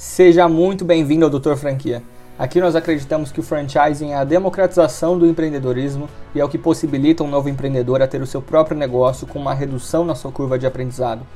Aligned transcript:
Seja 0.00 0.48
muito 0.48 0.84
bem-vindo 0.84 1.24
ao 1.24 1.30
Doutor 1.30 1.56
Franquia. 1.56 2.04
Aqui 2.38 2.60
nós 2.60 2.76
acreditamos 2.76 3.32
que 3.32 3.40
o 3.40 3.42
franchising 3.42 4.12
é 4.12 4.14
a 4.14 4.22
democratização 4.22 5.18
do 5.18 5.26
empreendedorismo 5.26 6.08
e 6.32 6.38
é 6.38 6.44
o 6.44 6.48
que 6.48 6.56
possibilita 6.56 7.24
um 7.24 7.28
novo 7.28 7.48
empreendedor 7.48 8.00
a 8.00 8.06
ter 8.06 8.22
o 8.22 8.26
seu 8.26 8.40
próprio 8.40 8.78
negócio 8.78 9.26
com 9.26 9.40
uma 9.40 9.52
redução 9.52 10.04
na 10.04 10.14
sua 10.14 10.30
curva 10.30 10.56
de 10.56 10.68
aprendizado. 10.68 11.26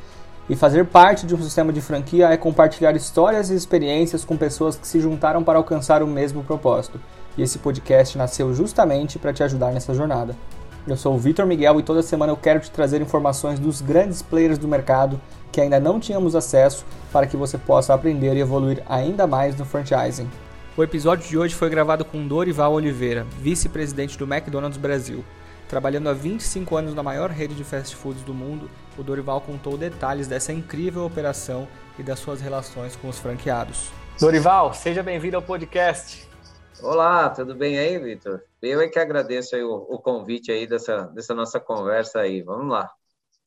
E 0.48 0.54
fazer 0.54 0.86
parte 0.86 1.26
de 1.26 1.34
um 1.34 1.42
sistema 1.42 1.72
de 1.72 1.80
franquia 1.80 2.28
é 2.28 2.36
compartilhar 2.36 2.94
histórias 2.94 3.50
e 3.50 3.56
experiências 3.56 4.24
com 4.24 4.36
pessoas 4.36 4.76
que 4.76 4.86
se 4.86 5.00
juntaram 5.00 5.42
para 5.42 5.58
alcançar 5.58 6.00
o 6.00 6.06
mesmo 6.06 6.44
propósito. 6.44 7.00
E 7.36 7.42
esse 7.42 7.58
podcast 7.58 8.16
nasceu 8.16 8.54
justamente 8.54 9.18
para 9.18 9.32
te 9.32 9.42
ajudar 9.42 9.72
nessa 9.72 9.92
jornada. 9.92 10.36
Eu 10.84 10.96
sou 10.96 11.14
o 11.14 11.18
Vitor 11.18 11.46
Miguel 11.46 11.78
e 11.78 11.82
toda 11.84 12.02
semana 12.02 12.32
eu 12.32 12.36
quero 12.36 12.58
te 12.58 12.68
trazer 12.68 13.00
informações 13.00 13.60
dos 13.60 13.80
grandes 13.80 14.20
players 14.20 14.58
do 14.58 14.66
mercado 14.66 15.20
que 15.52 15.60
ainda 15.60 15.78
não 15.78 16.00
tínhamos 16.00 16.34
acesso 16.34 16.84
para 17.12 17.24
que 17.26 17.36
você 17.36 17.56
possa 17.56 17.94
aprender 17.94 18.34
e 18.34 18.40
evoluir 18.40 18.82
ainda 18.88 19.24
mais 19.24 19.56
no 19.56 19.64
franchising. 19.64 20.28
O 20.76 20.82
episódio 20.82 21.28
de 21.28 21.38
hoje 21.38 21.54
foi 21.54 21.70
gravado 21.70 22.04
com 22.04 22.26
Dorival 22.26 22.72
Oliveira, 22.72 23.24
vice-presidente 23.38 24.18
do 24.18 24.24
McDonald's 24.24 24.78
Brasil. 24.78 25.24
Trabalhando 25.68 26.08
há 26.08 26.12
25 26.12 26.76
anos 26.76 26.94
na 26.94 27.02
maior 27.02 27.30
rede 27.30 27.54
de 27.54 27.62
fast 27.62 27.94
foods 27.94 28.22
do 28.24 28.34
mundo, 28.34 28.68
o 28.98 29.04
Dorival 29.04 29.40
contou 29.40 29.78
detalhes 29.78 30.26
dessa 30.26 30.52
incrível 30.52 31.04
operação 31.04 31.68
e 31.96 32.02
das 32.02 32.18
suas 32.18 32.40
relações 32.40 32.96
com 32.96 33.08
os 33.08 33.20
franqueados. 33.20 33.90
Dorival, 34.18 34.74
seja 34.74 35.02
bem-vindo 35.02 35.36
ao 35.36 35.42
podcast. 35.42 36.31
Olá, 36.80 37.30
tudo 37.30 37.54
bem 37.54 37.78
aí, 37.78 37.98
Vitor? 37.98 38.42
Eu 38.60 38.80
é 38.80 38.88
que 38.88 38.98
agradeço 38.98 39.56
o, 39.56 39.94
o, 39.94 39.98
convite 39.98 40.50
aí 40.50 40.66
dessa, 40.66 41.06
dessa 41.08 41.34
nossa 41.34 41.60
conversa 41.60 42.20
aí. 42.20 42.42
Vamos 42.42 42.72
lá. 42.72 42.90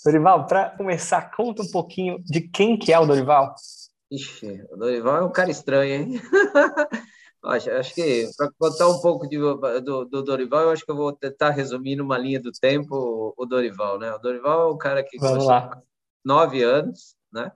Dorival, 0.03 0.45
para 0.45 0.69
começar, 0.71 1.31
conta 1.35 1.63
um 1.63 1.71
pouquinho 1.71 2.21
de 2.23 2.41
quem 2.41 2.77
que 2.77 2.93
é 2.93 2.99
o 2.99 3.05
Dorival. 3.05 3.55
Ixi, 4.11 4.65
o 4.71 4.77
Dorival 4.77 5.17
é 5.17 5.23
um 5.23 5.31
cara 5.31 5.49
estranho, 5.49 5.93
hein? 5.93 6.21
acho, 7.43 7.71
acho 7.71 7.95
que 7.95 8.29
para 8.37 8.49
contar 8.57 8.87
um 8.87 9.01
pouco 9.01 9.27
de, 9.27 9.37
do, 9.37 10.05
do, 10.05 10.23
Dorival, 10.23 10.63
eu 10.63 10.69
acho 10.71 10.85
que 10.85 10.91
eu 10.91 10.95
vou 10.95 11.11
tentar 11.11 11.49
resumir 11.49 11.95
numa 11.95 12.17
linha 12.17 12.39
do 12.39 12.51
tempo 12.51 12.95
o, 12.95 13.33
o 13.37 13.45
Dorival, 13.45 13.97
né? 13.97 14.13
O 14.13 14.19
Dorival 14.19 14.69
é 14.69 14.73
um 14.73 14.77
cara 14.77 15.03
que 15.03 15.17
Vamos 15.17 15.45
lá. 15.45 15.81
nove 16.23 16.63
anos, 16.63 17.15
né? 17.31 17.51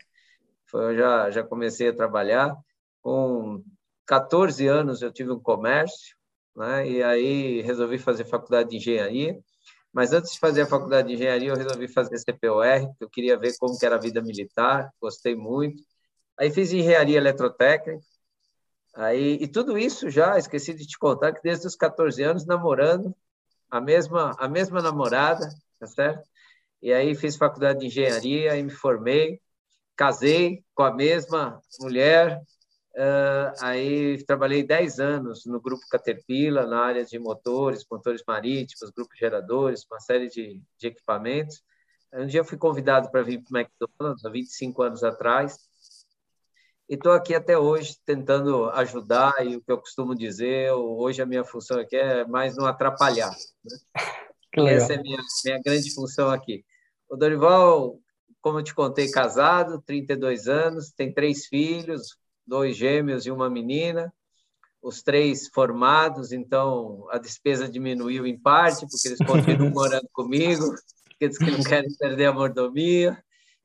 Foi, 0.66 0.94
eu 0.94 0.98
já, 0.98 1.32
já 1.32 1.44
comecei 1.44 1.90
a 1.90 1.96
trabalhar 1.96 2.56
com 3.02 3.64
14 4.10 4.66
anos 4.66 5.04
eu 5.04 5.14
tive 5.14 5.32
um 5.32 5.40
comércio, 5.40 6.16
né? 6.56 6.90
E 6.90 7.04
aí 7.04 7.62
resolvi 7.62 8.00
fazer 8.00 8.26
faculdade 8.26 8.72
de 8.72 8.78
engenharia. 8.78 9.40
Mas 9.94 10.14
antes 10.14 10.34
de 10.34 10.40
fazer 10.40 10.64
a 10.64 10.66
faculdade 10.66 11.10
de 11.10 11.14
engenharia, 11.14 11.50
eu 11.50 11.56
resolvi 11.56 11.88
fazer 11.88 12.18
CPOR, 12.18 12.88
porque 12.88 13.04
eu 13.04 13.10
queria 13.10 13.38
ver 13.38 13.56
como 13.60 13.78
que 13.78 13.86
era 13.86 13.98
a 13.98 14.00
vida 14.00 14.20
militar, 14.20 14.92
gostei 15.00 15.36
muito. 15.36 15.84
Aí 16.40 16.50
fiz 16.50 16.74
engenharia 16.74 17.18
eletrotécnica. 17.18 18.00
Aí, 18.96 19.38
e 19.42 19.48
tudo 19.48 19.78
isso 19.78 20.10
já, 20.10 20.40
esqueci 20.40 20.74
de 20.74 20.88
te 20.88 20.98
contar 20.98 21.32
que 21.32 21.44
desde 21.44 21.68
os 21.68 21.76
14 21.76 22.24
anos 22.24 22.48
namorando 22.48 23.16
a 23.70 23.80
mesma 23.80 24.36
a 24.40 24.48
mesma 24.48 24.82
namorada, 24.82 25.48
tá 25.80 25.86
certo? 25.86 26.28
E 26.82 26.92
aí 26.92 27.14
fiz 27.14 27.36
faculdade 27.36 27.80
de 27.82 27.86
engenharia 27.88 28.58
e 28.58 28.64
me 28.64 28.72
formei, 28.72 29.40
casei 29.96 30.64
com 30.74 30.82
a 30.84 30.94
mesma 30.94 31.62
mulher, 31.80 32.42
Uh, 32.96 33.54
aí 33.62 34.24
trabalhei 34.26 34.64
10 34.64 35.00
anos 35.00 35.46
no 35.46 35.62
grupo 35.62 35.88
Caterpillar, 35.90 36.68
na 36.68 36.82
área 36.82 37.06
de 37.06 37.18
motores, 37.20 37.86
motores 37.90 38.24
marítimos, 38.28 38.92
grupos 38.92 39.18
geradores, 39.18 39.86
uma 39.90 40.00
série 40.00 40.28
de, 40.28 40.62
de 40.78 40.88
equipamentos. 40.88 41.62
Um 42.14 42.26
dia 42.26 42.44
fui 42.44 42.58
convidado 42.58 43.12
para 43.12 43.22
vir 43.22 43.44
para 43.44 43.56
o 43.56 43.60
McDonald's, 43.60 44.26
há 44.26 44.30
25 44.30 44.82
anos 44.82 45.04
atrás, 45.04 45.60
e 46.90 46.96
estou 46.96 47.12
aqui 47.12 47.36
até 47.36 47.56
hoje 47.56 47.98
tentando 48.04 48.68
ajudar, 48.72 49.46
e 49.46 49.56
o 49.56 49.62
que 49.62 49.72
eu 49.72 49.78
costumo 49.78 50.16
dizer, 50.16 50.72
hoje 50.72 51.22
a 51.22 51.26
minha 51.26 51.44
função 51.44 51.80
aqui 51.80 51.96
é 51.96 52.26
mais 52.26 52.58
não 52.58 52.66
atrapalhar. 52.66 53.30
Né? 53.64 53.78
essa 54.74 54.94
é 54.94 54.98
a 54.98 55.02
minha, 55.02 55.20
minha 55.46 55.62
grande 55.64 55.94
função 55.94 56.32
aqui. 56.32 56.66
O 57.08 57.16
Dorival, 57.16 58.00
como 58.42 58.58
eu 58.58 58.64
te 58.64 58.74
contei, 58.74 59.12
casado, 59.12 59.84
32 59.86 60.48
anos, 60.48 60.90
tem 60.90 61.14
três 61.14 61.46
filhos, 61.46 62.18
dois 62.50 62.76
gêmeos 62.76 63.26
e 63.26 63.32
uma 63.32 63.50
menina, 63.50 64.12
os 64.82 65.02
três 65.02 65.48
formados, 65.48 66.32
então 66.32 67.06
a 67.12 67.18
despesa 67.18 67.70
diminuiu 67.70 68.26
em 68.26 68.38
parte, 68.38 68.88
porque 68.90 69.08
eles 69.08 69.20
continuam 69.20 69.70
morando 69.72 70.10
comigo, 70.12 70.74
porque 71.04 71.26
eles 71.26 71.38
que 71.38 71.52
não 71.52 71.64
querem 71.64 71.94
perder 71.98 72.26
a 72.26 72.34
mordomia, 72.34 73.22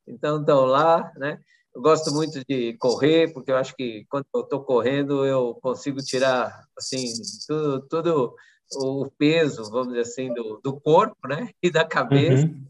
então 0.06 0.40
estão 0.40 0.64
lá, 0.66 1.10
né? 1.16 1.40
Eu 1.74 1.82
gosto 1.82 2.12
muito 2.12 2.40
de 2.48 2.74
correr, 2.74 3.32
porque 3.32 3.50
eu 3.50 3.56
acho 3.56 3.74
que 3.74 4.04
quando 4.08 4.26
eu 4.32 4.42
estou 4.42 4.62
correndo 4.62 5.26
eu 5.26 5.54
consigo 5.60 6.00
tirar 6.00 6.68
assim 6.78 7.12
tudo, 7.48 7.80
tudo 7.88 8.34
o 8.76 9.10
peso, 9.18 9.70
vamos 9.70 9.88
dizer 9.88 10.00
assim, 10.00 10.32
do, 10.32 10.60
do 10.62 10.80
corpo, 10.80 11.26
né? 11.26 11.50
E 11.62 11.70
da 11.70 11.84
cabeça. 11.84 12.46
Uhum. 12.46 12.64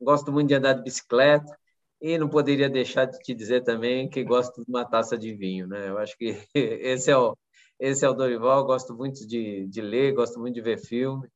Gosto 0.00 0.30
muito 0.30 0.48
de 0.48 0.54
andar 0.54 0.74
de 0.74 0.82
bicicleta. 0.82 1.56
E 2.00 2.18
não 2.18 2.28
poderia 2.28 2.68
deixar 2.68 3.06
de 3.06 3.18
te 3.18 3.34
dizer 3.34 3.62
também 3.62 4.08
que 4.08 4.22
gosto 4.22 4.62
de 4.62 4.70
uma 4.70 4.84
taça 4.84 5.16
de 5.16 5.34
vinho, 5.34 5.66
né? 5.66 5.88
Eu 5.88 5.98
acho 5.98 6.16
que 6.18 6.36
esse 6.54 7.10
é 7.10 7.16
o, 7.16 7.36
esse 7.78 8.04
é 8.04 8.08
o 8.08 8.14
Dorival. 8.14 8.64
Gosto 8.64 8.94
muito 8.94 9.26
de, 9.26 9.66
de 9.66 9.80
ler, 9.80 10.12
gosto 10.12 10.38
muito 10.38 10.54
de 10.54 10.60
ver 10.60 10.78
filme. 10.78 11.28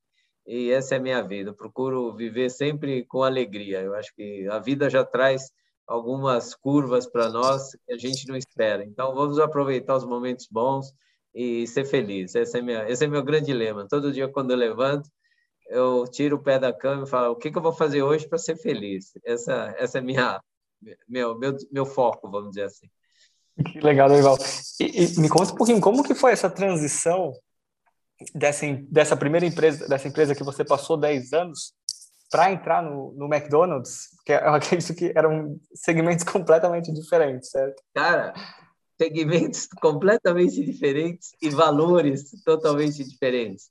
E 0.45 0.71
essa 0.71 0.95
é 0.95 0.97
a 0.97 1.01
minha 1.01 1.21
vida. 1.21 1.51
Eu 1.51 1.55
procuro 1.55 2.15
viver 2.15 2.49
sempre 2.49 3.05
com 3.05 3.23
alegria. 3.23 3.81
Eu 3.81 3.95
acho 3.95 4.13
que 4.15 4.47
a 4.47 4.59
vida 4.59 4.89
já 4.89 5.03
traz 5.03 5.51
algumas 5.87 6.55
curvas 6.55 7.07
para 7.07 7.29
nós 7.29 7.71
que 7.85 7.93
a 7.93 7.97
gente 7.97 8.27
não 8.27 8.35
espera. 8.35 8.83
Então, 8.85 9.13
vamos 9.15 9.39
aproveitar 9.39 9.95
os 9.95 10.05
momentos 10.05 10.47
bons 10.49 10.93
e 11.33 11.65
ser 11.67 11.85
feliz. 11.85 12.35
Esse 12.35 12.59
é, 12.59 12.61
minha, 12.61 12.87
esse 12.89 13.05
é 13.05 13.07
meu 13.07 13.23
grande 13.23 13.53
lema. 13.53 13.87
Todo 13.87 14.11
dia, 14.11 14.27
quando 14.27 14.51
eu 14.51 14.57
levanto, 14.57 15.09
eu 15.69 16.05
tiro 16.07 16.37
o 16.37 16.43
pé 16.43 16.59
da 16.59 16.73
cama 16.73 17.03
e 17.03 17.09
falo: 17.09 17.33
o 17.33 17.35
que, 17.35 17.51
que 17.51 17.57
eu 17.57 17.61
vou 17.61 17.73
fazer 17.73 18.01
hoje 18.01 18.27
para 18.27 18.37
ser 18.37 18.55
feliz? 18.57 19.11
Essa, 19.23 19.73
essa 19.77 19.99
é 19.99 20.01
minha 20.01 20.41
meu, 21.07 21.37
meu, 21.37 21.57
meu 21.71 21.85
foco, 21.85 22.29
vamos 22.29 22.49
dizer 22.49 22.63
assim. 22.63 22.87
Que 23.71 23.79
legal, 23.81 24.07
Dorival. 24.07 24.37
E, 24.79 25.03
e, 25.03 25.19
me 25.19 25.27
conta 25.27 25.51
um 25.51 25.55
pouquinho 25.55 25.81
como 25.81 26.03
que 26.03 26.15
foi 26.15 26.31
essa 26.31 26.49
transição 26.49 27.33
dessa, 28.33 28.65
dessa 28.89 29.17
primeira 29.17 29.45
empresa, 29.45 29.87
dessa 29.87 30.07
empresa 30.07 30.35
que 30.35 30.43
você 30.43 30.63
passou 30.63 30.97
10 30.97 31.33
anos 31.33 31.73
para 32.31 32.51
entrar 32.51 32.83
no, 32.83 33.11
no 33.13 33.25
McDonald's, 33.25 34.09
que 34.25 34.31
eu 34.31 34.53
acredito 34.53 34.93
que 34.95 35.11
eram 35.15 35.59
segmentos 35.73 36.23
completamente 36.25 36.91
diferentes, 36.93 37.49
certo? 37.49 37.81
Cara, 37.93 38.33
segmentos 39.01 39.67
completamente 39.81 40.63
diferentes 40.63 41.31
e 41.41 41.49
valores 41.49 42.31
totalmente 42.43 43.03
diferentes. 43.03 43.69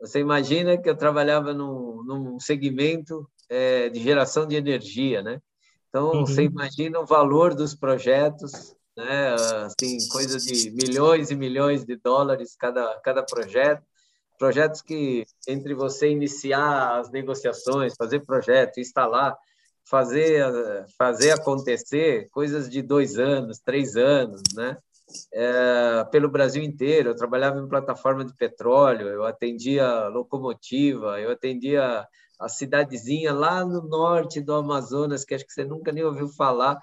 Você 0.00 0.18
imagina 0.18 0.78
que 0.78 0.88
eu 0.88 0.96
trabalhava 0.96 1.52
num, 1.52 2.02
num 2.04 2.40
segmento 2.40 3.28
é, 3.48 3.90
de 3.90 4.00
geração 4.00 4.46
de 4.46 4.56
energia, 4.56 5.22
né? 5.22 5.40
Então, 5.90 6.12
uhum. 6.12 6.26
você 6.26 6.44
imagina 6.44 7.00
o 7.00 7.04
valor 7.06 7.52
dos 7.52 7.74
projetos, 7.74 8.76
né? 8.96 9.34
assim, 9.64 9.98
coisa 10.08 10.38
de 10.38 10.70
milhões 10.70 11.30
e 11.30 11.34
milhões 11.34 11.84
de 11.84 11.96
dólares 11.96 12.56
cada, 12.56 12.98
cada 13.00 13.22
projeto. 13.24 13.82
Projetos 14.38 14.80
que, 14.80 15.26
entre 15.46 15.74
você 15.74 16.08
iniciar 16.08 16.98
as 16.98 17.10
negociações, 17.10 17.94
fazer 17.98 18.20
projeto, 18.20 18.80
instalar, 18.80 19.36
fazer, 19.84 20.46
fazer 20.96 21.32
acontecer, 21.32 22.28
coisas 22.30 22.70
de 22.70 22.80
dois 22.80 23.18
anos, 23.18 23.58
três 23.58 23.96
anos, 23.96 24.40
né? 24.54 24.78
É, 25.34 26.04
pelo 26.12 26.30
Brasil 26.30 26.62
inteiro. 26.62 27.10
Eu 27.10 27.16
trabalhava 27.16 27.58
em 27.58 27.68
plataforma 27.68 28.24
de 28.24 28.32
petróleo, 28.34 29.08
eu 29.08 29.24
atendia 29.24 30.06
locomotiva, 30.06 31.20
eu 31.20 31.32
atendia 31.32 32.06
a 32.40 32.48
cidadezinha 32.48 33.32
lá 33.32 33.64
no 33.64 33.82
norte 33.82 34.40
do 34.40 34.54
Amazonas, 34.54 35.24
que 35.24 35.34
acho 35.34 35.46
que 35.46 35.52
você 35.52 35.64
nunca 35.64 35.92
nem 35.92 36.02
ouviu 36.02 36.28
falar. 36.28 36.80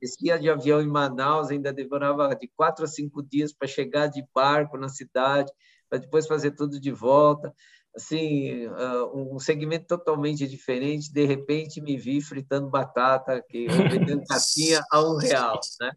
Descia 0.00 0.38
de 0.38 0.48
avião 0.48 0.80
em 0.80 0.86
Manaus, 0.86 1.50
ainda 1.50 1.72
demorava 1.72 2.34
de 2.36 2.48
quatro 2.54 2.84
a 2.84 2.88
cinco 2.88 3.22
dias 3.22 3.52
para 3.52 3.66
chegar 3.66 4.06
de 4.08 4.24
barco 4.34 4.76
na 4.76 4.88
cidade, 4.88 5.50
para 5.88 5.98
depois 5.98 6.26
fazer 6.26 6.52
tudo 6.52 6.78
de 6.78 6.92
volta. 6.92 7.52
Assim, 7.96 8.66
ah, 8.66 9.06
um 9.12 9.38
segmento 9.40 9.86
totalmente 9.86 10.46
diferente. 10.46 11.12
De 11.12 11.24
repente, 11.24 11.80
me 11.80 11.96
vi 11.96 12.20
fritando 12.20 12.68
batata, 12.68 13.42
que 13.48 13.66
vendendo 13.66 14.22
casquinha 14.28 14.80
a 14.92 15.00
um 15.02 15.16
real, 15.16 15.58
né? 15.80 15.92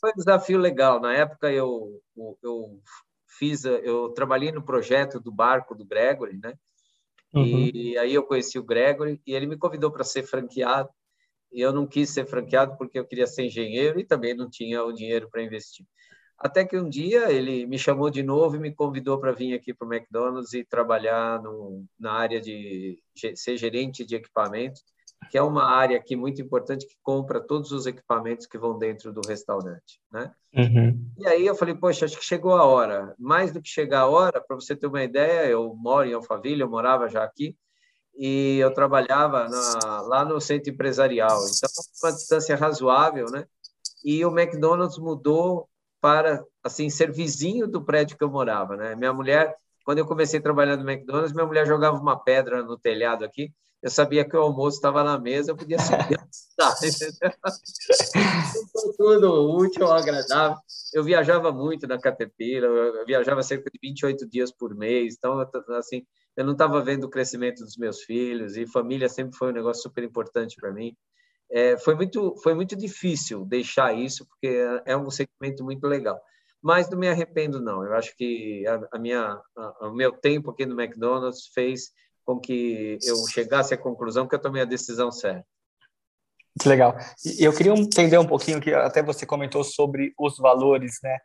Foi 0.00 0.10
um 0.10 0.16
desafio 0.16 0.58
legal. 0.58 1.00
Na 1.00 1.14
época, 1.14 1.52
eu, 1.52 2.02
eu 2.42 2.80
fiz, 3.28 3.64
eu 3.64 4.08
trabalhei 4.10 4.50
no 4.50 4.64
projeto 4.64 5.20
do 5.20 5.30
barco 5.30 5.76
do 5.76 5.84
Gregory, 5.84 6.38
né? 6.42 6.54
Uhum. 7.32 7.70
E 7.72 7.96
aí 7.98 8.14
eu 8.14 8.22
conheci 8.22 8.58
o 8.58 8.64
Gregory 8.64 9.20
e 9.26 9.34
ele 9.34 9.46
me 9.46 9.56
convidou 9.56 9.90
para 9.90 10.04
ser 10.04 10.22
franqueado. 10.24 10.88
E 11.52 11.60
eu 11.60 11.72
não 11.72 11.86
quis 11.86 12.10
ser 12.10 12.26
franqueado 12.26 12.76
porque 12.76 12.98
eu 12.98 13.04
queria 13.04 13.26
ser 13.26 13.44
engenheiro 13.44 13.98
e 13.98 14.04
também 14.04 14.34
não 14.34 14.48
tinha 14.48 14.84
o 14.84 14.92
dinheiro 14.92 15.28
para 15.30 15.42
investir. 15.42 15.86
Até 16.38 16.64
que 16.64 16.78
um 16.78 16.88
dia 16.88 17.30
ele 17.30 17.66
me 17.66 17.78
chamou 17.78 18.08
de 18.08 18.22
novo 18.22 18.56
e 18.56 18.58
me 18.58 18.74
convidou 18.74 19.18
para 19.18 19.32
vir 19.32 19.54
aqui 19.54 19.74
para 19.74 19.86
o 19.86 19.92
McDonald's 19.92 20.54
e 20.54 20.64
trabalhar 20.64 21.42
no, 21.42 21.84
na 21.98 22.12
área 22.12 22.40
de 22.40 22.98
ser 23.34 23.56
gerente 23.58 24.06
de 24.06 24.16
equipamentos. 24.16 24.82
Que 25.28 25.36
é 25.36 25.42
uma 25.42 25.64
área 25.64 25.96
aqui 25.96 26.16
muito 26.16 26.40
importante 26.40 26.86
que 26.86 26.96
compra 27.02 27.40
todos 27.40 27.72
os 27.72 27.86
equipamentos 27.86 28.46
que 28.46 28.58
vão 28.58 28.78
dentro 28.78 29.12
do 29.12 29.20
restaurante, 29.26 30.00
né? 30.10 30.32
Uhum. 30.54 31.12
E 31.18 31.26
aí 31.26 31.46
eu 31.46 31.54
falei, 31.54 31.74
poxa, 31.74 32.04
acho 32.04 32.18
que 32.18 32.24
chegou 32.24 32.54
a 32.54 32.64
hora. 32.64 33.14
Mais 33.18 33.52
do 33.52 33.60
que 33.60 33.68
chegar 33.68 34.00
a 34.00 34.08
hora, 34.08 34.40
para 34.40 34.56
você 34.56 34.74
ter 34.74 34.86
uma 34.86 35.02
ideia, 35.02 35.46
eu 35.46 35.74
moro 35.76 36.08
em 36.08 36.14
Alphaville, 36.14 36.62
eu 36.62 36.70
morava 36.70 37.08
já 37.08 37.22
aqui, 37.22 37.56
e 38.16 38.58
eu 38.58 38.72
trabalhava 38.72 39.48
na, 39.48 40.00
lá 40.02 40.24
no 40.24 40.40
centro 40.40 40.72
empresarial. 40.72 41.38
Então, 41.38 41.70
uma 42.02 42.12
distância 42.12 42.56
razoável, 42.56 43.26
né? 43.30 43.44
E 44.04 44.24
o 44.24 44.36
McDonald's 44.36 44.98
mudou 44.98 45.68
para 46.00 46.42
assim 46.64 46.88
ser 46.88 47.12
vizinho 47.12 47.68
do 47.68 47.84
prédio 47.84 48.16
que 48.16 48.24
eu 48.24 48.30
morava, 48.30 48.76
né? 48.76 48.96
Minha 48.96 49.12
mulher, 49.12 49.54
quando 49.84 49.98
eu 49.98 50.06
comecei 50.06 50.40
a 50.40 50.42
trabalhar 50.42 50.76
no 50.76 50.90
McDonald's, 50.90 51.32
minha 51.32 51.46
mulher 51.46 51.66
jogava 51.66 51.98
uma 51.98 52.18
pedra 52.18 52.62
no 52.62 52.78
telhado 52.78 53.24
aqui 53.24 53.52
eu 53.82 53.90
sabia 53.90 54.28
que 54.28 54.36
o 54.36 54.40
almoço 54.40 54.76
estava 54.76 55.02
na 55.02 55.18
mesa, 55.18 55.52
eu 55.52 55.56
podia 55.56 55.78
subir 55.78 56.20
tudo 58.96 59.56
útil, 59.56 59.90
agradável. 59.90 60.58
Eu 60.92 61.02
viajava 61.02 61.50
muito 61.50 61.86
na 61.86 61.98
Caterpillar, 61.98 62.70
eu 62.70 63.06
viajava 63.06 63.42
cerca 63.42 63.70
de 63.70 63.78
28 63.82 64.28
dias 64.28 64.52
por 64.52 64.74
mês, 64.74 65.14
então, 65.16 65.40
assim, 65.78 66.04
eu 66.36 66.44
não 66.44 66.52
estava 66.52 66.82
vendo 66.82 67.04
o 67.04 67.10
crescimento 67.10 67.64
dos 67.64 67.76
meus 67.76 68.02
filhos, 68.02 68.56
e 68.56 68.66
família 68.66 69.08
sempre 69.08 69.36
foi 69.36 69.50
um 69.50 69.54
negócio 69.54 69.82
super 69.82 70.04
importante 70.04 70.56
para 70.56 70.72
mim. 70.72 70.94
É, 71.50 71.76
foi, 71.78 71.94
muito, 71.94 72.36
foi 72.42 72.54
muito 72.54 72.76
difícil 72.76 73.44
deixar 73.44 73.92
isso, 73.92 74.26
porque 74.26 74.62
é 74.84 74.96
um 74.96 75.10
segmento 75.10 75.64
muito 75.64 75.86
legal. 75.86 76.20
Mas 76.62 76.90
não 76.90 76.98
me 76.98 77.08
arrependo, 77.08 77.60
não. 77.60 77.84
Eu 77.84 77.94
acho 77.94 78.14
que 78.16 78.64
a, 78.66 78.88
a 78.92 78.98
minha, 78.98 79.40
a, 79.56 79.88
o 79.88 79.94
meu 79.94 80.12
tempo 80.12 80.50
aqui 80.50 80.66
no 80.66 80.80
McDonald's 80.80 81.48
fez 81.52 81.90
com 82.24 82.38
que 82.38 82.98
eu 83.02 83.16
chegasse 83.28 83.74
à 83.74 83.78
conclusão 83.78 84.26
que 84.26 84.34
eu 84.34 84.40
tomei 84.40 84.62
a 84.62 84.66
decisão 84.66 85.10
certa. 85.10 85.46
Muito 86.56 86.68
legal. 86.68 86.96
Eu 87.38 87.52
queria 87.52 87.72
entender 87.72 88.18
um 88.18 88.26
pouquinho 88.26 88.60
que 88.60 88.72
até 88.74 89.02
você 89.02 89.24
comentou 89.24 89.62
sobre 89.62 90.12
os 90.18 90.36
valores, 90.36 90.98
né? 91.02 91.18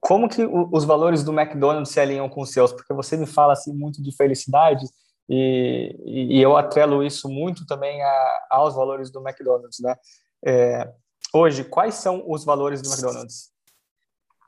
Como 0.00 0.28
que 0.28 0.44
os 0.44 0.84
valores 0.84 1.22
do 1.22 1.32
McDonald's 1.32 1.92
se 1.92 2.00
alinham 2.00 2.28
com 2.28 2.42
os 2.42 2.50
seus? 2.50 2.72
Porque 2.72 2.92
você 2.92 3.16
me 3.16 3.26
fala 3.26 3.52
assim 3.52 3.72
muito 3.72 4.02
de 4.02 4.14
felicidade 4.14 4.84
e, 5.28 5.96
e 6.04 6.42
eu 6.42 6.56
atrelo 6.56 7.02
isso 7.02 7.28
muito 7.28 7.64
também 7.66 8.02
a, 8.02 8.46
aos 8.50 8.74
valores 8.74 9.10
do 9.10 9.26
McDonald's, 9.26 9.80
né? 9.80 9.96
É, 10.44 10.92
hoje, 11.32 11.64
quais 11.64 11.94
são 11.94 12.22
os 12.26 12.44
valores 12.44 12.82
do 12.82 12.88
McDonald's? 12.88 13.50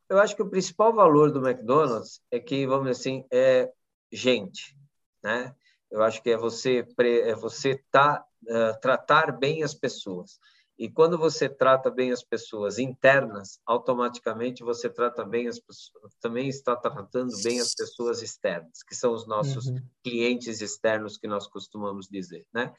Eu 0.09 0.19
acho 0.19 0.37
que 0.37 0.43
o 0.43 0.51
principal 0.51 0.93
valor 0.93 1.33
do 1.33 1.47
McDonald's 1.47 2.21
é 2.31 2.39
que, 2.39 2.67
vamos 2.67 2.89
dizer 2.89 3.01
assim, 3.01 3.25
é 3.33 3.71
gente 4.13 4.77
né? 5.25 5.55
Eu 5.91 6.03
acho 6.03 6.23
que 6.23 6.31
é 6.31 6.37
você 6.37 6.87
é 6.99 7.35
você 7.35 7.83
tá, 7.91 8.23
uh, 8.43 8.81
tratar 8.81 9.33
bem 9.33 9.63
as 9.63 9.75
pessoas. 9.75 10.39
E 10.77 10.91
quando 10.91 11.17
você 11.17 11.49
trata 11.49 11.89
bem 11.89 12.11
as 12.11 12.23
pessoas 12.23 12.81
internas, 12.81 13.61
automaticamente 13.65 14.65
você 14.65 14.91
trata 14.91 15.25
bem 15.25 15.47
as 15.47 15.59
pessoas, 15.61 16.13
também 16.21 16.49
está 16.49 16.75
tratando 16.75 17.31
bem 17.45 17.61
as 17.61 17.75
pessoas 17.75 18.23
externas, 18.23 18.83
que 18.83 18.95
são 18.95 19.13
os 19.13 19.25
nossos 19.25 19.67
uhum. 19.67 19.79
clientes 20.03 20.61
externos 20.61 21.17
que 21.17 21.29
nós 21.29 21.47
costumamos 21.47 22.09
dizer, 22.09 22.45
né? 22.53 22.73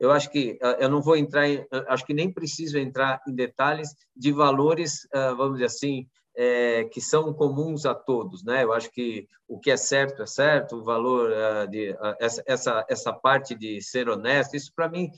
Eu 0.00 0.10
acho 0.10 0.30
que 0.30 0.58
eu 0.80 0.88
não 0.88 1.02
vou 1.02 1.14
entrar 1.14 1.46
em, 1.46 1.64
acho 1.86 2.04
que 2.04 2.14
nem 2.14 2.32
preciso 2.32 2.76
entrar 2.78 3.20
em 3.28 3.34
detalhes 3.34 3.90
de 4.16 4.32
valores, 4.32 5.06
vamos 5.36 5.58
dizer 5.58 5.66
assim, 5.66 6.08
é, 6.34 6.84
que 6.84 7.00
são 7.00 7.32
comuns 7.32 7.84
a 7.84 7.94
todos, 7.94 8.42
né? 8.42 8.64
Eu 8.64 8.72
acho 8.72 8.90
que 8.90 9.28
o 9.46 9.58
que 9.58 9.70
é 9.70 9.76
certo 9.76 10.22
é 10.22 10.26
certo, 10.26 10.76
o 10.76 10.84
valor 10.84 11.30
uh, 11.30 11.68
de 11.68 11.90
uh, 11.90 12.16
essa, 12.18 12.42
essa 12.46 12.86
essa 12.88 13.12
parte 13.12 13.54
de 13.54 13.80
ser 13.82 14.08
honesto, 14.08 14.56
isso 14.56 14.72
para 14.74 14.88
mim 14.88 15.10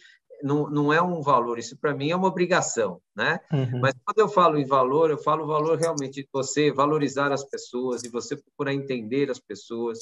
não, 0.42 0.68
não 0.68 0.92
é 0.92 1.00
um 1.00 1.22
valor, 1.22 1.58
isso 1.58 1.76
para 1.76 1.94
mim 1.94 2.10
é 2.10 2.16
uma 2.16 2.28
obrigação, 2.28 3.00
né? 3.14 3.40
Uhum. 3.52 3.80
Mas 3.80 3.94
quando 4.04 4.18
eu 4.18 4.28
falo 4.28 4.58
em 4.58 4.66
valor, 4.66 5.10
eu 5.10 5.18
falo 5.18 5.46
valor 5.46 5.78
realmente 5.78 6.22
de 6.22 6.28
você 6.32 6.72
valorizar 6.72 7.32
as 7.32 7.44
pessoas, 7.44 8.02
de 8.02 8.08
você 8.08 8.36
procurar 8.36 8.74
entender 8.74 9.30
as 9.30 9.38
pessoas, 9.38 10.00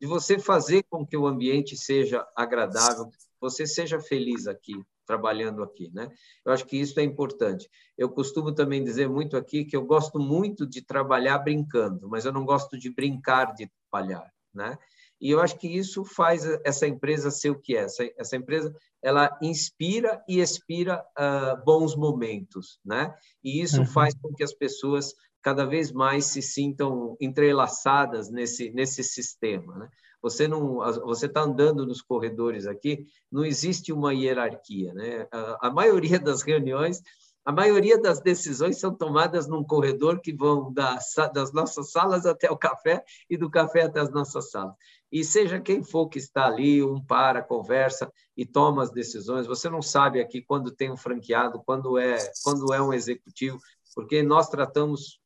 de 0.00 0.06
você 0.06 0.38
fazer 0.38 0.84
com 0.88 1.06
que 1.06 1.16
o 1.16 1.26
ambiente 1.26 1.76
seja 1.76 2.26
agradável, 2.36 3.08
você 3.40 3.66
seja 3.66 3.98
feliz 3.98 4.46
aqui, 4.46 4.74
trabalhando 5.10 5.64
aqui, 5.64 5.90
né? 5.92 6.08
Eu 6.44 6.52
acho 6.52 6.64
que 6.64 6.76
isso 6.76 7.00
é 7.00 7.02
importante. 7.02 7.68
Eu 7.98 8.08
costumo 8.08 8.54
também 8.54 8.84
dizer 8.84 9.08
muito 9.08 9.36
aqui 9.36 9.64
que 9.64 9.76
eu 9.76 9.84
gosto 9.84 10.20
muito 10.20 10.64
de 10.64 10.80
trabalhar 10.80 11.38
brincando, 11.38 12.08
mas 12.08 12.24
eu 12.24 12.32
não 12.32 12.44
gosto 12.44 12.78
de 12.78 12.88
brincar 12.94 13.52
de 13.52 13.68
trabalhar, 13.90 14.30
né? 14.54 14.78
E 15.20 15.32
eu 15.32 15.40
acho 15.40 15.58
que 15.58 15.66
isso 15.66 16.04
faz 16.04 16.44
essa 16.64 16.86
empresa 16.86 17.28
ser 17.28 17.50
o 17.50 17.58
que 17.58 17.76
é. 17.76 17.80
Essa, 17.80 18.08
essa 18.16 18.36
empresa 18.36 18.72
ela 19.02 19.36
inspira 19.42 20.22
e 20.28 20.38
expira 20.38 21.04
uh, 21.18 21.64
bons 21.64 21.96
momentos, 21.96 22.78
né? 22.84 23.12
E 23.42 23.60
isso 23.60 23.80
uhum. 23.80 23.86
faz 23.86 24.14
com 24.14 24.32
que 24.32 24.44
as 24.44 24.54
pessoas 24.54 25.12
cada 25.42 25.64
vez 25.64 25.90
mais 25.90 26.26
se 26.26 26.40
sintam 26.40 27.16
entrelaçadas 27.20 28.30
nesse 28.30 28.70
nesse 28.70 29.02
sistema, 29.02 29.76
né? 29.76 29.88
Você 30.22 30.46
não, 30.46 30.76
você 31.04 31.26
está 31.26 31.42
andando 31.42 31.86
nos 31.86 32.02
corredores 32.02 32.66
aqui, 32.66 33.06
não 33.30 33.44
existe 33.44 33.92
uma 33.92 34.12
hierarquia, 34.12 34.92
né? 34.92 35.26
A, 35.32 35.68
a, 35.68 35.70
maioria 35.70 36.18
das 36.20 36.42
reuniões, 36.42 37.02
a 37.44 37.52
maioria 37.52 37.98
das 37.98 38.20
decisões 38.20 38.78
são 38.78 38.94
tomadas 38.94 39.48
num 39.48 39.64
corredor 39.64 40.20
que 40.20 40.32
vão 40.32 40.72
da, 40.72 40.98
das 41.32 41.52
nossas 41.52 41.90
salas 41.90 42.26
até 42.26 42.50
o 42.50 42.56
café 42.56 43.02
e 43.28 43.36
do 43.36 43.50
café 43.50 43.82
até 43.82 44.00
as 44.00 44.10
nossas 44.10 44.50
salas. 44.50 44.74
E 45.10 45.24
seja 45.24 45.58
quem 45.58 45.82
for 45.82 46.08
que 46.08 46.18
está 46.18 46.46
ali, 46.46 46.82
um 46.84 47.02
para, 47.02 47.42
conversa 47.42 48.12
e 48.36 48.46
toma 48.46 48.82
as 48.82 48.92
decisões. 48.92 49.46
Você 49.46 49.68
não 49.68 49.82
sabe 49.82 50.20
aqui 50.20 50.40
quando 50.40 50.70
tem 50.70 50.92
um 50.92 50.96
franqueado, 50.96 51.62
quando 51.64 51.98
é, 51.98 52.16
quando 52.44 52.72
é 52.72 52.80
um 52.80 52.92
executivo, 52.92 53.58
porque 53.94 54.22
nós 54.22 54.48
tratamos 54.48 55.20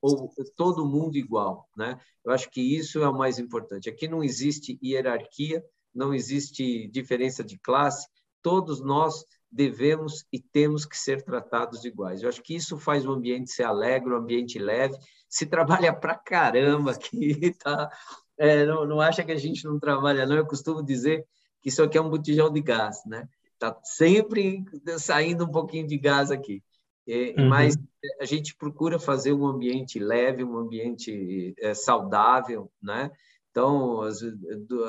todo 0.57 0.87
mundo 0.87 1.17
igual, 1.17 1.69
né? 1.77 1.99
Eu 2.25 2.33
acho 2.33 2.51
que 2.51 2.61
isso 2.61 3.03
é 3.03 3.09
o 3.09 3.17
mais 3.17 3.39
importante. 3.39 3.89
Aqui 3.89 4.09
não 4.09 4.23
existe 4.23 4.79
hierarquia, 4.83 5.63
não 5.95 6.15
existe 6.15 6.89
diferença 6.89 7.45
de 7.45 7.59
classe, 7.59 8.09
todos 8.43 8.81
nós 8.81 9.25
devemos 9.51 10.25
e 10.33 10.41
temos 10.41 10.85
que 10.85 10.99
ser 10.99 11.23
tratados 11.23 11.85
iguais. 11.85 12.23
Eu 12.23 12.29
acho 12.29 12.43
que 12.43 12.57
isso 12.57 12.77
faz 12.77 13.07
o 13.07 13.13
ambiente 13.13 13.53
ser 13.53 13.63
alegre, 13.63 14.13
o 14.13 14.17
ambiente 14.17 14.59
leve. 14.59 14.99
Se 15.29 15.47
trabalha 15.47 15.95
pra 15.95 16.17
caramba 16.17 16.91
aqui, 16.91 17.55
tá? 17.63 17.89
É, 18.37 18.67
não, 18.67 18.85
não 18.85 19.01
acha 19.01 19.23
que 19.23 19.31
a 19.31 19.37
gente 19.37 19.65
não 19.65 19.79
trabalha, 19.79 20.27
não. 20.27 20.37
Eu 20.37 20.47
costumo 20.47 20.83
dizer 20.83 21.25
que 21.63 21.69
isso 21.69 21.83
aqui 21.83 21.97
é 21.97 22.01
um 22.01 22.11
botijão 22.11 22.53
de 22.53 22.61
gás, 22.61 23.03
né? 23.07 23.29
Tá 23.59 23.79
sempre 23.85 24.65
saindo 24.99 25.45
um 25.45 25.51
pouquinho 25.51 25.87
de 25.87 25.97
gás 25.97 26.33
aqui. 26.33 26.63
É, 27.07 27.35
uhum. 27.39 27.49
Mas 27.49 27.77
a 28.21 28.25
gente 28.25 28.57
procura 28.57 28.99
fazer 28.99 29.33
um 29.33 29.47
ambiente 29.47 29.99
leve, 29.99 30.45
um 30.45 30.57
ambiente 30.57 31.55
é, 31.59 31.75
saudável, 31.75 32.71
né? 32.83 33.11
Então, 33.51 34.03
às, 34.03 34.21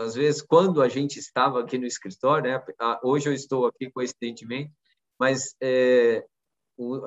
às, 0.01 0.15
vezes, 0.15 0.41
quando 0.41 0.81
a 0.81 0.89
gente 0.89 1.19
estava 1.19 1.61
aqui 1.61 1.77
no 1.77 1.85
escritório, 1.85 2.51
né? 2.51 2.63
hoje 3.03 3.29
eu 3.29 3.33
estou 3.33 3.67
aqui 3.67 3.91
coincidentemente, 3.91 4.71
mas 5.19 5.55
é, 5.61 6.25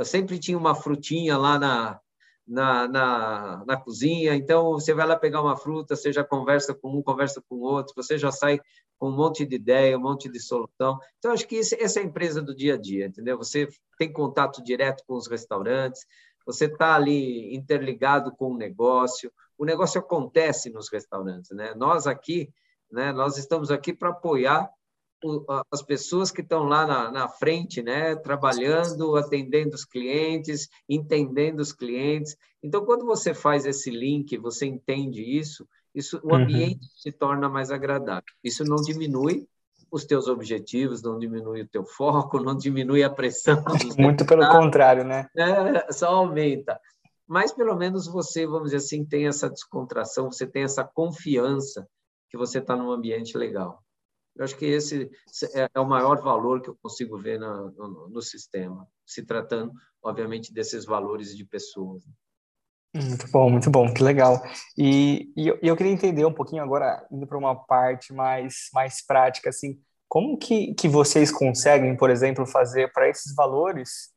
sempre 0.04 0.38
tinha 0.38 0.56
uma 0.56 0.76
frutinha 0.76 1.36
lá 1.36 1.58
na, 1.58 2.00
na, 2.46 2.88
na, 2.88 3.64
na, 3.66 3.76
cozinha. 3.76 4.36
Então, 4.36 4.72
você 4.72 4.94
vai 4.94 5.04
lá 5.04 5.16
pegar 5.16 5.42
uma 5.42 5.56
fruta, 5.56 5.96
você 5.96 6.12
já 6.12 6.22
conversa 6.22 6.72
com 6.74 6.96
um, 6.96 7.02
conversa 7.02 7.42
com 7.48 7.56
o 7.56 7.62
outro, 7.62 7.92
você 7.96 8.16
já 8.16 8.30
sai 8.30 8.60
com 8.98 9.08
um 9.08 9.16
monte 9.16 9.46
de 9.46 9.56
ideia, 9.56 9.96
um 9.96 10.02
monte 10.02 10.28
de 10.28 10.40
solução. 10.40 10.98
Então, 11.18 11.32
acho 11.32 11.46
que 11.46 11.56
esse, 11.56 11.80
essa 11.80 12.00
é 12.00 12.02
a 12.02 12.06
empresa 12.06 12.42
do 12.42 12.54
dia 12.54 12.74
a 12.74 12.76
dia, 12.76 13.06
entendeu? 13.06 13.38
Você 13.38 13.68
tem 13.98 14.12
contato 14.12 14.62
direto 14.62 15.04
com 15.06 15.14
os 15.14 15.28
restaurantes, 15.28 16.04
você 16.44 16.64
está 16.64 16.94
ali 16.94 17.54
interligado 17.54 18.32
com 18.32 18.52
o 18.52 18.56
negócio, 18.56 19.32
o 19.56 19.64
negócio 19.64 20.00
acontece 20.00 20.70
nos 20.70 20.88
restaurantes, 20.90 21.50
né? 21.50 21.74
Nós 21.74 22.06
aqui, 22.06 22.50
né, 22.90 23.12
nós 23.12 23.36
estamos 23.36 23.70
aqui 23.70 23.92
para 23.92 24.10
apoiar 24.10 24.70
as 25.70 25.82
pessoas 25.82 26.30
que 26.30 26.40
estão 26.40 26.64
lá 26.64 26.86
na, 26.86 27.10
na, 27.10 27.28
frente, 27.28 27.82
né, 27.82 28.14
trabalhando, 28.14 29.16
atendendo 29.16 29.74
os 29.74 29.84
clientes, 29.84 30.68
entendendo 30.88 31.60
os 31.60 31.72
clientes. 31.72 32.36
Então, 32.62 32.84
quando 32.84 33.04
você 33.04 33.34
faz 33.34 33.66
esse 33.66 33.90
link, 33.90 34.36
você 34.38 34.66
entende 34.66 35.22
isso, 35.22 35.68
isso 35.94 36.20
o 36.22 36.28
uhum. 36.28 36.42
ambiente 36.42 36.82
uhum. 36.82 36.90
se 36.96 37.12
torna 37.12 37.48
mais 37.48 37.70
agradável. 37.70 38.34
Isso 38.42 38.64
não 38.64 38.76
diminui 38.76 39.48
os 39.90 40.04
teus 40.04 40.28
objetivos, 40.28 41.02
não 41.02 41.18
diminui 41.18 41.62
o 41.62 41.68
teu 41.68 41.84
foco, 41.84 42.40
não 42.40 42.56
diminui 42.56 43.02
a 43.02 43.10
pressão. 43.10 43.62
Muito 43.98 44.26
pelo 44.26 44.46
contrário, 44.50 45.04
né? 45.04 45.28
É, 45.36 45.92
só 45.92 46.08
aumenta. 46.08 46.78
Mas 47.26 47.52
pelo 47.52 47.76
menos 47.76 48.06
você, 48.06 48.46
vamos 48.46 48.70
dizer 48.70 48.78
assim, 48.78 49.04
tem 49.04 49.26
essa 49.26 49.50
descontração, 49.50 50.30
você 50.30 50.46
tem 50.46 50.62
essa 50.62 50.84
confiança 50.84 51.86
que 52.30 52.36
você 52.36 52.58
está 52.58 52.76
num 52.76 52.90
ambiente 52.90 53.36
legal. 53.36 53.82
Eu 54.36 54.44
acho 54.44 54.56
que 54.56 54.66
esse 54.66 55.10
é, 55.54 55.68
é 55.74 55.80
o 55.80 55.88
maior 55.88 56.22
valor 56.22 56.62
que 56.62 56.70
eu 56.70 56.78
consigo 56.80 57.18
ver 57.18 57.40
no, 57.40 57.70
no, 57.72 58.08
no 58.08 58.22
sistema, 58.22 58.86
se 59.04 59.24
tratando, 59.24 59.72
obviamente, 60.02 60.52
desses 60.52 60.84
valores 60.84 61.36
de 61.36 61.44
pessoas. 61.44 62.04
Muito 62.94 63.30
bom, 63.30 63.50
muito 63.50 63.70
bom, 63.70 63.92
que 63.92 64.02
legal. 64.02 64.42
E, 64.76 65.30
e 65.36 65.48
eu, 65.48 65.58
eu, 65.62 65.76
queria 65.76 65.92
entender 65.92 66.24
um 66.24 66.32
pouquinho 66.32 66.62
agora, 66.62 67.06
indo 67.12 67.26
para 67.26 67.36
uma 67.38 67.54
parte 67.54 68.12
mais, 68.12 68.70
mais 68.72 69.04
prática, 69.04 69.50
assim, 69.50 69.78
Como 70.08 70.38
que, 70.38 70.74
que 70.74 70.88
vocês 70.88 71.30
conseguem, 71.30 71.96
por 71.96 72.10
exemplo, 72.10 72.46
fazer 72.46 72.92
para 72.92 73.08
esses 73.08 73.34
valores 73.34 74.10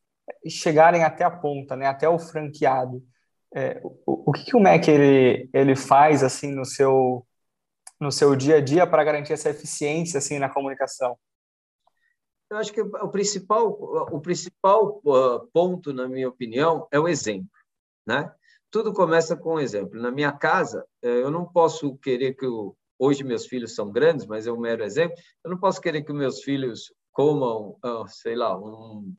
chegarem 0.48 1.04
até 1.04 1.24
a 1.24 1.30
ponta, 1.30 1.76
né, 1.76 1.86
até 1.86 2.08
o 2.08 2.18
franqueado? 2.18 3.02
É, 3.54 3.80
o, 3.84 4.30
o 4.30 4.32
que, 4.32 4.44
que 4.46 4.56
o 4.56 4.60
MEC 4.60 4.90
ele, 4.90 5.50
ele 5.52 5.76
faz 5.76 6.22
assim 6.22 6.50
no 6.52 6.64
seu 6.64 7.26
no 8.00 8.10
seu 8.10 8.34
dia 8.34 8.56
a 8.56 8.60
dia 8.60 8.86
para 8.86 9.04
garantir 9.04 9.32
essa 9.34 9.50
eficiência 9.50 10.18
assim 10.18 10.38
na 10.38 10.48
comunicação? 10.48 11.16
Eu 12.50 12.56
acho 12.58 12.72
que 12.72 12.80
o 12.80 13.08
principal 13.08 13.68
o 13.70 14.20
principal 14.20 15.00
uh, 15.04 15.46
ponto, 15.52 15.92
na 15.92 16.08
minha 16.08 16.28
opinião, 16.28 16.88
é 16.90 16.98
o 16.98 17.08
exemplo, 17.08 17.50
né? 18.06 18.32
Tudo 18.72 18.92
começa 18.92 19.36
com 19.36 19.54
o 19.54 19.60
exemplo. 19.60 20.00
Na 20.00 20.10
minha 20.10 20.32
casa, 20.32 20.84
eh, 21.02 21.22
eu 21.22 21.30
não 21.30 21.44
posso 21.44 21.96
querer 21.98 22.34
que 22.34 22.46
o, 22.46 22.74
hoje 22.98 23.22
meus 23.22 23.46
filhos 23.46 23.74
são 23.74 23.92
grandes, 23.92 24.26
mas 24.26 24.46
é 24.46 24.52
um 24.52 24.58
mero 24.58 24.82
exemplo. 24.82 25.14
Eu 25.44 25.50
não 25.50 25.58
posso 25.58 25.80
querer 25.80 26.02
que 26.02 26.12
meus 26.12 26.42
filhos 26.42 26.92
comam, 27.12 27.76
ah, 27.84 28.04
sei 28.08 28.34
lá, 28.34 28.58
um, 28.58 29.14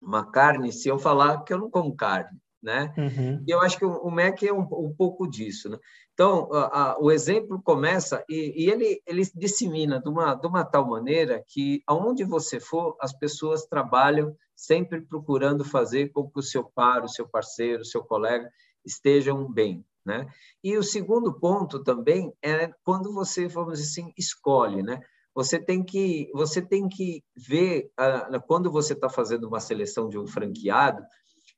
uma 0.00 0.30
carne 0.30 0.72
se 0.72 0.88
eu 0.88 0.98
falar 0.98 1.42
que 1.42 1.52
eu 1.52 1.58
não 1.58 1.70
como 1.70 1.94
carne 1.94 2.40
né? 2.64 2.94
Uhum. 2.96 3.44
E 3.46 3.50
eu 3.50 3.60
acho 3.60 3.78
que 3.78 3.84
o 3.84 4.10
MEC 4.10 4.48
é 4.48 4.52
um, 4.52 4.62
um 4.62 4.94
pouco 4.96 5.28
disso, 5.28 5.68
né? 5.68 5.78
Então, 6.14 6.48
a, 6.50 6.92
a, 6.92 6.98
o 6.98 7.12
exemplo 7.12 7.60
começa 7.62 8.24
e, 8.26 8.64
e, 8.64 8.70
ele, 8.70 9.02
ele 9.06 9.22
dissemina 9.34 10.00
de 10.00 10.08
uma, 10.08 10.34
de 10.34 10.46
uma 10.46 10.64
tal 10.64 10.88
maneira 10.88 11.44
que, 11.46 11.82
aonde 11.86 12.24
você 12.24 12.58
for, 12.58 12.96
as 13.00 13.12
pessoas 13.12 13.66
trabalham 13.66 14.34
sempre 14.56 15.02
procurando 15.02 15.62
fazer 15.62 16.08
com 16.08 16.30
que 16.30 16.38
o 16.38 16.42
seu 16.42 16.64
par, 16.64 17.04
o 17.04 17.08
seu 17.08 17.28
parceiro, 17.28 17.82
o 17.82 17.86
seu 17.86 18.02
colega 18.02 18.48
estejam 18.84 19.50
bem, 19.50 19.84
né? 20.04 20.26
E 20.62 20.76
o 20.76 20.82
segundo 20.82 21.32
ponto 21.32 21.82
também 21.82 22.32
é 22.42 22.70
quando 22.84 23.12
você, 23.12 23.46
vamos 23.48 23.78
dizer 23.78 24.02
assim, 24.02 24.12
escolhe, 24.16 24.82
né? 24.82 25.00
Você 25.34 25.58
tem 25.58 25.82
que, 25.82 26.30
você 26.32 26.62
tem 26.62 26.88
que 26.88 27.22
ver, 27.36 27.90
uh, 27.98 28.40
quando 28.46 28.70
você 28.70 28.92
está 28.92 29.08
fazendo 29.08 29.48
uma 29.48 29.58
seleção 29.58 30.08
de 30.08 30.16
um 30.18 30.26
franqueado, 30.26 31.02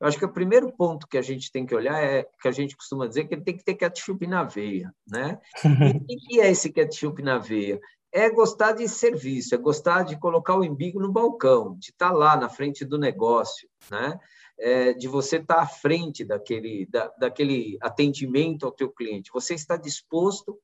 eu 0.00 0.06
acho 0.06 0.18
que 0.18 0.24
o 0.24 0.32
primeiro 0.32 0.70
ponto 0.72 1.06
que 1.06 1.16
a 1.16 1.22
gente 1.22 1.50
tem 1.50 1.64
que 1.64 1.74
olhar 1.74 2.02
é 2.02 2.26
que 2.40 2.48
a 2.48 2.52
gente 2.52 2.76
costuma 2.76 3.06
dizer 3.06 3.24
que 3.24 3.34
ele 3.34 3.44
tem 3.44 3.56
que 3.56 3.64
ter 3.64 3.74
ketchup 3.74 4.26
na 4.26 4.44
veia, 4.44 4.94
né? 5.06 5.38
E 5.64 6.16
o 6.16 6.20
que 6.28 6.40
é 6.40 6.50
esse 6.50 6.70
ketchup 6.70 7.22
na 7.22 7.38
veia? 7.38 7.80
É 8.12 8.30
gostar 8.30 8.72
de 8.72 8.88
serviço, 8.88 9.54
é 9.54 9.58
gostar 9.58 10.02
de 10.02 10.18
colocar 10.18 10.56
o 10.56 10.64
embigo 10.64 11.00
no 11.00 11.12
balcão, 11.12 11.76
de 11.78 11.90
estar 11.90 12.10
tá 12.10 12.14
lá 12.14 12.36
na 12.36 12.48
frente 12.48 12.84
do 12.84 12.98
negócio, 12.98 13.68
né? 13.90 14.18
É, 14.58 14.94
de 14.94 15.06
você 15.06 15.36
estar 15.36 15.56
tá 15.56 15.62
à 15.62 15.66
frente 15.66 16.24
daquele, 16.24 16.86
da, 16.86 17.08
daquele 17.18 17.76
atendimento 17.80 18.64
ao 18.64 18.72
teu 18.72 18.90
cliente. 18.90 19.30
Você 19.32 19.52
está 19.52 19.76
disposto 19.76 20.58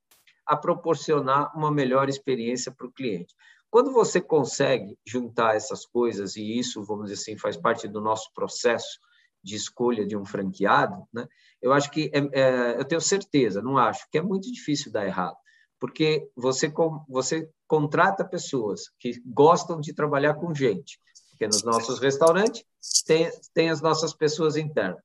a 0.46 0.56
proporcionar 0.56 1.54
uma 1.56 1.70
melhor 1.70 2.08
experiência 2.08 2.72
para 2.72 2.86
o 2.86 2.92
cliente. 2.92 3.34
Quando 3.70 3.90
você 3.90 4.20
consegue 4.20 4.98
juntar 5.06 5.56
essas 5.56 5.86
coisas, 5.86 6.36
e 6.36 6.58
isso, 6.58 6.84
vamos 6.84 7.10
dizer 7.10 7.22
assim, 7.22 7.38
faz 7.38 7.56
parte 7.56 7.88
do 7.88 8.00
nosso 8.00 8.30
processo 8.34 8.98
de 9.42 9.56
escolha 9.56 10.06
de 10.06 10.16
um 10.16 10.24
franqueado, 10.24 11.06
né? 11.12 11.26
eu 11.60 11.72
acho 11.72 11.90
que, 11.90 12.10
é, 12.12 12.40
é, 12.40 12.78
eu 12.78 12.84
tenho 12.84 13.00
certeza, 13.00 13.62
não 13.62 13.78
acho, 13.78 14.06
que 14.10 14.18
é 14.18 14.22
muito 14.22 14.50
difícil 14.52 14.92
dar 14.92 15.06
errado, 15.06 15.36
porque 15.80 16.28
você, 16.36 16.72
você 17.08 17.48
contrata 17.66 18.24
pessoas 18.24 18.90
que 19.00 19.20
gostam 19.26 19.80
de 19.80 19.94
trabalhar 19.94 20.34
com 20.34 20.54
gente, 20.54 21.00
porque 21.30 21.46
nos 21.46 21.64
nossos 21.64 21.98
restaurantes 21.98 22.62
tem, 23.06 23.30
tem 23.54 23.70
as 23.70 23.80
nossas 23.80 24.14
pessoas 24.14 24.56
internas. 24.56 25.00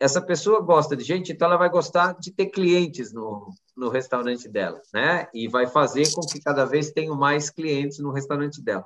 Essa 0.00 0.20
pessoa 0.20 0.60
gosta 0.60 0.96
de 0.96 1.04
gente, 1.04 1.32
então 1.32 1.46
ela 1.46 1.56
vai 1.56 1.70
gostar 1.70 2.14
de 2.18 2.32
ter 2.32 2.46
clientes 2.46 3.12
no, 3.12 3.48
no 3.76 3.88
restaurante 3.88 4.48
dela, 4.48 4.80
né? 4.92 5.28
E 5.32 5.48
vai 5.48 5.66
fazer 5.66 6.12
com 6.12 6.20
que 6.20 6.40
cada 6.40 6.64
vez 6.64 6.90
tenham 6.90 7.16
mais 7.16 7.48
clientes 7.48 7.98
no 7.98 8.10
restaurante 8.10 8.60
dela 8.62 8.84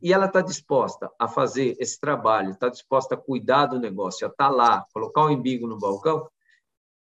e 0.00 0.12
ela 0.12 0.26
está 0.26 0.40
disposta 0.40 1.10
a 1.18 1.28
fazer 1.28 1.76
esse 1.78 1.98
trabalho, 1.98 2.52
está 2.52 2.68
disposta 2.68 3.14
a 3.14 3.18
cuidar 3.18 3.66
do 3.66 3.78
negócio, 3.78 4.26
a 4.26 4.30
estar 4.30 4.48
tá 4.48 4.50
lá, 4.50 4.86
colocar 4.92 5.24
o 5.24 5.30
embigo 5.30 5.66
no 5.66 5.78
balcão, 5.78 6.28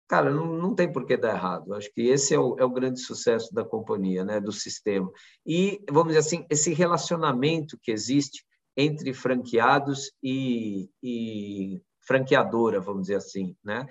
cara, 0.09 0.31
não, 0.31 0.47
não 0.47 0.75
tem 0.75 0.91
por 0.91 1.07
que 1.07 1.17
dar 1.17 1.35
errado. 1.35 1.75
Acho 1.75 1.93
que 1.93 2.03
esse 2.03 2.35
é 2.35 2.39
o, 2.39 2.57
é 2.59 2.65
o 2.65 2.71
grande 2.71 3.01
sucesso 3.01 3.53
da 3.55 3.65
companhia, 3.65 4.25
né, 4.25 4.41
do 4.41 4.53
sistema. 4.53 5.11
E, 5.47 5.83
vamos 5.91 6.09
dizer 6.09 6.21
assim, 6.21 6.47
esse 6.51 6.73
relacionamento 6.73 7.79
que 7.81 7.91
existe 7.91 8.45
entre 8.77 9.13
franqueados 9.13 10.13
e, 10.23 10.89
e 11.03 11.83
franqueadora, 12.01 12.81
vamos 12.81 13.03
dizer 13.03 13.17
assim, 13.17 13.57
né? 13.65 13.87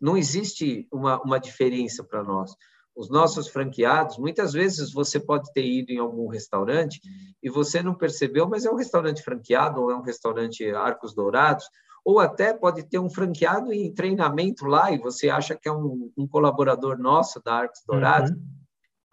Não 0.00 0.16
existe 0.16 0.88
uma, 0.90 1.20
uma 1.22 1.38
diferença 1.38 2.02
para 2.02 2.22
nós 2.22 2.54
os 3.00 3.08
nossos 3.08 3.48
franqueados, 3.48 4.18
muitas 4.18 4.52
vezes 4.52 4.92
você 4.92 5.18
pode 5.18 5.50
ter 5.52 5.64
ido 5.64 5.90
em 5.90 5.98
algum 5.98 6.28
restaurante 6.28 7.00
e 7.42 7.48
você 7.48 7.82
não 7.82 7.94
percebeu, 7.94 8.48
mas 8.48 8.64
é 8.64 8.70
um 8.70 8.76
restaurante 8.76 9.22
franqueado 9.22 9.80
ou 9.80 9.90
é 9.90 9.96
um 9.96 10.02
restaurante 10.02 10.68
Arcos 10.70 11.14
Dourados, 11.14 11.64
ou 12.04 12.18
até 12.18 12.52
pode 12.52 12.82
ter 12.82 12.98
um 12.98 13.08
franqueado 13.08 13.72
em 13.72 13.92
treinamento 13.92 14.66
lá 14.66 14.90
e 14.90 14.98
você 14.98 15.30
acha 15.30 15.56
que 15.56 15.68
é 15.68 15.72
um, 15.72 16.10
um 16.16 16.26
colaborador 16.26 16.98
nosso 16.98 17.40
da 17.42 17.54
Arcos 17.54 17.82
Dourados. 17.86 18.30
Uhum. 18.30 18.59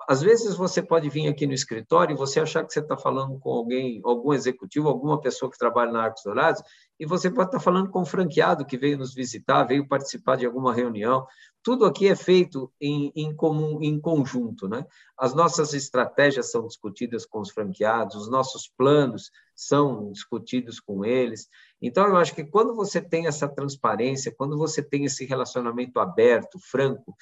Às 0.08 0.22
vezes 0.22 0.56
você 0.56 0.82
pode 0.82 1.10
vir 1.10 1.28
aqui 1.28 1.46
no 1.46 1.54
escritório 1.54 2.14
e 2.14 2.18
você 2.18 2.40
achar 2.40 2.66
que 2.66 2.72
você 2.72 2.80
está 2.80 2.96
falando 2.96 3.38
com 3.40 3.52
alguém, 3.52 4.00
algum 4.06 4.34
executivo, 4.34 4.88
alguma 4.88 5.20
pessoa 5.20 5.52
que 5.52 5.58
trabalha 5.58 5.92
na 5.92 6.04
Arcos 6.04 6.24
Dourados, 6.24 6.64
e 6.98 7.06
você 7.06 7.30
pode 7.30 7.50
estar 7.50 7.58
tá 7.58 7.64
falando 7.64 7.90
com 7.90 8.02
um 8.02 8.06
franqueado 8.06 8.66
que 8.66 8.78
veio 8.78 8.98
nos 8.98 9.14
visitar, 9.14 9.66
veio 9.66 9.88
participar 9.88 10.38
de 10.38 10.46
alguma 10.46 10.74
reunião 10.74 11.28
tudo 11.68 11.84
aqui 11.84 12.08
é 12.08 12.16
feito 12.16 12.72
em, 12.80 13.12
em 13.14 13.36
comum, 13.36 13.80
em 13.82 14.00
conjunto, 14.00 14.70
né? 14.70 14.86
As 15.18 15.34
nossas 15.34 15.74
estratégias 15.74 16.50
são 16.50 16.66
discutidas 16.66 17.26
com 17.26 17.42
os 17.42 17.52
franqueados, 17.52 18.16
os 18.16 18.30
nossos 18.30 18.72
planos 18.78 19.30
são 19.54 20.10
discutidos 20.14 20.80
com 20.80 21.04
eles. 21.04 21.50
Então, 21.82 22.08
eu 22.08 22.16
acho 22.16 22.34
que 22.34 22.46
quando 22.46 22.74
você 22.74 23.02
tem 23.02 23.28
essa 23.28 23.50
transparência, 23.50 24.34
quando 24.34 24.58
você 24.58 24.82
tem 24.82 25.04
esse 25.04 25.26
relacionamento 25.26 26.00
aberto, 26.00 26.58
franco 26.58 27.14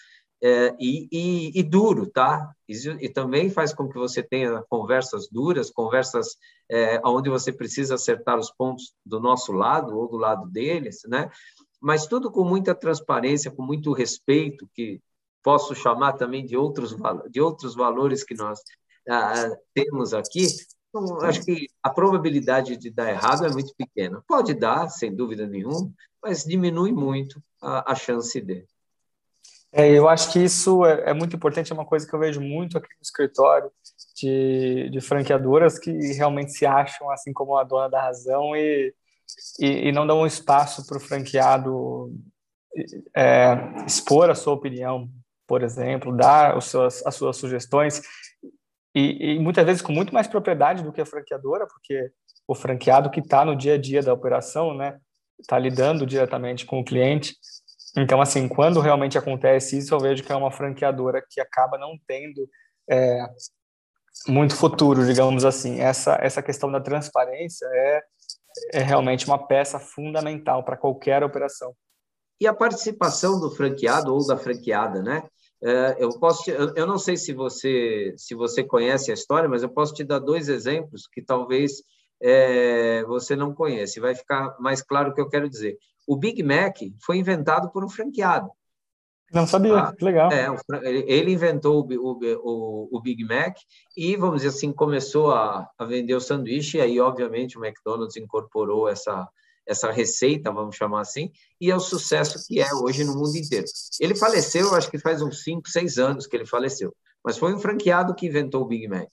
é, 0.44 0.75
e, 0.80 1.08
e, 1.12 1.60
e, 1.60 1.63
duro, 1.63 2.08
tá? 2.08 2.54
E, 2.68 3.10
também 3.10 3.50
faz 3.50 3.74
com 3.74 3.88
que 3.88 3.98
você 3.98 4.22
tenha 4.22 4.63
conversas 4.70 5.27
duras, 5.30 5.72
conversas 5.72 6.38
é, 6.70 7.01
onde 7.06 7.30
você 7.30 7.51
precisa 7.51 7.96
acertar 7.96 8.38
os 8.38 8.51
pontos 8.51 8.94
do 9.06 9.20
nosso 9.20 9.51
lado 9.51 9.98
ou 9.98 10.08
do 10.08 10.18
lado 10.18 10.48
deles, 10.48 11.01
né? 11.08 11.32
mas 11.86 12.08
tudo 12.08 12.32
com 12.32 12.44
muita 12.44 12.74
transparência, 12.74 13.51
com 13.51 13.62
muito 13.62 13.94
respeito, 13.94 14.68
que 14.74 15.00
posso 15.44 15.75
chamar 15.75 16.13
também 16.13 16.44
de 16.44 16.58
outros, 16.58 16.96
de 17.30 17.39
outros 17.39 17.75
valores 17.75 18.24
que 18.24 18.34
nós 18.34 18.60
ah, 19.08 19.51
temos 19.72 20.12
aqui. 20.12 20.48
Então, 20.89 21.22
acho 21.22 21.46
que 21.46 21.68
a 21.84 21.92
probabilidade 21.92 22.75
de 22.75 22.89
dar 22.89 23.12
errado 23.12 23.46
é 23.46 23.51
muito 23.51 23.72
pequena. 23.75 24.24
Pode 24.27 24.56
dar, 24.56 24.89
sem 24.89 25.15
dúvida 25.15 25.46
nenhuma, 25.46 25.92
mas 26.24 26.44
diminui 26.44 26.92
muito 26.92 27.39
a, 27.62 27.92
a 27.92 27.96
chance 27.96 28.42
de. 28.42 28.65
É, 29.77 29.91
eu 29.91 30.08
acho 30.08 30.32
que 30.32 30.39
isso 30.39 30.86
é, 30.86 31.10
é, 31.10 31.13
muito 31.13 31.36
importante, 31.36 31.72
é 31.72 31.75
uma 31.75 31.86
coisa 31.86 32.08
que 32.08 32.15
eu 32.15 32.20
vejo 32.20 32.39
muito 32.39 32.77
aqui 32.77 32.88
no 32.88 33.01
escritório 33.01 33.70
de, 34.15 34.89
de 34.89 35.01
franqueadoras 35.01 35.77
que 35.77 35.91
realmente 36.13 36.53
se 36.53 36.65
acham 36.65 37.12
assim 37.12 37.34
como 37.34 37.58
a 37.58 37.63
dona 37.63 37.89
da 37.89 38.01
razão 38.01 38.55
e 38.55 38.94
e, 39.60 39.89
e 39.89 39.91
não 39.91 40.05
dão 40.05 40.25
espaço 40.25 40.86
para 40.86 40.98
o 40.98 41.01
franqueado 41.01 42.12
é, 43.15 43.55
expor 43.86 44.29
a 44.29 44.36
sua 44.36 44.53
opinião, 44.53 45.10
por 45.48 45.63
exemplo, 45.63 46.15
dar 46.15 46.58
os 46.58 46.65
seus, 46.65 47.05
as 47.05 47.15
suas 47.15 47.38
sugestões, 47.38 48.01
e, 48.94 49.34
e, 49.34 49.39
muitas 49.39 49.65
vezes 49.65 49.82
com 49.82 49.91
muito 49.91 50.13
mais 50.13 50.27
propriedade 50.27 50.84
do 50.84 50.91
que 50.91 51.01
a 51.01 51.05
franqueadora, 51.05 51.67
porque 51.67 52.12
o 52.48 52.55
franqueado 52.55 53.10
que 53.10 53.20
está 53.20 53.44
no 53.44 53.55
dia 53.55 53.74
a 53.74 53.77
dia 53.77 54.01
da 54.01 54.13
operação, 54.13 54.74
né, 54.74 54.98
está 55.39 55.60
lidando 55.60 56.05
diretamente 56.05 56.65
com 56.65 56.79
o 56.79 56.86
cliente. 56.86 57.36
Então, 57.97 58.21
assim, 58.21 58.47
quando 58.47 58.81
realmente 58.81 59.17
acontece 59.17 59.77
isso, 59.77 59.93
eu 59.93 59.99
vejo 59.99 60.23
que 60.23 60.31
é 60.31 60.35
uma 60.35 60.51
franqueadora 60.51 61.23
que 61.29 61.39
acaba 61.39 61.77
não 61.77 61.97
tendo 62.05 62.49
é, 62.89 63.25
muito 64.27 64.55
futuro, 64.55 65.05
digamos 65.05 65.45
assim. 65.45 65.79
Essa, 65.79 66.17
essa 66.21 66.41
questão 66.43 66.71
da 66.71 66.81
transparência 66.81 67.65
é 67.65 68.03
é 68.71 68.81
realmente 68.81 69.25
uma 69.25 69.37
peça 69.37 69.79
fundamental 69.79 70.63
para 70.63 70.77
qualquer 70.77 71.23
operação. 71.23 71.75
E 72.39 72.47
a 72.47 72.53
participação 72.53 73.39
do 73.39 73.49
franqueado 73.51 74.13
ou 74.13 74.25
da 74.25 74.37
franqueada, 74.37 75.01
né? 75.01 75.23
É, 75.63 75.95
eu 75.99 76.09
posso, 76.19 76.51
eu 76.51 76.85
não 76.85 76.97
sei 76.97 77.15
se 77.15 77.33
você 77.33 78.13
se 78.17 78.35
você 78.35 78.63
conhece 78.63 79.09
a 79.09 79.13
história, 79.13 79.47
mas 79.47 79.63
eu 79.63 79.69
posso 79.69 79.93
te 79.93 80.03
dar 80.03 80.19
dois 80.19 80.49
exemplos 80.49 81.07
que 81.07 81.21
talvez 81.21 81.81
é, 82.21 83.03
você 83.05 83.35
não 83.35 83.53
conhece. 83.53 83.99
Vai 83.99 84.15
ficar 84.15 84.55
mais 84.59 84.81
claro 84.81 85.11
o 85.11 85.13
que 85.13 85.21
eu 85.21 85.29
quero 85.29 85.49
dizer. 85.49 85.77
O 86.07 86.15
Big 86.15 86.41
Mac 86.43 86.77
foi 87.03 87.17
inventado 87.17 87.69
por 87.71 87.83
um 87.83 87.89
franqueado. 87.89 88.50
Não 89.33 89.47
sabia, 89.47 89.75
ah, 89.75 89.93
legal. 90.00 90.31
É, 90.31 90.47
ele 91.07 91.33
inventou 91.33 91.85
o, 91.85 92.19
o, 92.43 92.89
o, 92.91 93.01
Big 93.01 93.24
Mac 93.24 93.57
e, 93.97 94.15
vamos 94.15 94.38
dizer 94.38 94.50
assim, 94.50 94.71
começou 94.71 95.31
a, 95.31 95.67
a 95.77 95.85
vender 95.85 96.13
o 96.13 96.21
sanduíche, 96.21 96.77
e 96.77 96.81
aí, 96.81 97.00
obviamente, 97.00 97.57
o 97.57 97.65
McDonald's 97.65 98.15
incorporou 98.15 98.88
essa, 98.88 99.27
essa 99.65 99.91
receita, 99.91 100.51
vamos 100.51 100.75
chamar 100.75 101.01
assim, 101.01 101.31
e 101.59 101.71
é 101.71 101.75
o 101.75 101.79
sucesso 101.79 102.45
que 102.47 102.62
é 102.62 102.74
hoje 102.74 103.03
no 103.03 103.15
mundo 103.15 103.35
inteiro. 103.35 103.65
Ele 104.00 104.15
faleceu, 104.15 104.74
acho 104.75 104.91
que 104.91 105.00
faz 105.00 105.21
uns 105.21 105.43
5, 105.43 105.67
6 105.67 105.97
anos 105.97 106.27
que 106.27 106.35
ele 106.35 106.45
faleceu, 106.45 106.95
mas 107.24 107.38
foi 107.38 107.53
um 107.53 107.59
franqueado 107.59 108.13
que 108.13 108.27
inventou 108.27 108.62
o 108.62 108.67
Big 108.67 108.88
Mac. 108.88 109.09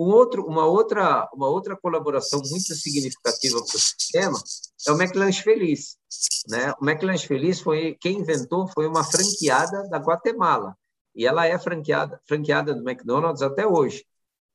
Um 0.00 0.14
outro, 0.14 0.46
uma, 0.46 0.64
outra, 0.64 1.28
uma 1.34 1.46
outra 1.46 1.76
colaboração 1.76 2.40
muito 2.50 2.74
significativa 2.74 3.58
para 3.58 3.76
o 3.76 3.78
sistema 3.78 4.38
é 4.88 4.92
o 4.92 4.94
McLanche 4.94 5.42
Feliz. 5.42 5.98
Né? 6.48 6.72
O 6.80 6.88
McLanche 6.88 7.26
Feliz 7.26 7.60
foi 7.60 7.98
quem 8.00 8.20
inventou 8.20 8.66
foi 8.68 8.86
uma 8.86 9.04
franqueada 9.04 9.86
da 9.90 9.98
Guatemala 9.98 10.74
e 11.14 11.26
ela 11.26 11.46
é 11.46 11.58
franqueada 11.58 12.18
franqueada 12.26 12.72
do 12.72 12.88
McDonald's 12.88 13.42
até 13.42 13.66
hoje. 13.66 14.06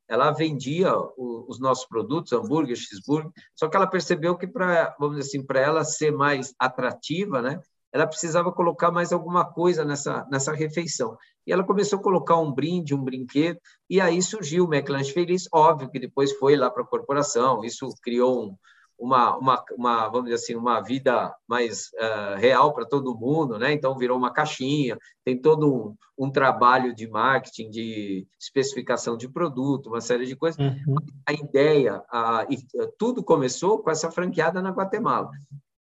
Ela 0.08 0.32
vendia 0.32 0.92
os 1.16 1.60
nossos 1.60 1.86
produtos, 1.86 2.34
hambúrguer, 2.34 2.76
cheeseburger, 2.76 3.30
só 3.54 3.68
que 3.68 3.78
ela 3.78 3.86
percebeu 3.86 4.36
que 4.36 4.48
para 4.48 4.96
vamos 5.00 5.18
dizer 5.18 5.30
assim 5.30 5.46
para 5.46 5.60
ela 5.60 5.84
ser 5.84 6.12
mais 6.12 6.56
atrativa, 6.58 7.44
né? 7.44 7.62
ela 7.96 8.06
precisava 8.06 8.52
colocar 8.52 8.92
mais 8.92 9.14
alguma 9.14 9.46
coisa 9.46 9.86
nessa, 9.86 10.28
nessa 10.30 10.52
refeição. 10.52 11.18
E 11.46 11.52
ela 11.52 11.64
começou 11.64 12.00
a 12.00 12.02
colocar 12.02 12.38
um 12.38 12.52
brinde, 12.52 12.96
um 12.96 13.04
brinquedo, 13.04 13.60
e 13.90 14.02
aí 14.02 14.22
surgiu 14.22 14.66
o 14.66 14.74
McLanche 14.74 15.12
Feliz. 15.12 15.48
Óbvio 15.54 15.90
que 15.90 16.00
depois 16.00 16.32
foi 16.34 16.56
lá 16.56 16.70
para 16.70 16.84
a 16.84 16.88
corporação, 16.88 17.64
isso 17.64 17.88
criou 18.02 18.46
um, 18.46 18.56
uma, 18.98 19.38
uma, 19.38 19.66
uma, 19.78 20.08
vamos 20.08 20.26
dizer 20.26 20.36
assim, 20.36 20.56
uma 20.56 20.82
vida 20.82 21.34
mais 21.48 21.92
uh, 21.94 22.38
real 22.38 22.74
para 22.74 22.86
todo 22.86 23.18
mundo, 23.18 23.60
né? 23.60 23.74
Então 23.74 23.98
virou 23.98 24.18
uma 24.18 24.32
caixinha, 24.32 24.98
tem 25.24 25.40
todo 25.40 25.74
um, 26.18 26.26
um, 26.26 26.32
trabalho 26.32 26.96
de 26.96 27.08
marketing, 27.08 27.70
de 27.70 28.28
especificação 28.40 29.18
de 29.18 29.28
produto, 29.28 29.88
uma 29.88 30.02
série 30.02 30.26
de 30.26 30.36
coisas. 30.36 30.60
Uhum. 30.60 30.96
A 31.28 31.34
ideia, 31.34 32.02
a, 32.10 32.46
e, 32.50 32.58
tudo 32.98 33.24
começou 33.24 33.80
com 33.80 33.90
essa 33.90 34.10
franqueada 34.10 34.62
na 34.62 34.72
Guatemala 34.72 35.30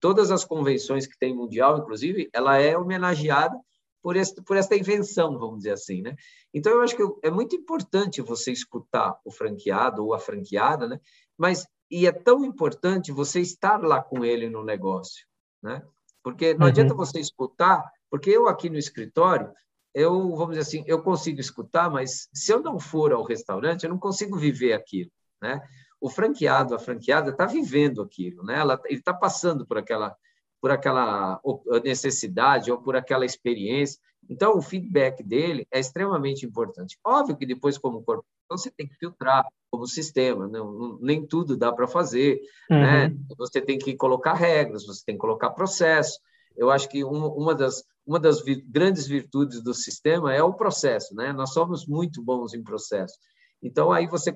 todas 0.05 0.29
as 0.29 0.45
convenções 0.45 1.07
que 1.07 1.17
tem 1.17 1.35
mundial, 1.35 1.79
inclusive, 1.79 2.29
ela 2.31 2.57
é 2.57 2.77
homenageada 2.77 3.59
por, 4.05 4.15
este, 4.15 4.39
por 4.43 4.55
esta 4.55 4.75
invenção, 4.75 5.35
vamos 5.39 5.57
dizer 5.57 5.71
assim, 5.71 6.03
né? 6.03 6.15
Então, 6.53 6.71
eu 6.71 6.81
acho 6.81 6.95
que 6.95 7.01
é 7.23 7.31
muito 7.31 7.55
importante 7.55 8.21
você 8.21 8.51
escutar 8.51 9.19
o 9.25 9.31
franqueado 9.31 10.05
ou 10.05 10.13
a 10.13 10.19
franqueada, 10.19 10.87
né? 10.87 10.99
Mas, 11.35 11.65
e 11.89 12.05
é 12.05 12.11
tão 12.11 12.45
importante 12.45 13.11
você 13.11 13.41
estar 13.41 13.81
lá 13.81 14.03
com 14.03 14.23
ele 14.23 14.47
no 14.47 14.63
negócio, 14.63 15.25
né? 15.59 15.81
Porque 16.21 16.53
não 16.53 16.61
uhum. 16.61 16.67
adianta 16.67 16.93
você 16.93 17.19
escutar, 17.19 17.83
porque 18.07 18.29
eu 18.29 18.47
aqui 18.47 18.69
no 18.69 18.77
escritório, 18.77 19.51
eu, 19.91 20.13
vamos 20.35 20.55
dizer 20.55 20.61
assim, 20.61 20.83
eu 20.85 21.01
consigo 21.01 21.39
escutar, 21.39 21.89
mas 21.89 22.29
se 22.31 22.53
eu 22.53 22.61
não 22.61 22.77
for 22.77 23.11
ao 23.11 23.23
restaurante, 23.23 23.85
eu 23.85 23.89
não 23.89 23.97
consigo 23.97 24.37
viver 24.37 24.73
aquilo, 24.73 25.09
né? 25.41 25.67
o 25.99 26.11
franqueado, 26.11 26.75
a 26.75 26.79
franqueada 26.79 27.31
está 27.31 27.47
vivendo 27.47 28.03
aquilo, 28.03 28.43
né? 28.43 28.59
Ela, 28.59 28.79
ele 28.85 28.99
está 28.99 29.15
passando 29.15 29.65
por 29.65 29.79
aquela, 29.79 30.15
por 30.61 30.71
aquela 30.71 31.39
necessidade 31.83 32.71
ou 32.71 32.81
por 32.81 32.95
aquela 32.95 33.25
experiência. 33.25 33.99
Então, 34.29 34.57
o 34.57 34.61
feedback 34.61 35.23
dele 35.23 35.67
é 35.71 35.79
extremamente 35.79 36.45
importante. 36.45 36.97
Óbvio 37.03 37.37
que 37.37 37.45
depois, 37.45 37.77
como 37.77 38.03
corpo, 38.03 38.25
você 38.49 38.71
tem 38.71 38.87
que 38.87 38.95
filtrar 38.95 39.45
como 39.69 39.87
sistema, 39.87 40.47
não, 40.47 40.97
nem 41.01 41.25
tudo 41.25 41.57
dá 41.57 41.71
para 41.71 41.87
fazer, 41.87 42.39
uhum. 42.69 42.79
né? 42.79 43.15
Você 43.37 43.59
tem 43.59 43.77
que 43.77 43.95
colocar 43.95 44.33
regras, 44.33 44.85
você 44.85 45.03
tem 45.05 45.15
que 45.15 45.21
colocar 45.21 45.49
processo. 45.49 46.19
Eu 46.55 46.71
acho 46.71 46.87
que 46.89 47.03
uma, 47.03 47.27
uma 47.27 47.53
das 47.55 47.83
uma 48.05 48.19
das 48.19 48.43
grandes 48.67 49.07
virtudes 49.07 49.63
do 49.63 49.73
sistema 49.73 50.31
é 50.31 50.41
o 50.43 50.53
processo, 50.53 51.15
né? 51.15 51.33
Nós 51.33 51.53
somos 51.53 51.87
muito 51.87 52.21
bons 52.21 52.53
em 52.53 52.63
processo. 52.63 53.15
Então, 53.63 53.91
aí 53.91 54.05
você 54.05 54.33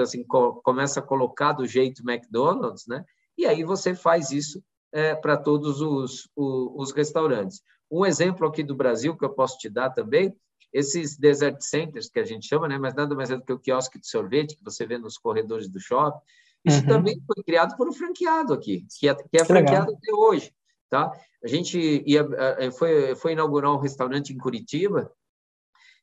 assim, 0.00 0.24
começa 0.24 1.00
a 1.00 1.02
colocar 1.02 1.52
do 1.52 1.66
jeito 1.66 2.02
McDonald's, 2.02 2.86
né? 2.86 3.04
e 3.36 3.44
aí 3.44 3.62
você 3.62 3.94
faz 3.94 4.30
isso 4.30 4.62
é, 4.94 5.12
para 5.12 5.36
todos 5.36 5.80
os, 5.80 6.30
os, 6.36 6.72
os, 6.76 6.92
restaurantes. 6.92 7.60
Um 7.90 8.06
exemplo 8.06 8.46
aqui 8.46 8.62
do 8.62 8.76
Brasil 8.76 9.16
que 9.16 9.24
eu 9.24 9.30
posso 9.30 9.58
te 9.58 9.68
dar 9.68 9.90
também, 9.90 10.32
esses 10.72 11.16
desert 11.16 11.60
centers 11.60 12.08
que 12.08 12.20
a 12.20 12.24
gente 12.24 12.46
chama, 12.46 12.68
né? 12.68 12.78
mas 12.78 12.94
nada 12.94 13.12
mais 13.14 13.30
é 13.30 13.36
do 13.36 13.42
que 13.42 13.52
o 13.52 13.58
quiosque 13.58 13.98
de 13.98 14.08
sorvete 14.08 14.56
que 14.56 14.64
você 14.64 14.86
vê 14.86 14.96
nos 14.96 15.18
corredores 15.18 15.68
do 15.68 15.80
shopping, 15.80 16.20
isso 16.64 16.80
uhum. 16.80 16.86
também 16.86 17.20
foi 17.26 17.42
criado 17.42 17.76
por 17.76 17.88
um 17.88 17.92
franqueado 17.92 18.54
aqui, 18.54 18.86
que 18.98 19.08
é, 19.08 19.14
que 19.14 19.36
é 19.36 19.44
franqueado 19.44 19.92
até 19.92 20.12
hoje. 20.12 20.54
Tá? 20.88 21.12
A 21.42 21.48
gente 21.48 22.02
ia, 22.06 22.26
é, 22.58 22.70
foi, 22.70 23.16
foi 23.16 23.32
inaugurar 23.32 23.72
um 23.72 23.78
restaurante 23.78 24.32
em 24.32 24.38
Curitiba, 24.38 25.12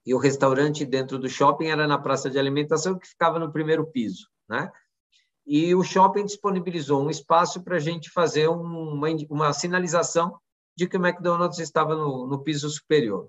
e 0.06 0.14
o 0.14 0.18
restaurante 0.18 0.86
dentro 0.86 1.18
do 1.18 1.30
shopping 1.30 1.68
era 1.68 1.88
na 1.88 1.98
praça 1.98 2.30
de 2.30 2.38
alimentação 2.38 2.98
que 2.98 3.08
ficava 3.08 3.40
no 3.40 3.52
primeiro 3.52 3.86
piso, 3.86 4.28
né? 4.50 4.72
E 5.54 5.76
o 5.76 5.84
shopping 5.84 6.24
disponibilizou 6.24 7.04
um 7.04 7.10
espaço 7.10 7.62
para 7.62 7.76
a 7.76 7.80
gente 7.80 8.10
fazer 8.10 8.48
uma, 8.48 9.10
uma 9.30 9.52
sinalização 9.52 10.40
de 10.78 10.88
que 10.88 10.96
o 10.96 11.06
McDonald's 11.06 11.60
estava 11.60 11.94
no, 11.94 12.26
no 12.26 12.42
piso 12.42 12.70
superior. 12.70 13.28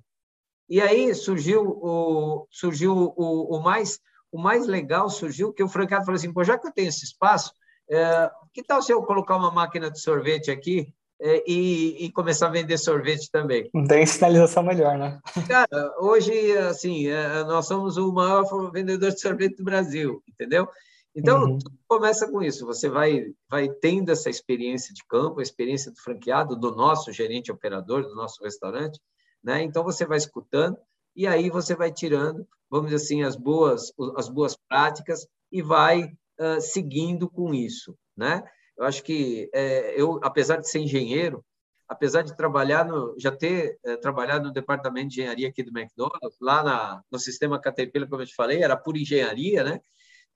E 0.69 0.81
aí 0.81 1.13
surgiu 1.17 1.65
o 1.67 2.47
surgiu 2.49 3.13
o, 3.17 3.57
o 3.57 3.61
mais 3.61 3.99
o 4.31 4.41
mais 4.41 4.69
legal 4.69 5.11
surgiu 5.11 5.53
que 5.53 5.65
o 5.65 5.69
franqueado 5.69 6.05
falou 6.05 6.17
assim, 6.17 6.33
pô, 6.33 6.45
já 6.45 6.57
que 6.57 6.69
eu 6.69 6.73
tenho 6.73 6.91
esse 6.91 7.05
espaço, 7.05 7.53
é, 7.91 8.31
que 8.55 8.63
tal 8.63 8.81
se 8.81 8.93
eu 8.93 9.03
colocar 9.03 9.37
uma 9.37 9.51
máquina 9.51 9.91
de 9.91 10.01
sorvete 10.01 10.49
aqui 10.49 10.95
é, 11.21 11.43
e, 11.45 12.07
e, 12.07 12.13
começar 12.13 12.47
a 12.47 12.51
vender 12.51 12.79
sorvete 12.79 13.29
também. 13.33 13.69
Tem 13.89 14.07
sinalização 14.07 14.63
melhor, 14.63 14.97
né? 14.97 15.21
Cara, 15.49 15.95
hoje, 15.99 16.57
assim, 16.59 17.09
é, 17.09 17.43
nós 17.45 17.67
somos 17.67 17.97
o 17.97 18.13
maior 18.13 18.45
vendedor 18.71 19.11
de 19.11 19.21
sorvete 19.21 19.57
do 19.57 19.65
Brasil, 19.65 20.23
entendeu? 20.29 20.69
Então, 21.15 21.45
uhum. 21.45 21.59
começa 21.87 22.31
com 22.31 22.43
isso. 22.43 22.65
Você 22.67 22.89
vai, 22.89 23.27
vai 23.49 23.69
tendo 23.69 24.11
essa 24.11 24.31
experiência 24.31 24.95
de 24.95 25.05
campo, 25.05 25.41
a 25.41 25.43
experiência 25.43 25.91
do 25.91 26.01
franqueado, 26.01 26.57
do 26.57 26.75
nosso 26.75 27.13
gerente 27.13 27.53
operador, 27.53 28.03
do 28.03 28.15
nosso 28.15 28.43
restaurante, 28.43 28.99
né? 29.43 29.63
Então, 29.63 29.85
você 29.85 30.07
vai 30.07 30.17
escutando 30.17 30.77
e 31.15 31.27
aí 31.27 31.51
você 31.51 31.75
vai 31.75 31.93
tirando, 31.93 32.47
vamos 32.71 32.91
dizer 32.91 33.05
assim, 33.05 33.23
as 33.23 33.37
boas, 33.37 33.93
as 34.17 34.29
boas 34.29 34.57
práticas 34.69 35.27
e 35.51 35.61
vai 35.61 36.05
uh, 36.41 36.61
seguindo 36.61 37.29
com 37.29 37.53
isso, 37.53 37.95
né? 38.17 38.43
Eu 38.77 38.85
acho 38.87 39.03
que 39.03 39.51
é, 39.53 40.01
eu, 40.01 40.19
apesar 40.23 40.57
de 40.57 40.69
ser 40.69 40.79
engenheiro, 40.79 41.45
apesar 41.87 42.23
de 42.23 42.35
trabalhar 42.35 42.87
no, 42.87 43.15
já 43.19 43.31
ter 43.31 43.79
é, 43.85 43.97
trabalhado 43.97 44.47
no 44.47 44.53
departamento 44.53 45.09
de 45.09 45.21
engenharia 45.21 45.49
aqui 45.49 45.63
do 45.63 45.79
McDonald's, 45.79 46.39
lá 46.41 46.63
na, 46.63 47.03
no 47.11 47.19
sistema 47.19 47.61
Caterpillar, 47.61 48.09
como 48.09 48.23
eu 48.23 48.27
te 48.27 48.35
falei, 48.35 48.63
era 48.63 48.77
por 48.77 48.97
engenharia, 48.97 49.63
né? 49.63 49.81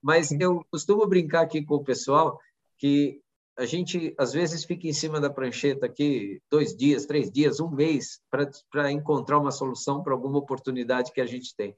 Mas 0.07 0.31
eu 0.31 0.65
costumo 0.71 1.05
brincar 1.05 1.41
aqui 1.41 1.61
com 1.61 1.75
o 1.75 1.83
pessoal 1.83 2.39
que 2.77 3.19
a 3.57 3.65
gente 3.65 4.15
às 4.17 4.31
vezes 4.31 4.63
fica 4.63 4.87
em 4.87 4.93
cima 4.93 5.19
da 5.19 5.29
prancheta 5.29 5.85
aqui 5.85 6.41
dois 6.49 6.73
dias, 6.73 7.05
três 7.05 7.29
dias, 7.29 7.59
um 7.59 7.69
mês 7.69 8.21
para 8.71 8.89
encontrar 8.89 9.37
uma 9.37 9.51
solução 9.51 10.01
para 10.01 10.13
alguma 10.13 10.37
oportunidade 10.37 11.11
que 11.11 11.19
a 11.19 11.25
gente 11.25 11.53
tem. 11.57 11.75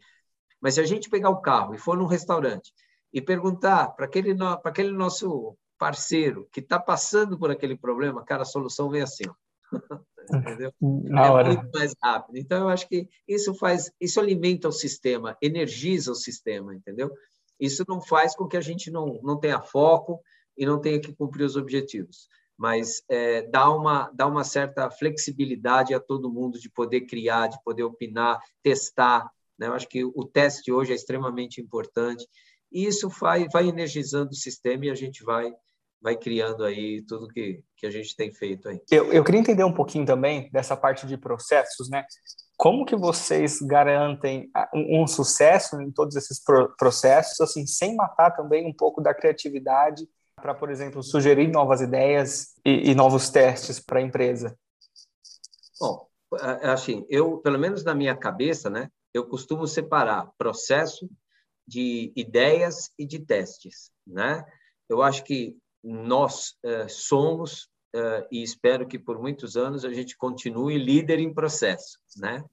Mas 0.61 0.75
se 0.75 0.79
a 0.79 0.85
gente 0.85 1.09
pegar 1.09 1.31
o 1.31 1.41
carro 1.41 1.73
e 1.73 1.79
for 1.79 1.97
num 1.97 2.05
restaurante 2.05 2.71
e 3.11 3.19
perguntar 3.19 3.95
para 3.95 4.05
aquele, 4.05 4.35
para 4.35 4.59
aquele 4.65 4.91
nosso 4.91 5.57
parceiro 5.79 6.47
que 6.51 6.59
está 6.59 6.79
passando 6.79 7.35
por 7.35 7.49
aquele 7.49 7.75
problema, 7.75 8.23
cara, 8.23 8.43
a 8.43 8.45
solução 8.45 8.91
vem 8.91 9.01
assim, 9.01 9.23
entendeu? 10.31 10.71
Na 10.79 11.25
é 11.25 11.31
hora. 11.31 11.47
muito 11.47 11.71
mais 11.73 11.95
rápido. 11.99 12.37
Então, 12.37 12.59
eu 12.59 12.69
acho 12.69 12.87
que 12.87 13.09
isso 13.27 13.55
faz, 13.55 13.91
isso 13.99 14.19
alimenta 14.19 14.67
o 14.67 14.71
sistema, 14.71 15.35
energiza 15.41 16.11
o 16.11 16.15
sistema, 16.15 16.75
entendeu? 16.75 17.09
Isso 17.59 17.83
não 17.87 18.01
faz 18.01 18.35
com 18.35 18.47
que 18.47 18.57
a 18.57 18.61
gente 18.61 18.89
não, 18.89 19.19
não 19.21 19.39
tenha 19.39 19.61
foco 19.61 20.21
e 20.57 20.65
não 20.65 20.79
tenha 20.79 20.99
que 20.99 21.13
cumprir 21.13 21.43
os 21.43 21.55
objetivos, 21.55 22.27
mas 22.57 23.01
é, 23.09 23.43
dá, 23.43 23.69
uma, 23.69 24.11
dá 24.13 24.27
uma 24.27 24.43
certa 24.43 24.89
flexibilidade 24.89 25.93
a 25.93 25.99
todo 25.99 26.31
mundo 26.31 26.59
de 26.59 26.69
poder 26.69 27.01
criar, 27.01 27.47
de 27.47 27.61
poder 27.63 27.83
opinar, 27.83 28.39
testar. 28.61 29.29
Né? 29.57 29.67
Eu 29.67 29.73
acho 29.73 29.87
que 29.87 30.03
o 30.03 30.25
teste 30.25 30.71
hoje 30.71 30.91
é 30.91 30.95
extremamente 30.95 31.61
importante. 31.61 32.27
E 32.71 32.85
isso 32.85 33.09
vai, 33.09 33.47
vai 33.49 33.67
energizando 33.67 34.31
o 34.31 34.35
sistema 34.35 34.85
e 34.85 34.89
a 34.89 34.95
gente 34.95 35.23
vai 35.23 35.51
vai 36.01 36.15
criando 36.15 36.63
aí 36.63 37.01
tudo 37.05 37.27
que, 37.27 37.61
que 37.75 37.85
a 37.85 37.91
gente 37.91 38.15
tem 38.15 38.31
feito 38.33 38.69
aí. 38.69 38.81
Eu, 38.89 39.11
eu 39.11 39.23
queria 39.23 39.41
entender 39.41 39.63
um 39.63 39.73
pouquinho 39.73 40.05
também 40.05 40.49
dessa 40.51 40.75
parte 40.75 41.05
de 41.05 41.17
processos, 41.17 41.89
né? 41.89 42.05
Como 42.59 42.85
que 42.85 42.93
vocês 42.93 43.61
garantem 43.61 44.51
ah, 44.53 44.69
um, 44.75 45.07
sucesso 45.07 45.81
em 45.81 45.89
todos 45.89 46.17
esses 46.17 46.43
pro, 46.43 46.75
processos, 46.75 47.39
assim, 47.39 47.65
sem 47.65 47.95
matar 47.95 48.31
também 48.31 48.67
um 48.67 48.73
pouco 48.73 49.01
da 49.01 49.13
criatividade 49.13 50.05
para, 50.35 50.53
por 50.53 50.69
exemplo, 50.69 51.01
sugerir 51.01 51.47
novas 51.47 51.79
ideias 51.79 52.53
e, 52.65 52.91
e 52.91 52.95
novos 52.95 53.29
testes 53.29 53.79
para 53.79 53.99
a 53.99 54.01
empresa? 54.01 54.59
Bom, 55.79 56.05
assim, 56.61 57.05
eu, 57.09 57.37
pelo 57.37 57.57
menos 57.57 57.85
na 57.85 57.95
minha 57.95 58.13
cabeça, 58.13 58.69
né, 58.69 58.89
eu 59.13 59.25
costumo 59.25 59.65
separar 59.65 60.29
processo 60.37 61.09
de 61.65 62.11
ideias 62.13 62.91
e 62.99 63.05
de 63.05 63.19
testes, 63.19 63.89
né? 64.05 64.43
Eu 64.89 65.01
acho 65.01 65.23
que 65.23 65.55
nós 65.81 66.55
eh, 66.65 66.89
somos 66.89 67.69
e 68.31 68.43
espero 68.43 68.87
que 68.87 68.99
por 68.99 69.19
muitos 69.19 69.57
anos 69.57 69.83
a 69.83 69.91
gente 69.91 70.15
continue 70.17 70.77
líder 70.77 71.19
em 71.19 71.33
processo, 71.33 71.97
né? 72.17 72.43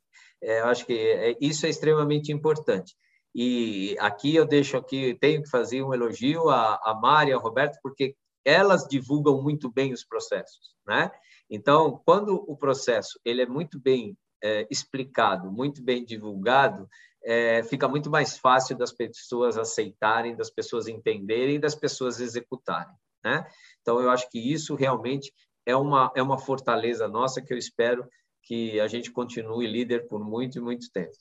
É, 0.42 0.61
acho 0.61 0.87
que 0.87 0.92
é, 0.92 1.37
isso 1.40 1.66
é 1.66 1.68
extremamente 1.68 2.33
importante. 2.33 2.94
E 3.35 3.96
aqui 3.99 4.35
eu 4.35 4.46
deixo 4.46 4.77
aqui, 4.77 5.14
tenho 5.20 5.42
que 5.42 5.51
fazer 5.51 5.83
um 5.83 5.92
elogio 5.92 6.49
à, 6.49 6.81
à 6.83 6.94
Mari 6.94 7.33
ao 7.33 7.40
Roberto, 7.40 7.79
porque 7.83 8.16
elas 8.44 8.87
divulgam 8.88 9.42
muito 9.42 9.70
bem 9.70 9.92
os 9.92 10.05
processos, 10.05 10.75
né? 10.87 11.11
Então, 11.51 12.01
quando 12.05 12.35
o 12.49 12.57
processo 12.57 13.20
ele 13.25 13.42
é 13.42 13.46
muito 13.46 13.79
bem 13.79 14.16
é, 14.42 14.66
explicado, 14.70 15.51
muito 15.51 15.83
bem 15.83 16.05
divulgado, 16.05 16.88
é, 17.22 17.62
fica 17.64 17.88
muito 17.88 18.09
mais 18.09 18.38
fácil 18.38 18.77
das 18.77 18.92
pessoas 18.92 19.59
aceitarem, 19.59 20.37
das 20.37 20.51
pessoas 20.51 20.87
entenderem, 20.87 21.59
das 21.59 21.75
pessoas 21.75 22.20
executarem. 22.20 22.94
Né? 23.24 23.44
Então, 23.81 24.00
eu 24.00 24.11
acho 24.11 24.29
que 24.31 24.38
isso 24.38 24.74
realmente 24.74 25.33
é 25.64 25.76
uma, 25.76 26.12
é 26.14 26.22
uma 26.22 26.38
fortaleza 26.38 27.09
nossa 27.09 27.42
que 27.42 27.52
eu 27.52 27.59
espero 27.59 28.09
que 28.42 28.79
a 28.81 28.87
gente 28.87 29.11
continue 29.11 29.66
líder 29.66 30.07
por 30.07 30.24
muito 30.24 30.59
e 30.59 30.61
muito 30.61 30.90
tempo. 30.92 31.16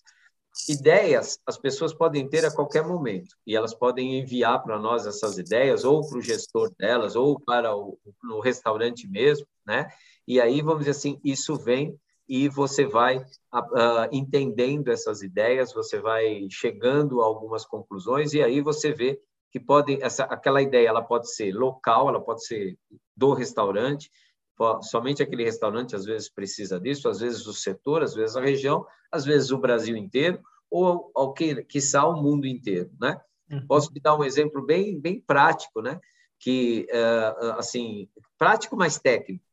Ideias 0.70 1.38
as 1.46 1.58
pessoas 1.58 1.94
podem 1.94 2.30
ter 2.30 2.46
a 2.46 2.54
qualquer 2.54 2.88
momento 2.88 3.36
e 3.46 3.56
elas 3.56 3.74
podem 3.74 4.20
enviar 4.20 4.64
para 4.64 4.80
nós 4.80 5.06
essas 5.06 5.38
ideias 5.38 5.84
ou 5.84 6.08
para 6.08 6.18
o 6.18 6.22
gestor 6.22 6.72
delas 6.80 7.16
ou 7.16 7.38
para 7.38 7.76
o 7.76 8.00
no 8.24 8.40
restaurante 8.40 9.06
mesmo, 9.06 9.46
né? 9.66 9.90
E 10.26 10.40
aí 10.40 10.62
vamos 10.62 10.86
dizer 10.86 10.92
assim, 10.92 11.20
isso 11.26 11.58
vem 11.58 12.00
e 12.28 12.48
você 12.48 12.86
vai 12.86 13.18
uh, 13.18 14.08
entendendo 14.14 14.88
essas 14.88 15.22
ideias, 15.22 15.74
você 15.74 16.00
vai 16.00 16.48
chegando 16.50 17.22
a 17.22 17.26
algumas 17.26 17.66
conclusões 17.66 18.34
e 18.34 18.42
aí 18.42 18.62
você 18.62 18.94
vê 18.94 19.20
que 19.56 19.60
pode 19.62 19.98
essa 20.04 20.26
aquela 20.26 20.62
ideia 20.62 20.90
ela 20.90 21.02
pode 21.02 21.34
ser 21.34 21.54
local, 21.54 22.10
ela 22.10 22.20
pode 22.20 22.46
ser 22.46 22.78
do 23.16 23.34
restaurante, 23.34 24.12
somente 24.82 25.24
aquele 25.24 25.46
restaurante 25.46 25.96
às 25.96 26.04
vezes 26.04 26.28
precisa 26.28 26.78
disso, 26.78 27.08
às 27.08 27.22
vezes 27.22 27.48
o 27.48 27.54
setor, 27.54 28.04
às 28.04 28.14
vezes 28.14 28.36
a 28.36 28.42
região, 28.42 28.86
às 29.10 29.24
vezes 29.24 29.52
o 29.52 29.58
Brasil 29.58 29.96
inteiro, 29.96 30.42
ou 30.70 31.10
ao 31.16 31.32
que 31.32 31.64
quiçá 31.64 32.06
o 32.06 32.22
mundo 32.22 32.46
inteiro, 32.46 32.92
né? 33.00 33.18
Uhum. 33.50 33.66
Posso 33.66 33.94
te 33.94 34.02
dar 34.02 34.18
um 34.18 34.26
exemplo 34.26 34.62
bem 34.62 35.00
bem 35.00 35.22
prático, 35.22 35.82
né? 35.82 36.02
Que 36.38 36.86
uh, 36.92 37.52
assim 37.58 38.10
prático 38.38 38.76
mais 38.76 39.00
técnico. 39.00 39.46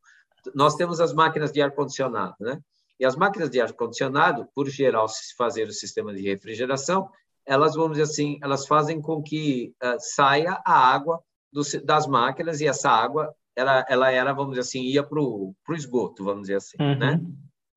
Nós 0.52 0.74
temos 0.74 1.00
as 1.00 1.12
máquinas 1.12 1.52
de 1.52 1.62
ar 1.62 1.70
condicionado, 1.70 2.34
né? 2.40 2.60
E 2.98 3.04
as 3.04 3.14
máquinas 3.14 3.48
de 3.48 3.60
ar 3.60 3.72
condicionado, 3.72 4.48
por 4.52 4.68
geral, 4.68 5.06
se 5.06 5.32
fazer 5.36 5.68
o 5.68 5.72
sistema 5.72 6.12
de 6.12 6.22
refrigeração, 6.22 7.08
elas 7.46 7.74
vamos 7.74 7.92
dizer 7.92 8.04
assim, 8.04 8.38
elas 8.42 8.66
fazem 8.66 9.00
com 9.00 9.22
que 9.22 9.74
uh, 9.82 9.96
saia 9.98 10.60
a 10.64 10.72
água 10.72 11.20
do, 11.52 11.62
das 11.84 12.06
máquinas 12.06 12.60
e 12.60 12.66
essa 12.66 12.90
água 12.90 13.34
ela, 13.54 13.84
ela 13.88 14.10
era, 14.10 14.32
vamos 14.32 14.50
dizer 14.50 14.62
assim, 14.62 14.82
ia 14.82 15.02
para 15.02 15.20
o 15.20 15.54
esgoto, 15.70 16.24
vamos 16.24 16.42
dizer 16.42 16.56
assim, 16.56 16.76
uhum. 16.80 16.98
né? 16.98 17.20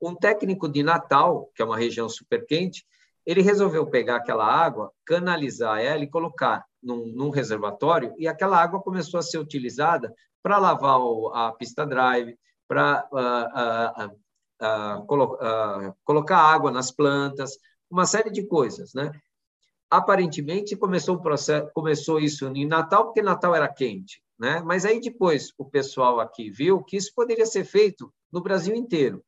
Um 0.02 0.16
técnico 0.16 0.70
de 0.70 0.84
Natal, 0.84 1.50
que 1.56 1.62
é 1.62 1.66
uma 1.66 1.78
região 1.78 2.08
super 2.08 2.46
quente, 2.46 2.86
ele 3.26 3.42
resolveu 3.42 3.86
pegar 3.88 4.18
aquela 4.18 4.46
água, 4.46 4.92
canalizar 5.06 5.80
ela 5.80 6.04
e 6.04 6.10
colocar 6.10 6.64
num, 6.82 7.08
num 7.08 7.30
reservatório, 7.30 8.14
e 8.18 8.28
aquela 8.28 8.62
água 8.62 8.82
começou 8.82 9.20
a 9.20 9.24
ser 9.24 9.40
utilizada 9.40 10.14
para 10.44 10.60
lavar 10.60 11.00
o, 11.00 11.30
a 11.34 11.52
pista 11.54 11.86
drive, 11.86 12.38
para 12.68 13.08
uh, 13.12 14.04
uh, 14.04 14.98
uh, 15.02 15.06
colo 15.06 15.38
colocar 16.04 16.38
água 16.38 16.72
nas 16.72 16.92
plantas, 16.92 17.58
uma 17.90 18.06
série 18.06 18.30
de 18.30 18.46
coisas, 18.46 18.94
né? 18.94 19.12
Aparentemente 19.90 20.76
começou 20.76 21.16
o 21.16 21.22
processo, 21.22 21.70
começou 21.74 22.20
isso 22.20 22.48
em 22.48 22.66
Natal 22.66 23.06
porque 23.06 23.22
Natal 23.22 23.56
era 23.56 23.68
quente. 23.68 24.22
Né? 24.38 24.62
Mas 24.66 24.86
aí 24.86 25.00
depois 25.00 25.54
o 25.58 25.66
pessoal 25.66 26.20
aqui 26.20 26.50
viu 26.50 26.84
que 26.84 26.98
isso 26.98 27.12
poderia 27.16 27.46
ser 27.46 27.64
feito 27.64 28.14
no 28.32 28.42
Brasil 28.42 28.76
inteiro. 28.76 29.24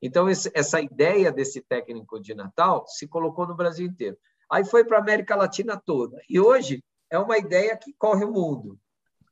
Então, 0.00 0.28
esse, 0.28 0.50
essa 0.54 0.80
ideia 0.80 1.32
desse 1.32 1.60
técnico 1.60 2.20
de 2.20 2.34
Natal 2.34 2.84
se 2.86 3.06
colocou 3.06 3.46
no 3.46 3.54
Brasil 3.54 3.86
inteiro. 3.86 4.16
Aí 4.50 4.64
foi 4.64 4.84
para 4.84 4.98
a 4.98 5.00
América 5.00 5.36
Latina 5.36 5.80
toda. 5.84 6.20
E 6.28 6.40
hoje 6.40 6.82
é 7.10 7.18
uma 7.18 7.36
ideia 7.36 7.76
que 7.76 7.92
corre 7.98 8.24
o 8.24 8.32
mundo. 8.32 8.78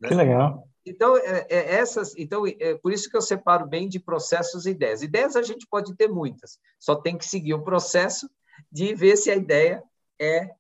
Né? 0.01 0.09
Que 0.09 0.15
legal. 0.15 0.69
Então, 0.85 1.17
é, 1.17 1.47
é, 1.49 1.75
essas, 1.75 2.17
então 2.17 2.45
é 2.47 2.75
por 2.77 2.93
isso 2.93 3.11
que 3.11 3.17
eu 3.17 3.23
separo 3.23 3.67
bem 3.67 3.89
de 3.89 3.99
processos 3.99 4.67
e 4.67 4.71
ideias. 4.71 5.03
Ideias 5.03 5.35
a 5.35 5.43
gente 5.43 5.67
pode 5.69 5.97
ter 5.97 6.09
muitas, 6.09 6.61
só 6.79 6.95
tem 6.95 7.19
que 7.19 7.27
seguir 7.27 7.55
o 7.55 7.65
processo 7.65 8.31
de 8.71 8.95
ver 8.95 9.17
se 9.17 9.29
a 9.29 9.35
ideia 9.35 9.83
é 10.19 10.51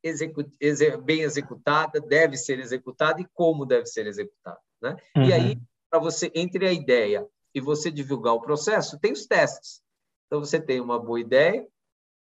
bem 1.02 1.22
executada, 1.22 2.00
deve 2.00 2.36
ser 2.36 2.58
executada 2.58 3.20
e 3.20 3.26
como 3.32 3.64
deve 3.64 3.86
ser 3.86 4.06
executada. 4.06 4.60
Né? 4.82 4.96
Uhum. 5.16 5.24
E 5.24 5.32
aí, 5.32 5.58
para 5.90 6.00
você, 6.00 6.30
entre 6.34 6.66
a 6.66 6.72
ideia 6.72 7.26
e 7.54 7.60
você 7.60 7.90
divulgar 7.90 8.34
o 8.34 8.40
processo, 8.40 8.98
tem 8.98 9.12
os 9.12 9.26
testes. 9.26 9.80
Então, 10.26 10.40
você 10.40 10.60
tem 10.60 10.80
uma 10.80 10.98
boa 10.98 11.20
ideia, 11.20 11.66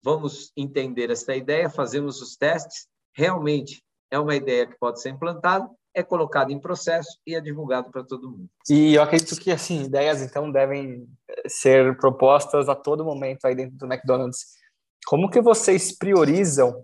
vamos 0.04 0.52
entender 0.58 1.10
essa 1.12 1.36
ideia, 1.36 1.70
fazemos 1.70 2.22
os 2.22 2.36
testes, 2.36 2.88
realmente 3.16 3.84
é 4.12 4.20
uma 4.20 4.36
ideia 4.36 4.68
que 4.68 4.78
pode 4.78 5.02
ser 5.02 5.10
implantada, 5.10 5.70
é 5.96 6.04
colocada 6.04 6.52
em 6.52 6.60
processo 6.60 7.20
e 7.26 7.36
é 7.36 7.40
divulgado 7.40 7.92
para 7.92 8.04
todo 8.04 8.30
mundo. 8.30 8.50
E 8.68 8.96
eu 8.96 9.02
acredito 9.04 9.40
que, 9.40 9.52
assim, 9.52 9.84
ideias, 9.84 10.22
então, 10.22 10.52
devem 10.52 11.08
ser 11.48 11.96
propostas 11.98 12.68
a 12.68 12.76
todo 12.76 13.06
momento 13.06 13.46
aí 13.46 13.56
dentro 13.56 13.78
do 13.78 13.86
McDonald's. 13.86 14.58
Como 15.06 15.30
que 15.30 15.40
vocês 15.40 15.96
priorizam 15.96 16.84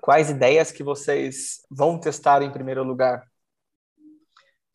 quais 0.00 0.30
ideias 0.30 0.72
que 0.72 0.82
vocês 0.82 1.60
vão 1.70 1.98
testar 1.98 2.42
em 2.42 2.52
primeiro 2.52 2.82
lugar? 2.82 3.24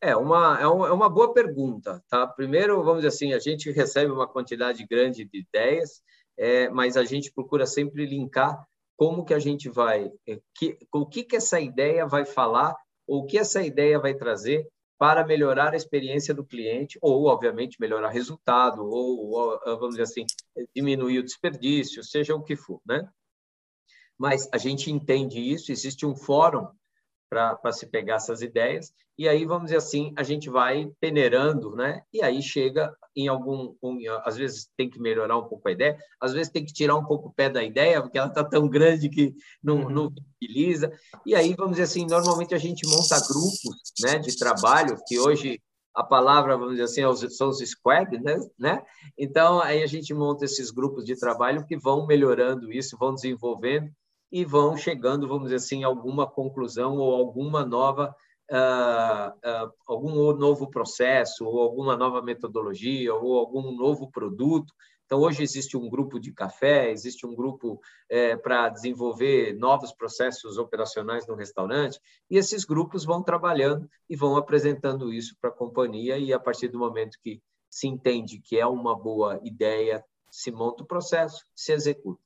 É 0.00 0.14
uma, 0.14 0.58
é 0.60 0.66
uma, 0.66 0.88
é 0.88 0.92
uma 0.92 1.08
boa 1.08 1.32
pergunta. 1.32 2.02
Tá? 2.08 2.26
Primeiro, 2.26 2.82
vamos 2.82 3.02
dizer 3.02 3.08
assim, 3.08 3.32
a 3.32 3.38
gente 3.38 3.70
recebe 3.70 4.12
uma 4.12 4.28
quantidade 4.28 4.86
grande 4.86 5.24
de 5.24 5.40
ideias, 5.40 6.02
é, 6.38 6.68
mas 6.68 6.96
a 6.96 7.04
gente 7.04 7.32
procura 7.32 7.66
sempre 7.66 8.06
linkar 8.06 8.62
como 8.96 9.24
que 9.24 9.34
a 9.34 9.38
gente 9.38 9.68
vai, 9.68 10.10
é, 10.26 10.38
que, 10.54 10.78
o 10.92 11.06
que, 11.06 11.24
que 11.24 11.36
essa 11.36 11.60
ideia 11.60 12.06
vai 12.06 12.24
falar, 12.24 12.74
ou 13.06 13.22
o 13.22 13.26
que 13.26 13.38
essa 13.38 13.62
ideia 13.62 13.98
vai 13.98 14.14
trazer 14.14 14.66
para 14.98 15.26
melhorar 15.26 15.74
a 15.74 15.76
experiência 15.76 16.32
do 16.32 16.44
cliente, 16.44 16.98
ou, 17.02 17.26
obviamente, 17.26 17.76
melhorar 17.78 18.08
resultado, 18.08 18.82
ou, 18.82 19.30
ou 19.30 19.60
vamos 19.78 19.96
dizer 19.96 20.04
assim, 20.04 20.24
diminuir 20.74 21.18
o 21.18 21.22
desperdício, 21.22 22.02
seja 22.02 22.34
o 22.34 22.42
que 22.42 22.56
for. 22.56 22.80
Né? 22.86 23.06
Mas 24.18 24.48
a 24.52 24.58
gente 24.58 24.90
entende 24.90 25.40
isso, 25.40 25.72
existe 25.72 26.06
um 26.06 26.14
fórum 26.14 26.68
para 27.28 27.72
se 27.72 27.86
pegar 27.86 28.16
essas 28.16 28.40
ideias, 28.40 28.92
e 29.18 29.26
aí, 29.26 29.46
vamos 29.46 29.64
dizer 29.64 29.78
assim, 29.78 30.12
a 30.14 30.22
gente 30.22 30.50
vai 30.50 30.90
peneirando, 31.00 31.74
né? 31.74 32.02
E 32.12 32.22
aí 32.22 32.42
chega 32.42 32.94
em 33.16 33.28
algum. 33.28 33.74
Um, 33.82 33.98
às 34.22 34.36
vezes 34.36 34.68
tem 34.76 34.90
que 34.90 35.00
melhorar 35.00 35.38
um 35.38 35.48
pouco 35.48 35.66
a 35.68 35.72
ideia, 35.72 35.96
às 36.20 36.34
vezes 36.34 36.52
tem 36.52 36.66
que 36.66 36.72
tirar 36.72 36.96
um 36.96 37.04
pouco 37.04 37.28
o 37.28 37.32
pé 37.32 37.48
da 37.48 37.64
ideia, 37.64 38.02
porque 38.02 38.18
ela 38.18 38.28
está 38.28 38.44
tão 38.44 38.68
grande 38.68 39.08
que 39.08 39.34
não, 39.62 39.84
uhum. 39.84 39.90
não 39.90 40.12
utiliza. 40.42 40.92
E 41.24 41.34
aí, 41.34 41.54
vamos 41.54 41.72
dizer 41.72 41.84
assim, 41.84 42.06
normalmente 42.06 42.54
a 42.54 42.58
gente 42.58 42.86
monta 42.86 43.18
grupos 43.26 43.92
né, 44.02 44.18
de 44.18 44.36
trabalho, 44.36 44.98
que 45.06 45.18
hoje 45.18 45.62
a 45.94 46.04
palavra, 46.04 46.58
vamos 46.58 46.72
dizer 46.72 46.82
assim, 46.82 47.00
é 47.00 47.28
são 47.30 47.48
os 47.48 47.58
squad, 47.58 48.18
né? 48.18 48.36
né? 48.58 48.82
Então, 49.16 49.62
aí 49.62 49.82
a 49.82 49.86
gente 49.86 50.12
monta 50.12 50.44
esses 50.44 50.70
grupos 50.70 51.06
de 51.06 51.18
trabalho 51.18 51.64
que 51.64 51.78
vão 51.78 52.06
melhorando 52.06 52.70
isso, 52.70 52.98
vão 52.98 53.14
desenvolvendo, 53.14 53.90
e 54.30 54.44
vão 54.44 54.76
chegando, 54.76 55.28
vamos 55.28 55.44
dizer 55.44 55.56
assim, 55.56 55.84
a 55.84 55.86
alguma 55.86 56.26
conclusão 56.26 56.96
ou 56.96 57.14
alguma 57.14 57.64
nova 57.64 58.14
Uh, 58.48 59.34
uh, 59.44 59.72
algum 59.88 60.32
novo 60.32 60.70
processo, 60.70 61.44
ou 61.44 61.60
alguma 61.60 61.96
nova 61.96 62.22
metodologia, 62.22 63.12
ou 63.12 63.36
algum 63.36 63.72
novo 63.72 64.08
produto. 64.08 64.72
Então, 65.06 65.20
hoje 65.20 65.42
existe 65.42 65.76
um 65.76 65.88
grupo 65.88 66.18
de 66.18 66.32
café, 66.32 66.90
existe 66.90 67.24
um 67.24 67.34
grupo 67.34 67.80
é, 68.08 68.36
para 68.36 68.68
desenvolver 68.68 69.56
novos 69.56 69.92
processos 69.92 70.58
operacionais 70.58 71.28
no 71.28 71.36
restaurante, 71.36 72.00
e 72.28 72.36
esses 72.36 72.64
grupos 72.64 73.04
vão 73.04 73.22
trabalhando 73.22 73.88
e 74.08 74.16
vão 74.16 74.36
apresentando 74.36 75.12
isso 75.12 75.36
para 75.40 75.50
a 75.50 75.52
companhia, 75.52 76.18
e 76.18 76.32
a 76.32 76.40
partir 76.40 76.68
do 76.68 76.78
momento 76.78 77.18
que 77.22 77.40
se 77.70 77.86
entende 77.86 78.40
que 78.40 78.58
é 78.58 78.66
uma 78.66 78.98
boa 78.98 79.40
ideia, 79.44 80.04
se 80.28 80.50
monta 80.50 80.82
o 80.82 80.86
processo, 80.86 81.44
se 81.54 81.72
executa. 81.72 82.25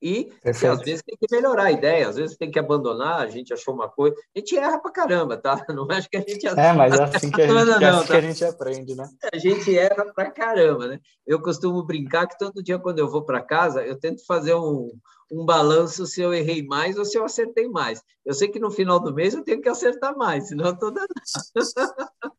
E, 0.00 0.30
e, 0.44 0.66
às 0.66 0.80
vezes 0.80 1.02
tem 1.02 1.16
que 1.18 1.34
melhorar 1.34 1.64
a 1.64 1.72
ideia, 1.72 2.08
às 2.08 2.16
vezes 2.16 2.36
tem 2.36 2.50
que 2.50 2.58
abandonar, 2.58 3.20
a 3.20 3.28
gente 3.28 3.52
achou 3.52 3.74
uma 3.74 3.88
coisa. 3.88 4.14
A 4.34 4.38
gente 4.38 4.56
erra 4.56 4.78
pra 4.78 4.90
caramba, 4.90 5.36
tá? 5.36 5.64
Não 5.74 5.86
acho 5.90 6.08
que 6.08 6.16
a 6.18 6.20
gente 6.20 6.46
É, 6.46 6.72
mas 6.72 6.98
é 6.98 7.02
assim 7.02 7.30
que 7.30 7.42
a 7.42 7.46
gente, 7.46 7.54
não, 7.56 7.80
não, 7.80 7.98
assim 7.98 8.06
tá? 8.06 8.12
que 8.12 8.16
a 8.16 8.20
gente 8.20 8.44
aprende, 8.44 8.94
né? 8.94 9.08
A 9.32 9.38
gente 9.38 9.76
erra 9.76 10.12
pra 10.14 10.30
caramba, 10.30 10.86
né? 10.86 11.00
Eu 11.26 11.40
costumo 11.40 11.82
brincar 11.82 12.26
que 12.26 12.38
todo 12.38 12.62
dia, 12.62 12.78
quando 12.78 12.98
eu 12.98 13.08
vou 13.08 13.24
para 13.24 13.40
casa, 13.40 13.84
eu 13.84 13.98
tento 13.98 14.24
fazer 14.26 14.54
um, 14.54 14.90
um 15.32 15.44
balanço 15.44 16.06
se 16.06 16.20
eu 16.20 16.32
errei 16.32 16.62
mais 16.62 16.98
ou 16.98 17.04
se 17.04 17.18
eu 17.18 17.24
acertei 17.24 17.68
mais. 17.68 18.02
Eu 18.24 18.34
sei 18.34 18.48
que 18.48 18.58
no 18.58 18.70
final 18.70 19.00
do 19.00 19.14
mês 19.14 19.34
eu 19.34 19.42
tenho 19.42 19.60
que 19.60 19.68
acertar 19.68 20.16
mais, 20.16 20.48
senão 20.48 20.66
eu 20.66 20.72
estou 20.72 20.90
danado. 20.90 21.12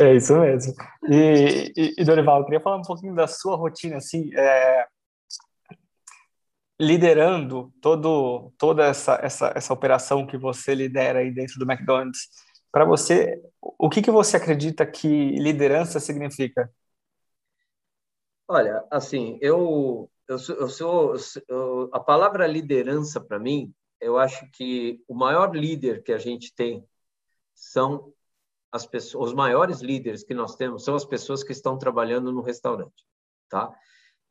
É 0.00 0.14
isso 0.14 0.34
mesmo. 0.38 0.74
E, 1.08 1.72
e, 1.76 1.94
e, 1.98 2.04
Dorival, 2.04 2.40
eu 2.40 2.44
queria 2.44 2.60
falar 2.60 2.76
um 2.76 2.82
pouquinho 2.82 3.14
da 3.14 3.26
sua 3.26 3.56
rotina, 3.56 3.96
assim, 3.96 4.30
é, 4.34 4.86
liderando 6.82 7.72
todo, 7.80 8.52
toda 8.58 8.84
essa, 8.84 9.14
essa, 9.22 9.52
essa 9.54 9.72
operação 9.72 10.26
que 10.26 10.36
você 10.36 10.74
lidera 10.74 11.20
aí 11.20 11.30
dentro 11.30 11.56
do 11.56 11.70
McDonald's, 11.70 12.28
para 12.72 12.84
você, 12.84 13.40
o 13.60 13.88
que, 13.88 14.02
que 14.02 14.10
você 14.10 14.36
acredita 14.36 14.84
que 14.84 15.30
liderança 15.38 16.00
significa? 16.00 16.68
Olha, 18.48 18.84
assim, 18.90 19.38
eu, 19.40 20.10
eu 20.26 20.38
sou, 20.40 20.56
eu 20.56 20.68
sou 20.68 21.14
eu, 21.48 21.88
a 21.92 22.00
palavra 22.00 22.48
liderança 22.48 23.20
para 23.20 23.38
mim, 23.38 23.72
eu 24.00 24.18
acho 24.18 24.44
que 24.50 25.00
o 25.06 25.14
maior 25.14 25.54
líder 25.54 26.02
que 26.02 26.12
a 26.12 26.18
gente 26.18 26.52
tem 26.52 26.84
são 27.54 28.12
as 28.72 28.84
pessoas, 28.84 29.28
os 29.28 29.34
maiores 29.34 29.80
líderes 29.80 30.24
que 30.24 30.34
nós 30.34 30.56
temos 30.56 30.82
são 30.82 30.96
as 30.96 31.04
pessoas 31.04 31.44
que 31.44 31.52
estão 31.52 31.78
trabalhando 31.78 32.32
no 32.32 32.42
restaurante, 32.42 33.06
tá? 33.48 33.72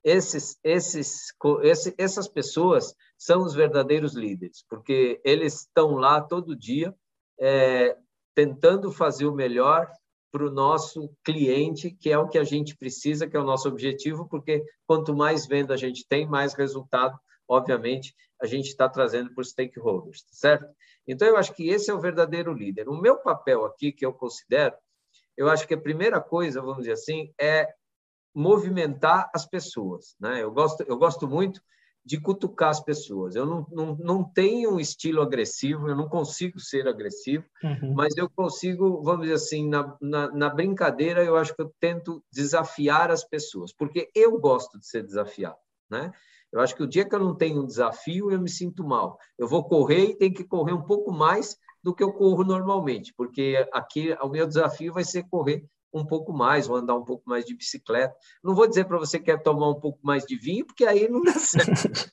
Esses, 0.03 0.57
esses, 0.63 1.33
esse, 1.63 1.95
essas 1.97 2.27
pessoas 2.27 2.95
são 3.17 3.43
os 3.43 3.53
verdadeiros 3.53 4.15
líderes, 4.15 4.65
porque 4.67 5.21
eles 5.23 5.61
estão 5.61 5.91
lá 5.91 6.19
todo 6.21 6.55
dia 6.55 6.93
é, 7.39 7.95
tentando 8.33 8.91
fazer 8.91 9.25
o 9.25 9.33
melhor 9.33 9.91
para 10.31 10.45
o 10.45 10.51
nosso 10.51 11.13
cliente, 11.23 11.91
que 11.91 12.09
é 12.09 12.17
o 12.17 12.27
que 12.27 12.37
a 12.37 12.43
gente 12.43 12.75
precisa, 12.75 13.27
que 13.27 13.35
é 13.35 13.39
o 13.39 13.45
nosso 13.45 13.67
objetivo, 13.67 14.27
porque 14.29 14.63
quanto 14.87 15.15
mais 15.15 15.45
venda 15.45 15.73
a 15.73 15.77
gente 15.77 16.05
tem, 16.07 16.25
mais 16.25 16.53
resultado, 16.53 17.19
obviamente, 17.47 18.15
a 18.41 18.47
gente 18.47 18.67
está 18.67 18.87
trazendo 18.87 19.33
para 19.33 19.41
os 19.41 19.49
stakeholders, 19.49 20.25
certo? 20.31 20.65
Então, 21.05 21.27
eu 21.27 21.35
acho 21.35 21.53
que 21.53 21.69
esse 21.69 21.91
é 21.91 21.93
o 21.93 21.99
verdadeiro 21.99 22.53
líder. 22.53 22.87
O 22.87 22.99
meu 22.99 23.17
papel 23.17 23.65
aqui, 23.65 23.91
que 23.91 24.05
eu 24.05 24.13
considero, 24.13 24.75
eu 25.35 25.49
acho 25.49 25.67
que 25.67 25.73
a 25.73 25.81
primeira 25.81 26.21
coisa, 26.21 26.61
vamos 26.61 26.79
dizer 26.79 26.93
assim, 26.93 27.33
é 27.39 27.67
movimentar 28.33 29.29
as 29.33 29.45
pessoas. 29.45 30.15
Né? 30.19 30.43
Eu, 30.43 30.51
gosto, 30.51 30.83
eu 30.87 30.97
gosto 30.97 31.27
muito 31.27 31.61
de 32.03 32.19
cutucar 32.19 32.69
as 32.69 32.79
pessoas. 32.79 33.35
Eu 33.35 33.45
não, 33.45 33.65
não, 33.71 33.95
não 33.95 34.23
tenho 34.23 34.73
um 34.73 34.79
estilo 34.79 35.21
agressivo, 35.21 35.87
eu 35.87 35.95
não 35.95 36.09
consigo 36.09 36.59
ser 36.59 36.87
agressivo, 36.87 37.45
uhum. 37.63 37.93
mas 37.93 38.17
eu 38.17 38.29
consigo, 38.29 39.01
vamos 39.03 39.21
dizer 39.23 39.35
assim, 39.35 39.67
na, 39.67 39.95
na, 40.01 40.31
na, 40.31 40.49
brincadeira, 40.49 41.23
eu 41.23 41.35
acho 41.35 41.55
que 41.55 41.61
eu 41.61 41.71
tento 41.79 42.23
desafiar 42.31 43.11
as 43.11 43.23
pessoas, 43.23 43.71
porque 43.73 44.09
eu 44.15 44.39
gosto 44.39 44.79
de 44.79 44.87
ser 44.87 45.03
desafiado. 45.03 45.57
Né? 45.89 46.11
Eu 46.51 46.59
acho 46.59 46.75
que 46.75 46.83
o 46.83 46.87
dia 46.87 47.07
que 47.07 47.13
eu 47.13 47.19
não 47.19 47.35
tenho 47.35 47.61
um 47.61 47.67
desafio, 47.67 48.31
eu 48.31 48.41
me 48.41 48.49
sinto 48.49 48.83
mal. 48.83 49.17
Eu 49.37 49.47
vou 49.47 49.63
correr 49.63 50.05
e 50.05 50.15
tenho 50.15 50.33
que 50.33 50.43
correr 50.43 50.73
um 50.73 50.81
pouco 50.81 51.11
mais 51.11 51.55
do 51.83 51.93
que 51.93 52.03
eu 52.03 52.13
corro 52.13 52.43
normalmente, 52.43 53.13
porque 53.15 53.67
aqui 53.71 54.15
o 54.21 54.29
meu 54.29 54.45
desafio 54.45 54.93
vai 54.93 55.03
ser 55.03 55.23
correr 55.29 55.65
um 55.93 56.05
pouco 56.05 56.31
mais, 56.31 56.69
ou 56.69 56.75
andar 56.75 56.95
um 56.95 57.05
pouco 57.05 57.29
mais 57.29 57.45
de 57.45 57.55
bicicleta. 57.55 58.15
Não 58.43 58.55
vou 58.55 58.67
dizer 58.67 58.85
para 58.85 58.97
você 58.97 59.19
que 59.19 59.25
quer 59.25 59.41
tomar 59.41 59.69
um 59.69 59.79
pouco 59.79 59.99
mais 60.01 60.25
de 60.25 60.35
vinho, 60.35 60.65
porque 60.65 60.85
aí 60.85 61.09
não 61.09 61.21
dá 61.21 61.33
certo. 61.33 62.11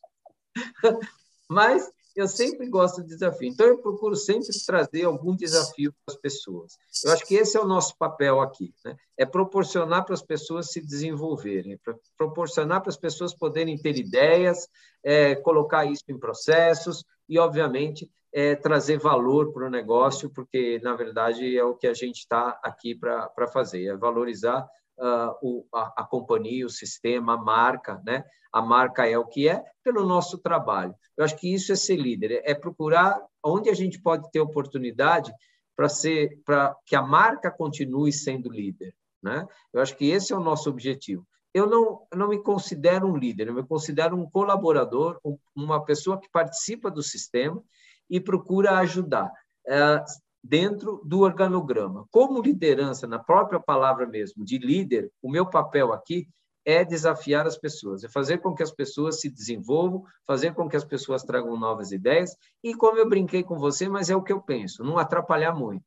Mas 1.49 1.91
eu 2.19 2.27
sempre 2.27 2.69
gosto 2.69 3.01
de 3.01 3.09
desafio. 3.09 3.49
Então, 3.49 3.67
eu 3.67 3.79
procuro 3.79 4.17
sempre 4.17 4.49
trazer 4.67 5.05
algum 5.05 5.37
desafio 5.37 5.93
para 6.05 6.15
as 6.15 6.21
pessoas. 6.21 6.77
Eu 7.05 7.13
acho 7.13 7.25
que 7.25 7.37
esse 7.37 7.57
é 7.57 7.61
o 7.61 7.67
nosso 7.67 7.97
papel 7.97 8.41
aqui, 8.41 8.75
né? 8.85 8.97
é 9.17 9.25
proporcionar 9.25 10.05
para 10.05 10.15
as 10.15 10.23
pessoas 10.23 10.73
se 10.73 10.81
desenvolverem, 10.81 11.79
para 11.79 11.95
proporcionar 12.17 12.81
para 12.81 12.91
as 12.91 12.97
pessoas 12.97 13.33
poderem 13.33 13.79
ter 13.79 13.97
ideias, 13.97 14.69
é, 15.05 15.37
colocar 15.37 15.85
isso 15.85 16.03
em 16.09 16.19
processos 16.19 17.05
e, 17.29 17.39
obviamente, 17.39 18.11
é, 18.33 18.55
trazer 18.55 18.99
valor 18.99 19.53
para 19.53 19.67
o 19.67 19.71
negócio, 19.71 20.31
porque, 20.31 20.81
na 20.83 20.95
verdade, 20.95 21.57
é 21.57 21.65
o 21.65 21.75
que 21.75 21.87
a 21.87 21.95
gente 21.95 22.19
está 22.19 22.59
aqui 22.63 22.95
para 22.95 23.49
fazer, 23.49 23.87
é 23.87 23.97
valorizar 23.97 24.69
uh, 24.99 25.35
o, 25.43 25.67
a, 25.75 26.03
a, 26.03 26.05
companhia, 26.05 26.67
o 26.67 26.71
sistema, 26.71 27.35
a 27.35 27.39
marca, 27.39 28.01
né? 28.05 28.25
A 28.53 28.63
marca 28.63 29.07
é 29.07 29.19
o 29.19 29.27
que 29.27 29.49
é 29.49 29.63
pelo 29.83 30.07
nosso 30.07 30.39
trabalho. 30.39 30.95
Eu 31.17 31.25
acho 31.25 31.37
que 31.37 31.53
isso 31.53 31.73
é 31.73 31.77
ser 31.77 31.97
líder, 31.97 32.43
é 32.45 32.55
procurar 32.55 33.21
onde 33.45 33.71
a 33.71 33.75
gente 33.75 34.01
pode 34.01 34.31
ter 34.31 34.41
oportunidade 34.41 35.33
para 35.77 35.89
ser, 35.89 36.41
para 36.45 36.75
que 36.85 36.97
a 36.97 37.03
marca 37.03 37.51
continue 37.51 38.13
sendo 38.13 38.51
líder, 38.51 38.95
né? 39.23 39.47
Eu 39.73 39.81
acho 39.81 39.97
que 39.97 40.11
esse 40.11 40.33
é 40.33 40.37
o 40.37 40.41
nosso 40.41 40.69
objetivo. 40.69 41.27
Eu 41.55 41.67
não, 41.67 42.07
eu 42.13 42.19
não 42.19 42.29
me 42.29 42.43
considero 42.43 43.07
um 43.07 43.17
líder, 43.17 43.49
eu 43.49 43.55
me 43.55 43.67
considero 43.67 44.17
um 44.17 44.29
colaborador, 44.29 45.19
uma 45.57 45.83
pessoa 45.85 46.21
que 46.21 46.29
participa 46.31 46.91
do 46.91 47.03
sistema 47.03 47.63
e 48.09 48.21
procura 48.21 48.79
ajudar 48.79 49.31
é, 49.67 50.05
dentro 50.43 51.03
do 51.05 51.21
organograma. 51.21 52.07
Como 52.11 52.41
liderança, 52.41 53.07
na 53.07 53.19
própria 53.19 53.61
palavra 53.61 54.07
mesmo, 54.07 54.45
de 54.45 54.59
líder, 54.59 55.11
o 55.23 55.31
meu 55.31 55.47
papel 55.47 55.93
aqui 55.93 56.29
é 56.65 56.85
desafiar 56.85 57.47
as 57.47 57.57
pessoas, 57.57 58.05
é 58.05 58.09
fazer 58.09 58.39
com 58.39 58.55
que 58.55 58.63
as 58.63 58.71
pessoas 58.71 59.21
se 59.21 59.31
desenvolvam, 59.31 60.05
fazer 60.27 60.53
com 60.55 60.69
que 60.69 60.77
as 60.77 60.85
pessoas 60.85 61.23
tragam 61.23 61.59
novas 61.59 61.93
ideias 61.93 62.37
e, 62.63 62.75
como 62.75 62.99
eu 62.99 63.09
brinquei 63.09 63.43
com 63.43 63.59
você, 63.59 63.89
mas 63.89 64.11
é 64.11 64.17
o 64.17 64.23
que 64.23 64.33
eu 64.33 64.41
penso, 64.41 64.85
não 64.85 64.99
atrapalhar 64.99 65.55
muito. 65.55 65.85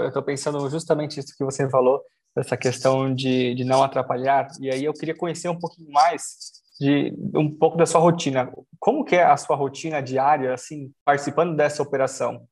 Eu 0.00 0.08
estou 0.08 0.22
pensando 0.22 0.68
justamente 0.70 1.20
isso 1.20 1.36
que 1.36 1.44
você 1.44 1.68
falou, 1.68 2.00
essa 2.34 2.56
questão 2.56 3.14
de, 3.14 3.54
de 3.54 3.64
não 3.64 3.82
atrapalhar, 3.82 4.48
e 4.58 4.70
aí 4.70 4.84
eu 4.84 4.94
queria 4.94 5.14
conhecer 5.14 5.50
um 5.50 5.58
pouquinho 5.58 5.90
mais 5.90 6.62
de 6.78 7.12
um 7.34 7.50
pouco 7.56 7.76
da 7.76 7.86
sua 7.86 8.00
rotina. 8.00 8.52
Como 8.78 9.04
que 9.04 9.16
é 9.16 9.24
a 9.24 9.36
sua 9.36 9.56
rotina 9.56 10.02
diária, 10.02 10.52
assim, 10.52 10.92
participando 11.04 11.56
dessa 11.56 11.82
operação? 11.82 12.46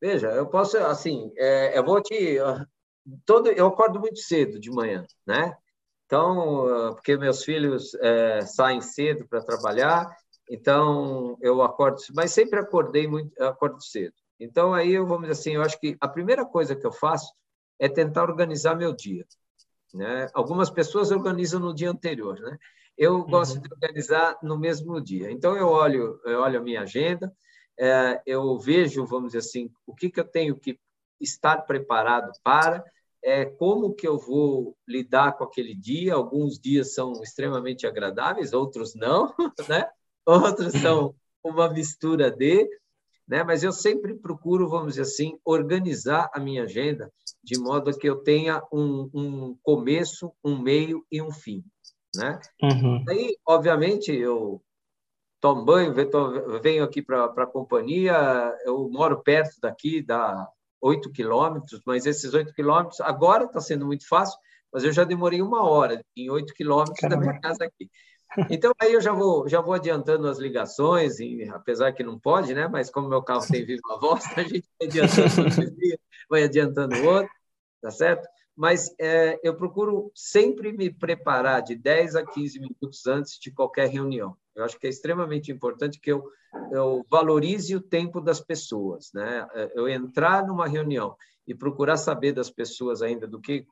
Veja, 0.00 0.28
eu 0.28 0.46
posso, 0.48 0.76
assim, 0.78 1.32
é, 1.36 1.78
eu 1.78 1.84
vou 1.84 2.02
te... 2.02 2.38
Todo, 3.24 3.48
eu 3.50 3.66
acordo 3.66 4.00
muito 4.00 4.18
cedo 4.18 4.58
de 4.58 4.70
manhã, 4.70 5.04
né? 5.26 5.56
Então, 6.06 6.92
porque 6.94 7.16
meus 7.16 7.42
filhos 7.42 7.94
é, 7.94 8.42
saem 8.42 8.80
cedo 8.82 9.26
para 9.26 9.42
trabalhar, 9.42 10.14
então 10.50 11.38
eu 11.40 11.62
acordo, 11.62 11.96
mas 12.14 12.32
sempre 12.32 12.58
acordei 12.58 13.06
muito, 13.06 13.32
acordo 13.42 13.82
cedo. 13.82 14.12
Então 14.38 14.74
aí 14.74 14.92
eu 14.92 15.06
vamos 15.06 15.22
dizer 15.22 15.40
assim, 15.40 15.52
eu 15.54 15.62
acho 15.62 15.80
que 15.80 15.96
a 15.98 16.06
primeira 16.06 16.44
coisa 16.44 16.76
que 16.76 16.86
eu 16.86 16.92
faço 16.92 17.32
é 17.78 17.88
tentar 17.88 18.24
organizar 18.24 18.74
meu 18.74 18.92
dia. 18.92 19.24
Né? 19.92 20.28
Algumas 20.32 20.70
pessoas 20.70 21.10
organizam 21.10 21.60
no 21.60 21.74
dia 21.74 21.90
anterior, 21.90 22.38
né? 22.40 22.58
Eu 22.96 23.16
uhum. 23.16 23.26
gosto 23.26 23.60
de 23.60 23.68
organizar 23.72 24.38
no 24.42 24.58
mesmo 24.58 25.00
dia. 25.00 25.30
Então 25.30 25.56
eu 25.56 25.68
olho, 25.68 26.20
eu 26.24 26.40
olho 26.40 26.58
a 26.58 26.62
minha 26.62 26.82
agenda, 26.82 27.32
é, 27.78 28.20
eu 28.26 28.58
vejo, 28.58 29.06
vamos 29.06 29.32
dizer 29.32 29.38
assim, 29.38 29.70
o 29.86 29.94
que 29.94 30.10
que 30.10 30.20
eu 30.20 30.24
tenho 30.24 30.56
que 30.56 30.78
estar 31.20 31.62
preparado 31.62 32.30
para, 32.42 32.84
é, 33.22 33.44
como 33.44 33.94
que 33.94 34.06
eu 34.06 34.18
vou 34.18 34.76
lidar 34.86 35.32
com 35.32 35.44
aquele 35.44 35.74
dia. 35.74 36.14
Alguns 36.14 36.58
dias 36.58 36.94
são 36.94 37.12
extremamente 37.22 37.86
agradáveis, 37.86 38.52
outros 38.52 38.94
não, 38.94 39.32
né? 39.68 39.88
Outros 40.26 40.72
são 40.74 41.14
uma 41.42 41.68
mistura 41.70 42.30
de, 42.30 42.68
né? 43.26 43.42
Mas 43.42 43.62
eu 43.62 43.72
sempre 43.72 44.14
procuro, 44.14 44.68
vamos 44.68 44.94
dizer 44.94 45.02
assim, 45.02 45.38
organizar 45.44 46.30
a 46.32 46.40
minha 46.40 46.64
agenda 46.64 47.10
de 47.42 47.58
modo 47.58 47.96
que 47.96 48.08
eu 48.08 48.16
tenha 48.16 48.62
um, 48.72 49.10
um 49.12 49.56
começo, 49.62 50.32
um 50.44 50.56
meio 50.56 51.04
e 51.10 51.20
um 51.20 51.32
fim, 51.32 51.64
né? 52.14 52.38
Uhum. 52.62 53.04
Aí, 53.08 53.36
obviamente, 53.46 54.12
eu 54.12 54.62
tomo 55.40 55.64
banho, 55.64 55.92
venho 56.62 56.84
aqui 56.84 57.02
para 57.02 57.24
a 57.24 57.46
companhia, 57.46 58.14
eu 58.64 58.88
moro 58.88 59.22
perto 59.22 59.60
daqui, 59.60 60.00
dá 60.00 60.48
oito 60.80 61.10
quilômetros, 61.10 61.80
mas 61.84 62.06
esses 62.06 62.32
oito 62.32 62.54
quilômetros 62.54 63.00
agora 63.00 63.44
está 63.44 63.60
sendo 63.60 63.84
muito 63.84 64.06
fácil, 64.06 64.38
mas 64.72 64.84
eu 64.84 64.92
já 64.92 65.02
demorei 65.04 65.42
uma 65.42 65.68
hora 65.68 66.04
em 66.16 66.30
oito 66.30 66.54
quilômetros 66.54 67.08
da 67.08 67.16
minha 67.16 67.40
casa 67.40 67.64
aqui. 67.64 67.90
Então 68.50 68.72
aí 68.80 68.92
eu 68.92 69.00
já 69.00 69.12
vou 69.12 69.48
já 69.48 69.60
vou 69.60 69.74
adiantando 69.74 70.28
as 70.28 70.38
ligações, 70.38 71.20
e, 71.20 71.48
apesar 71.50 71.92
que 71.92 72.02
não 72.02 72.18
pode, 72.18 72.54
né? 72.54 72.68
Mas 72.68 72.90
como 72.90 73.08
meu 73.08 73.22
carro 73.22 73.46
tem 73.46 73.64
viva 73.64 73.80
voz, 74.00 74.24
a 74.36 74.42
gente 74.42 74.66
vai 74.78 74.88
adiantando 74.88 75.62
um 75.62 75.74
dia, 75.76 75.98
vai 76.28 76.42
adiantando 76.44 76.96
o 76.96 77.04
outro, 77.06 77.30
tá 77.80 77.90
certo? 77.90 78.26
Mas 78.56 78.94
é, 78.98 79.40
eu 79.42 79.56
procuro 79.56 80.10
sempre 80.14 80.72
me 80.72 80.90
preparar 80.90 81.62
de 81.62 81.74
10 81.74 82.16
a 82.16 82.26
15 82.26 82.60
minutos 82.60 83.06
antes 83.06 83.38
de 83.38 83.50
qualquer 83.50 83.88
reunião. 83.88 84.36
Eu 84.54 84.64
acho 84.64 84.78
que 84.78 84.86
é 84.86 84.90
extremamente 84.90 85.50
importante 85.50 85.98
que 85.98 86.12
eu, 86.12 86.22
eu 86.70 87.04
valorize 87.10 87.74
o 87.74 87.80
tempo 87.80 88.20
das 88.20 88.40
pessoas, 88.40 89.10
né? 89.14 89.46
Eu 89.74 89.88
entrar 89.88 90.46
numa 90.46 90.68
reunião 90.68 91.16
e 91.46 91.54
procurar 91.54 91.96
saber 91.96 92.32
das 92.32 92.50
pessoas 92.50 93.00
ainda 93.02 93.26
do 93.26 93.40
que 93.40 93.66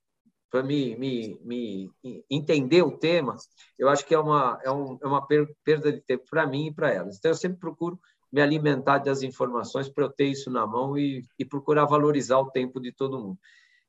para 0.50 0.62
me, 0.62 0.96
me, 0.96 1.38
me 1.42 1.90
entender 2.28 2.82
o 2.82 2.98
tema, 2.98 3.36
eu 3.78 3.88
acho 3.88 4.04
que 4.04 4.14
é 4.14 4.18
uma, 4.18 4.58
é, 4.64 4.70
um, 4.70 4.98
é 5.00 5.06
uma 5.06 5.26
perda 5.26 5.92
de 5.92 6.00
tempo 6.00 6.24
para 6.28 6.46
mim 6.46 6.66
e 6.66 6.74
para 6.74 6.92
elas. 6.92 7.16
Então, 7.16 7.30
eu 7.30 7.36
sempre 7.36 7.58
procuro 7.58 7.98
me 8.32 8.40
alimentar 8.40 8.98
das 8.98 9.22
informações 9.22 9.88
para 9.88 10.04
eu 10.04 10.10
ter 10.10 10.26
isso 10.26 10.50
na 10.50 10.66
mão 10.66 10.98
e, 10.98 11.24
e 11.38 11.44
procurar 11.44 11.84
valorizar 11.84 12.38
o 12.38 12.50
tempo 12.50 12.80
de 12.80 12.92
todo 12.92 13.18
mundo. 13.18 13.38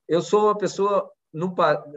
Eu 0.08 0.22
sou 0.22 0.46
uma 0.46 0.58
pessoa, 0.58 1.10
não, 1.34 1.54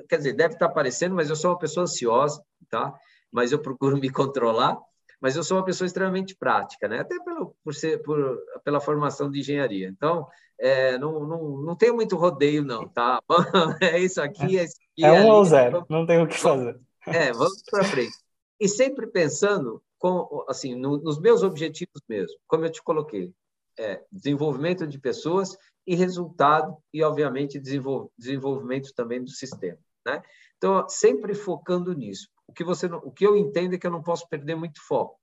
quer 0.08 0.18
dizer, 0.18 0.34
deve 0.34 0.54
estar 0.54 0.66
aparecendo, 0.66 1.14
mas 1.14 1.30
eu 1.30 1.36
sou 1.36 1.50
uma 1.50 1.58
pessoa 1.58 1.84
ansiosa, 1.84 2.42
tá? 2.68 2.94
mas 3.34 3.50
eu 3.50 3.58
procuro 3.58 3.96
me 3.98 4.08
controlar. 4.08 4.78
Mas 5.24 5.36
eu 5.36 5.42
sou 5.42 5.56
uma 5.56 5.64
pessoa 5.64 5.86
extremamente 5.86 6.36
prática, 6.36 6.86
né? 6.86 6.98
até 6.98 7.18
pelo, 7.18 7.56
por 7.64 7.74
ser, 7.74 8.02
por, 8.02 8.38
pela 8.62 8.78
formação 8.78 9.30
de 9.30 9.40
engenharia. 9.40 9.88
Então, 9.88 10.28
é, 10.60 10.98
não, 10.98 11.26
não, 11.26 11.56
não 11.62 11.74
tem 11.74 11.90
muito 11.90 12.14
rodeio, 12.14 12.62
não, 12.62 12.86
tá? 12.86 13.22
É 13.80 13.98
isso 13.98 14.20
aqui, 14.20 14.58
é 14.58 14.64
isso 14.64 14.76
aqui. 14.76 15.02
É 15.02 15.10
um 15.10 15.16
ali, 15.16 15.30
ou 15.30 15.44
zero, 15.46 15.86
não 15.88 16.04
tem 16.04 16.20
o 16.20 16.28
que 16.28 16.38
fazer. 16.38 16.78
É, 17.06 17.32
vamos 17.32 17.62
para 17.70 17.84
frente. 17.84 18.12
E 18.60 18.68
sempre 18.68 19.06
pensando 19.06 19.82
com, 19.98 20.44
assim, 20.46 20.74
no, 20.74 20.98
nos 20.98 21.18
meus 21.18 21.42
objetivos 21.42 22.02
mesmo, 22.06 22.36
como 22.46 22.66
eu 22.66 22.70
te 22.70 22.82
coloquei, 22.82 23.32
é, 23.78 24.02
desenvolvimento 24.12 24.86
de 24.86 24.98
pessoas 24.98 25.56
e 25.86 25.94
resultado 25.94 26.76
e, 26.92 27.02
obviamente, 27.02 27.58
desenvol, 27.58 28.12
desenvolvimento 28.18 28.92
também 28.94 29.24
do 29.24 29.30
sistema, 29.30 29.78
né? 30.04 30.22
Então, 30.58 30.86
sempre 30.86 31.32
focando 31.32 31.94
nisso. 31.94 32.28
O 32.46 32.52
que 32.52 32.64
você, 32.64 32.86
o 32.86 33.10
que 33.10 33.26
eu 33.26 33.36
entendo 33.36 33.74
é 33.74 33.78
que 33.78 33.86
eu 33.86 33.90
não 33.90 34.02
posso 34.02 34.28
perder 34.28 34.54
muito 34.54 34.80
foco, 34.86 35.18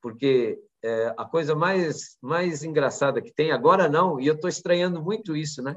porque 0.00 0.58
é, 0.82 1.14
a 1.16 1.24
coisa 1.24 1.54
mais, 1.54 2.16
mais 2.20 2.62
engraçada 2.62 3.22
que 3.22 3.32
tem, 3.32 3.52
agora 3.52 3.88
não, 3.88 4.20
e 4.20 4.26
eu 4.26 4.34
estou 4.34 4.48
estranhando 4.48 5.02
muito 5.02 5.36
isso, 5.36 5.62
né? 5.62 5.76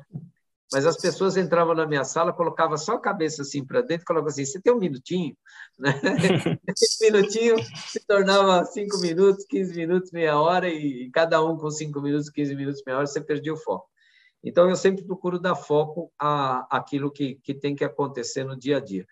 mas 0.72 0.86
as 0.86 0.98
pessoas 0.98 1.38
entravam 1.38 1.76
na 1.76 1.86
minha 1.86 2.04
sala, 2.04 2.34
colocavam 2.34 2.78
só 2.78 2.96
a 2.96 3.02
cabeça 3.02 3.44
assim 3.44 3.64
para 3.64 3.82
dentro 3.82 4.06
colocavam 4.06 4.32
assim: 4.32 4.46
você 4.46 4.60
tem 4.60 4.74
um 4.74 4.80
minutinho? 4.80 5.36
Né? 5.78 5.92
Esse 6.70 7.12
minutinho 7.12 7.58
se 7.88 8.00
tornava 8.08 8.64
cinco 8.64 8.98
minutos, 9.00 9.46
15 9.46 9.76
minutos, 9.76 10.12
meia 10.12 10.40
hora, 10.40 10.70
e 10.70 11.10
cada 11.12 11.44
um 11.44 11.58
com 11.58 11.70
cinco 11.70 12.02
minutos, 12.02 12.30
15 12.30 12.56
minutos, 12.56 12.82
meia 12.86 12.98
hora, 12.98 13.08
você 13.08 13.20
perdia 13.20 13.54
o 13.54 13.58
foco. 13.58 13.86
Então, 14.42 14.70
eu 14.70 14.76
sempre 14.78 15.04
procuro 15.04 15.38
dar 15.38 15.56
foco 15.56 16.14
a 16.18 16.66
aquilo 16.70 17.12
que, 17.12 17.36
que 17.44 17.54
tem 17.54 17.76
que 17.76 17.84
acontecer 17.84 18.46
no 18.46 18.58
dia 18.58 18.78
a 18.78 18.80
dia. 18.80 19.06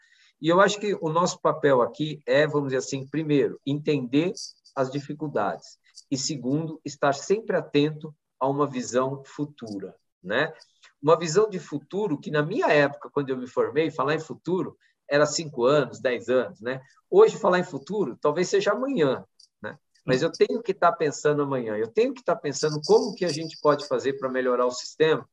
E 0.43 0.49
eu 0.49 0.59
acho 0.59 0.77
que 0.77 0.93
o 0.99 1.07
nosso 1.07 1.39
papel 1.39 1.81
aqui 1.81 2.21
é, 2.27 2.45
vamos 2.45 2.67
dizer 2.67 2.79
assim, 2.79 3.07
primeiro, 3.07 3.57
entender 3.65 4.33
as 4.75 4.91
dificuldades, 4.91 5.79
e 6.11 6.17
segundo, 6.17 6.81
estar 6.83 7.13
sempre 7.13 7.55
atento 7.55 8.13
a 8.37 8.49
uma 8.49 8.67
visão 8.67 9.23
futura, 9.23 9.95
né? 10.21 10.53
Uma 11.01 11.17
visão 11.17 11.49
de 11.49 11.59
futuro 11.59 12.19
que, 12.19 12.29
na 12.29 12.43
minha 12.43 12.67
época, 12.67 13.09
quando 13.09 13.29
eu 13.29 13.37
me 13.37 13.47
formei, 13.47 13.89
falar 13.89 14.15
em 14.15 14.19
futuro 14.19 14.77
era 15.09 15.25
cinco 15.25 15.63
anos, 15.63 16.01
dez 16.01 16.27
anos, 16.27 16.59
né? 16.59 16.81
Hoje, 17.09 17.37
falar 17.37 17.59
em 17.59 17.63
futuro 17.63 18.17
talvez 18.19 18.49
seja 18.49 18.73
amanhã, 18.73 19.23
né? 19.61 19.79
Mas 20.05 20.21
eu 20.21 20.29
tenho 20.29 20.61
que 20.61 20.73
estar 20.73 20.91
pensando 20.91 21.41
amanhã, 21.41 21.77
eu 21.77 21.87
tenho 21.87 22.13
que 22.13 22.19
estar 22.19 22.35
pensando 22.35 22.81
como 22.85 23.15
que 23.15 23.23
a 23.23 23.29
gente 23.29 23.57
pode 23.61 23.87
fazer 23.87 24.19
para 24.19 24.29
melhorar 24.29 24.65
o 24.65 24.71
sistema 24.71 25.25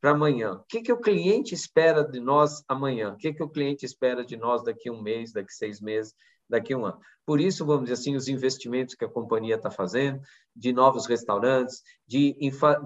para 0.00 0.10
amanhã. 0.10 0.54
O 0.54 0.64
que, 0.68 0.82
que 0.82 0.92
o 0.92 1.00
cliente 1.00 1.54
espera 1.54 2.02
de 2.02 2.20
nós 2.20 2.62
amanhã? 2.68 3.12
O 3.12 3.16
que, 3.16 3.32
que 3.32 3.42
o 3.42 3.48
cliente 3.48 3.84
espera 3.84 4.24
de 4.24 4.36
nós 4.36 4.62
daqui 4.62 4.88
a 4.88 4.92
um 4.92 5.02
mês, 5.02 5.32
daqui 5.32 5.50
a 5.50 5.56
seis 5.56 5.80
meses, 5.80 6.14
daqui 6.48 6.72
a 6.72 6.78
um 6.78 6.86
ano? 6.86 7.00
Por 7.26 7.40
isso, 7.40 7.66
vamos 7.66 7.84
dizer 7.84 7.94
assim, 7.94 8.16
os 8.16 8.28
investimentos 8.28 8.94
que 8.94 9.04
a 9.04 9.08
companhia 9.08 9.56
está 9.56 9.70
fazendo, 9.70 10.20
de 10.54 10.72
novos 10.72 11.06
restaurantes, 11.06 11.82
de 12.06 12.36
estar 12.40 12.80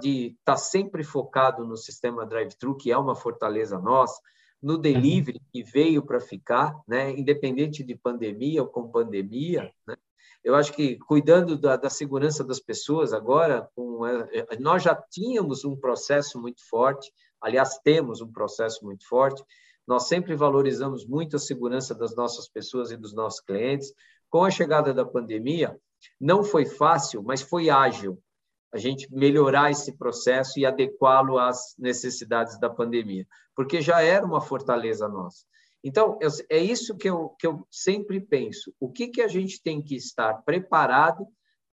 tá 0.45 0.57
sempre 0.57 1.05
focado 1.05 1.65
no 1.65 1.77
sistema 1.77 2.27
drive-thru, 2.27 2.77
que 2.77 2.91
é 2.91 2.99
uma 2.99 3.15
fortaleza 3.15 3.79
nossa, 3.79 4.21
no 4.61 4.79
delivery, 4.79 5.41
que 5.53 5.63
veio 5.63 6.05
para 6.05 6.21
ficar, 6.21 6.75
né? 6.87 7.11
independente 7.11 7.83
de 7.83 7.97
pandemia 7.97 8.63
ou 8.63 8.69
com 8.69 8.91
pandemia, 8.91 9.73
né? 9.87 9.97
Eu 10.45 10.55
acho 10.57 10.73
que 10.73 10.97
cuidando 10.99 11.57
da, 11.57 11.77
da 11.77 11.89
segurança 11.89 12.43
das 12.43 12.59
pessoas 12.59 13.13
agora, 13.13 13.69
com, 13.75 14.05
é, 14.07 14.57
nós 14.59 14.83
já 14.83 14.95
tínhamos 14.95 15.65
um 15.65 15.77
processo 15.77 16.41
muito 16.41 16.67
forte, 16.69 17.13
aliás, 17.41 17.79
temos 17.79 18.21
um 18.21 18.31
processo 18.31 18.85
muito 18.85 19.07
forte. 19.07 19.43
Nós 19.87 20.09
sempre 20.09 20.35
valorizamos 20.35 21.07
muito 21.07 21.37
a 21.37 21.39
segurança 21.39 21.95
das 21.95 22.15
nossas 22.15 22.49
pessoas 22.49 22.91
e 22.91 22.97
dos 22.97 23.13
nossos 23.13 23.41
clientes. 23.41 23.93
Com 24.29 24.45
a 24.45 24.51
chegada 24.51 24.93
da 24.93 25.05
pandemia, 25.05 25.79
não 26.21 26.43
foi 26.43 26.65
fácil, 26.65 27.23
mas 27.23 27.43
foi 27.43 27.71
ágil 27.71 28.21
a 28.73 28.79
gente 28.79 29.13
melhorar 29.13 29.71
esse 29.71 29.93
processo 29.93 30.59
e 30.59 30.65
adequá-lo 30.65 31.39
às 31.39 31.75
necessidades 31.79 32.59
da 32.59 32.71
pandemia, 32.71 33.27
porque 33.55 33.83
já 33.83 34.01
era 34.01 34.25
uma 34.25 34.41
fortaleza 34.41 35.07
nossa. 35.07 35.45
Então, 35.85 36.19
é 36.49 36.59
isso 36.59 36.97
que 36.97 37.11
eu, 37.11 37.31
que 37.31 37.47
eu 37.47 37.67
sempre 37.71 38.21
penso. 38.21 38.73
O 38.79 38.91
que, 38.91 39.09
que 39.09 39.21
a 39.21 39.29
gente 39.29 39.61
tem 39.63 39.83
que 39.83 39.97
estar 39.97 40.35
preparado 40.45 41.27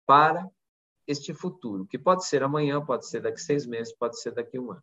para 0.06 0.48
este 1.06 1.34
futuro? 1.34 1.86
Que 1.86 1.98
pode 1.98 2.24
ser 2.24 2.42
amanhã, 2.42 2.84
pode 2.84 3.06
ser 3.06 3.20
daqui 3.20 3.40
seis 3.40 3.66
meses, 3.66 3.94
pode 3.94 4.20
ser 4.20 4.32
daqui 4.32 4.58
um 4.58 4.72
ano. 4.72 4.82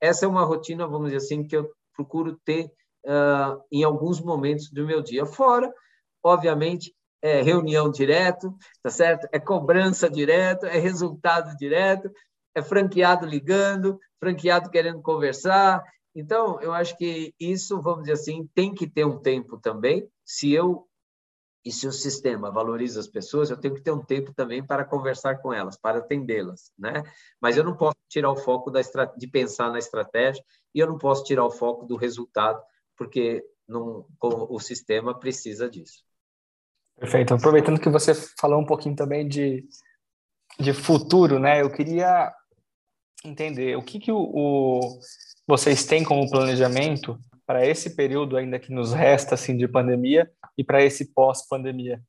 Essa 0.00 0.26
é 0.26 0.28
uma 0.28 0.44
rotina, 0.44 0.86
vamos 0.86 1.10
dizer 1.10 1.24
assim, 1.24 1.46
que 1.46 1.56
eu 1.56 1.70
procuro 1.94 2.38
ter 2.44 2.70
uh, 3.06 3.62
em 3.72 3.82
alguns 3.84 4.20
momentos 4.20 4.70
do 4.70 4.86
meu 4.86 5.02
dia. 5.02 5.24
Fora, 5.24 5.72
obviamente, 6.22 6.94
é 7.22 7.42
reunião 7.42 7.90
direto, 7.90 8.54
tá 8.82 8.90
certo? 8.90 9.26
É 9.32 9.40
cobrança 9.40 10.08
direto, 10.08 10.66
é 10.66 10.78
resultado 10.78 11.56
direto, 11.56 12.10
é 12.54 12.62
franqueado 12.62 13.26
ligando, 13.26 13.98
franqueado 14.20 14.70
querendo 14.70 15.02
conversar, 15.02 15.82
então, 16.18 16.60
eu 16.60 16.72
acho 16.72 16.96
que 16.96 17.34
isso, 17.38 17.80
vamos 17.80 18.00
dizer 18.00 18.14
assim, 18.14 18.48
tem 18.54 18.74
que 18.74 18.88
ter 18.88 19.04
um 19.04 19.18
tempo 19.18 19.58
também. 19.58 20.08
Se 20.24 20.52
eu 20.52 20.88
e 21.64 21.72
se 21.72 21.86
o 21.86 21.92
sistema 21.92 22.50
valoriza 22.50 22.98
as 22.98 23.08
pessoas, 23.08 23.50
eu 23.50 23.56
tenho 23.56 23.74
que 23.74 23.82
ter 23.82 23.90
um 23.90 24.02
tempo 24.02 24.32
também 24.32 24.64
para 24.64 24.84
conversar 24.84 25.38
com 25.42 25.52
elas, 25.52 25.76
para 25.76 25.98
atendê-las, 25.98 26.72
né? 26.78 27.02
Mas 27.40 27.56
eu 27.56 27.64
não 27.64 27.76
posso 27.76 27.96
tirar 28.08 28.30
o 28.30 28.36
foco 28.36 28.70
da 28.70 28.80
de 29.16 29.26
pensar 29.26 29.70
na 29.70 29.78
estratégia 29.78 30.42
e 30.74 30.80
eu 30.80 30.86
não 30.86 30.96
posso 30.96 31.24
tirar 31.24 31.44
o 31.44 31.50
foco 31.50 31.84
do 31.84 31.96
resultado, 31.96 32.62
porque 32.96 33.44
não, 33.68 34.06
o 34.20 34.58
sistema 34.58 35.18
precisa 35.18 35.68
disso. 35.68 36.02
Perfeito. 36.98 37.34
Aproveitando 37.34 37.80
que 37.80 37.90
você 37.90 38.14
falou 38.14 38.60
um 38.60 38.66
pouquinho 38.66 38.96
também 38.96 39.28
de, 39.28 39.68
de 40.58 40.72
futuro, 40.72 41.38
né? 41.38 41.62
Eu 41.62 41.70
queria 41.70 42.32
entender 43.24 43.76
o 43.76 43.82
que, 43.82 43.98
que 43.98 44.10
o, 44.10 44.18
o 44.18 45.00
vocês 45.48 45.86
têm 45.86 46.04
como 46.04 46.30
planejamento 46.30 47.18
para 47.46 47.66
esse 47.66 47.96
período 47.96 48.36
ainda 48.36 48.58
que 48.58 48.70
nos 48.70 48.92
resta 48.92 49.34
assim 49.34 49.56
de 49.56 49.66
pandemia 49.66 50.30
e 50.58 50.62
para 50.62 50.84
esse 50.84 51.06
pós-pandemia? 51.06 52.02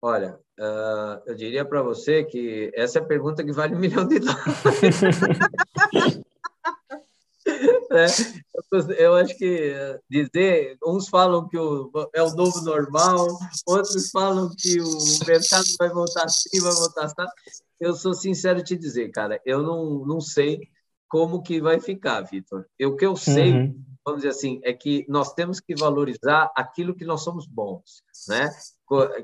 Olha, 0.00 0.38
uh, 0.58 1.20
eu 1.26 1.34
diria 1.34 1.66
para 1.66 1.82
você 1.82 2.24
que 2.24 2.72
essa 2.74 2.98
é 2.98 3.02
a 3.02 3.04
pergunta 3.04 3.44
que 3.44 3.52
vale 3.52 3.74
um 3.74 3.78
milhão 3.80 4.08
de 4.08 4.20
dólares. 4.20 5.02
é, 7.92 8.06
eu 8.98 9.14
acho 9.14 9.36
que 9.36 9.74
dizer, 10.08 10.78
uns 10.82 11.08
falam 11.08 11.46
que 11.46 11.58
o, 11.58 11.90
é 12.14 12.22
o 12.22 12.34
novo 12.34 12.62
normal, 12.62 13.26
outros 13.66 14.10
falam 14.10 14.50
que 14.56 14.80
o 14.80 15.26
mercado 15.26 15.66
vai 15.78 15.90
voltar 15.90 16.24
assim, 16.24 16.58
vai 16.58 16.72
voltar 16.72 17.04
assim. 17.04 17.14
Eu 17.78 17.92
sou 17.92 18.14
sincero 18.14 18.64
te 18.64 18.74
dizer, 18.76 19.10
cara, 19.10 19.38
eu 19.44 19.62
não, 19.62 20.06
não 20.06 20.22
sei 20.22 20.74
como 21.08 21.42
que 21.42 21.60
vai 21.60 21.80
ficar, 21.80 22.20
Vitor. 22.22 22.66
O 22.82 22.96
que 22.96 23.06
eu 23.06 23.16
sei, 23.16 23.52
uhum. 23.52 23.84
vamos 24.04 24.22
dizer 24.22 24.30
assim, 24.30 24.60
é 24.64 24.72
que 24.72 25.04
nós 25.08 25.32
temos 25.32 25.60
que 25.60 25.74
valorizar 25.74 26.50
aquilo 26.56 26.94
que 26.94 27.04
nós 27.04 27.22
somos 27.22 27.46
bons, 27.46 28.02
né? 28.28 28.50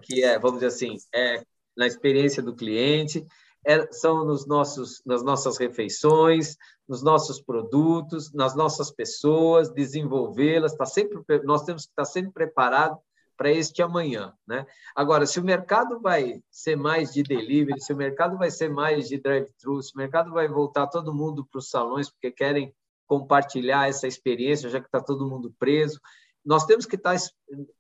Que 0.03 0.25
é, 0.25 0.39
vamos 0.39 0.61
dizer 0.61 0.69
assim, 0.69 0.97
é 1.15 1.43
na 1.77 1.87
experiência 1.87 2.43
do 2.43 2.55
cliente, 2.55 3.27
é, 3.65 3.91
são 3.93 4.25
nos 4.25 4.47
nossos, 4.47 5.03
nas 5.07 5.23
nossas 5.23 5.57
refeições, 5.57 6.57
nos 6.89 7.03
nossos 7.03 7.41
produtos, 7.41 8.33
nas 8.33 8.55
nossas 8.55 8.91
pessoas, 8.91 9.73
desenvolvê-las. 9.73 10.75
Tá 10.75 10.85
sempre, 10.85 11.23
nós 11.45 11.65
temos 11.65 11.85
que 11.85 11.93
estar 11.93 12.05
sempre 12.05 12.33
preparados 12.33 12.99
para 13.43 13.51
este 13.51 13.83
amanhã. 13.83 14.33
Né? 14.47 14.65
Agora, 14.95 15.27
se 15.27 15.41
o 15.41 15.45
mercado 15.45 15.99
vai 15.99 16.41
ser 16.49 16.77
mais 16.77 17.13
de 17.13 17.25
delivery, 17.25 17.81
se 17.81 17.93
o 17.93 17.97
mercado 17.97 18.39
vai 18.39 18.53
ser 18.53 18.71
mais 18.71 19.09
de 19.09 19.19
drive-thru, 19.19 19.83
se 19.83 19.93
o 19.93 19.99
mercado 19.99 20.31
vai 20.31 20.47
voltar 20.47 20.87
todo 20.87 21.13
mundo 21.13 21.45
para 21.45 21.59
os 21.59 21.69
salões 21.69 22.09
porque 22.09 22.31
querem 22.31 22.73
compartilhar 23.05 23.89
essa 23.89 24.07
experiência, 24.07 24.71
já 24.71 24.79
que 24.79 24.87
está 24.87 25.01
todo 25.01 25.29
mundo 25.29 25.53
preso, 25.59 26.01
nós 26.45 26.65
temos 26.67 26.87
que 26.87 26.95
estar, 26.95 27.17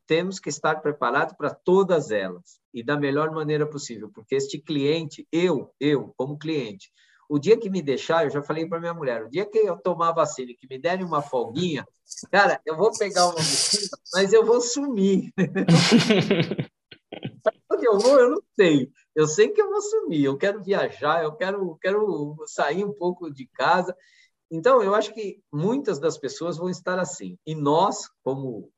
temos 0.04 0.40
que 0.40 0.48
estar 0.48 0.82
preparados 0.82 1.36
para 1.36 1.54
todas 1.54 2.10
elas 2.10 2.60
e 2.74 2.82
da 2.82 2.96
melhor 2.96 3.30
maneira 3.30 3.64
possível, 3.64 4.10
porque 4.12 4.34
este 4.34 4.58
cliente, 4.58 5.28
eu, 5.30 5.72
eu 5.78 6.12
como 6.16 6.36
cliente, 6.36 6.90
o 7.32 7.38
dia 7.38 7.56
que 7.56 7.70
me 7.70 7.80
deixar, 7.80 8.24
eu 8.24 8.30
já 8.30 8.42
falei 8.42 8.68
para 8.68 8.78
minha 8.78 8.92
mulher, 8.92 9.24
o 9.24 9.30
dia 9.30 9.46
que 9.46 9.56
eu 9.56 9.78
tomar 9.78 10.12
vacina 10.12 10.50
e 10.50 10.54
que 10.54 10.68
me 10.68 10.78
derem 10.78 11.02
uma 11.02 11.22
folguinha, 11.22 11.82
cara, 12.30 12.60
eu 12.66 12.76
vou 12.76 12.92
pegar 12.92 13.24
uma 13.24 13.36
vacina, 13.36 13.96
mas 14.12 14.34
eu 14.34 14.44
vou 14.44 14.60
sumir. 14.60 15.32
onde 17.72 17.86
eu 17.86 17.98
vou, 17.98 18.20
eu 18.20 18.30
não 18.32 18.42
sei. 18.54 18.92
Eu 19.14 19.26
sei 19.26 19.48
que 19.48 19.62
eu 19.62 19.70
vou 19.70 19.80
sumir, 19.80 20.24
eu 20.24 20.36
quero 20.36 20.62
viajar, 20.62 21.24
eu 21.24 21.32
quero, 21.32 21.74
quero 21.80 22.36
sair 22.44 22.84
um 22.84 22.92
pouco 22.92 23.32
de 23.32 23.46
casa. 23.46 23.96
Então, 24.50 24.82
eu 24.82 24.94
acho 24.94 25.14
que 25.14 25.40
muitas 25.50 25.98
das 25.98 26.18
pessoas 26.18 26.58
vão 26.58 26.68
estar 26.68 26.98
assim. 26.98 27.38
E 27.46 27.54
nós, 27.54 28.10
como 28.22 28.70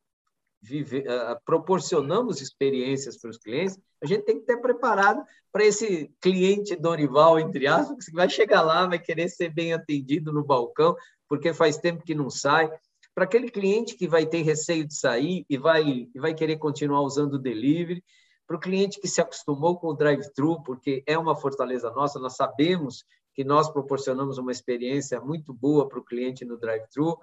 vive, 0.65 1.01
uh, 1.01 1.39
proporcionamos 1.45 2.41
experiências 2.41 3.19
para 3.19 3.31
os 3.31 3.39
clientes, 3.39 3.79
a 4.03 4.07
gente 4.07 4.25
tem 4.25 4.37
que 4.37 4.43
estar 4.43 4.57
preparado 4.61 5.23
para 5.53 5.65
esse 5.65 6.11
cliente 6.21 6.75
Dorival, 6.75 7.39
entre 7.39 7.67
aspas, 7.67 8.07
que 8.07 8.13
vai 8.13 8.29
chegar 8.29 8.63
lá, 8.63 8.87
vai 8.87 8.99
querer 8.99 9.29
ser 9.29 9.51
bem 9.51 9.73
atendido 9.73 10.33
no 10.33 10.45
balcão, 10.45 10.97
porque 11.29 11.53
faz 11.53 11.77
tempo 11.77 12.03
que 12.03 12.15
não 12.15 12.31
sai. 12.31 12.71
Para 13.15 13.25
aquele 13.25 13.51
cliente 13.51 13.95
que 13.95 14.09
vai 14.09 14.27
ter 14.27 14.43
receio 14.43 14.87
de 14.87 14.95
sair 14.95 15.45
e 15.49 15.57
vai, 15.57 16.09
e 16.13 16.19
vai 16.19 16.35
querer 16.35 16.57
continuar 16.57 17.03
usando 17.03 17.35
o 17.35 17.39
delivery, 17.39 18.03
para 18.47 18.57
o 18.57 18.61
cliente 18.61 19.01
que 19.01 19.09
se 19.09 19.21
acostumou 19.21 19.79
com 19.79 19.89
o 19.89 19.95
drive-thru, 19.95 20.63
porque 20.63 21.03
é 21.07 21.17
uma 21.17 21.37
fortaleza 21.37 21.91
nossa, 21.91 22.19
nós 22.19 22.37
sabemos 22.37 23.05
que 23.35 23.43
nós 23.43 23.71
proporcionamos 23.71 24.39
uma 24.39 24.53
experiência 24.53 25.21
muito 25.21 25.53
boa 25.53 25.89
para 25.89 25.99
o 25.99 26.05
cliente 26.05 26.45
no 26.45 26.59
drive-thru, 26.59 27.19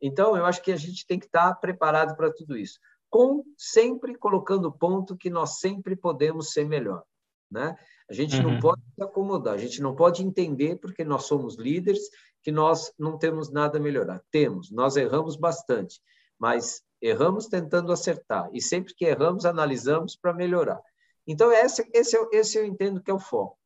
então, 0.00 0.36
eu 0.36 0.46
acho 0.46 0.62
que 0.62 0.72
a 0.72 0.76
gente 0.76 1.06
tem 1.06 1.18
que 1.18 1.26
estar 1.26 1.54
preparado 1.56 2.16
para 2.16 2.32
tudo 2.32 2.56
isso, 2.56 2.78
com 3.10 3.44
sempre 3.58 4.16
colocando 4.16 4.66
o 4.66 4.72
ponto 4.72 5.16
que 5.16 5.28
nós 5.28 5.58
sempre 5.58 5.96
podemos 5.96 6.52
ser 6.52 6.64
melhor. 6.64 7.02
Né? 7.50 7.76
A 8.08 8.14
gente 8.14 8.36
uhum. 8.36 8.52
não 8.52 8.60
pode 8.60 8.80
se 8.94 9.02
acomodar, 9.02 9.54
a 9.54 9.58
gente 9.58 9.82
não 9.82 9.94
pode 9.96 10.22
entender, 10.22 10.76
porque 10.76 11.04
nós 11.04 11.24
somos 11.24 11.56
líderes, 11.56 12.08
que 12.42 12.52
nós 12.52 12.92
não 12.96 13.18
temos 13.18 13.50
nada 13.50 13.78
a 13.78 13.80
melhorar. 13.80 14.22
Temos, 14.30 14.70
nós 14.70 14.96
erramos 14.96 15.36
bastante, 15.36 16.00
mas 16.38 16.82
erramos 17.02 17.46
tentando 17.46 17.92
acertar, 17.92 18.48
e 18.52 18.62
sempre 18.62 18.94
que 18.94 19.04
erramos, 19.04 19.44
analisamos 19.44 20.16
para 20.16 20.32
melhorar. 20.32 20.80
Então, 21.26 21.52
esse, 21.52 21.88
esse, 21.92 22.16
esse 22.32 22.58
eu 22.58 22.64
entendo 22.64 23.02
que 23.02 23.10
é 23.10 23.14
o 23.14 23.18
foco. 23.18 23.58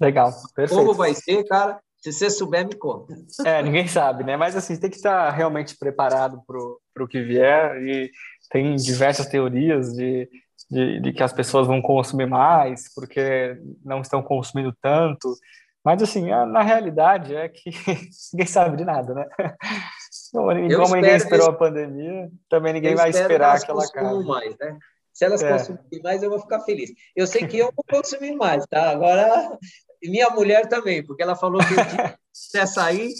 Legal, 0.00 0.32
perfeito. 0.54 0.80
Como 0.80 0.94
vai 0.94 1.14
ser, 1.14 1.44
cara? 1.44 1.80
Se 2.00 2.12
você 2.12 2.30
souber, 2.30 2.66
me 2.66 2.74
conta. 2.74 3.14
É, 3.44 3.62
ninguém 3.62 3.86
sabe, 3.86 4.24
né? 4.24 4.36
Mas 4.36 4.56
assim, 4.56 4.78
tem 4.78 4.88
que 4.88 4.96
estar 4.96 5.30
realmente 5.30 5.76
preparado 5.76 6.42
para 6.46 7.04
o 7.04 7.08
que 7.08 7.22
vier. 7.22 7.76
E 7.82 8.10
tem 8.50 8.74
diversas 8.74 9.26
teorias 9.26 9.92
de, 9.92 10.28
de, 10.70 11.00
de, 11.00 11.12
que 11.12 11.22
as 11.22 11.32
pessoas 11.32 11.66
vão 11.66 11.82
consumir 11.82 12.26
mais 12.26 12.92
porque 12.94 13.58
não 13.84 14.00
estão 14.00 14.22
consumindo 14.22 14.74
tanto. 14.80 15.34
Mas 15.84 16.02
assim, 16.02 16.28
na 16.28 16.62
realidade 16.62 17.34
é 17.34 17.48
que 17.48 17.70
ninguém 18.32 18.46
sabe 18.46 18.78
de 18.78 18.84
nada, 18.84 19.14
né? 19.14 19.26
Como 20.32 20.94
ninguém 20.96 21.16
esperou 21.16 21.48
a 21.48 21.52
pandemia, 21.52 22.30
também 22.48 22.72
ninguém 22.72 22.94
vai 22.94 23.10
esperar 23.10 23.56
aquela 23.56 23.88
casa. 23.90 24.22
Mais, 24.22 24.56
né? 24.58 24.78
Se 25.12 25.24
elas 25.24 25.42
é. 25.42 25.52
consumirem 25.52 26.02
mais, 26.02 26.22
eu 26.22 26.30
vou 26.30 26.40
ficar 26.40 26.60
feliz. 26.60 26.90
Eu 27.14 27.26
sei 27.26 27.46
que 27.46 27.58
eu 27.58 27.72
vou 27.76 27.84
consumir 27.88 28.34
mais, 28.36 28.64
tá? 28.66 28.90
Agora, 28.90 29.58
minha 30.08 30.30
mulher 30.30 30.68
também, 30.68 31.04
porque 31.04 31.22
ela 31.22 31.36
falou 31.36 31.60
que 31.60 31.74
se 32.32 32.52
quiser 32.52 32.66
sair, 32.66 33.12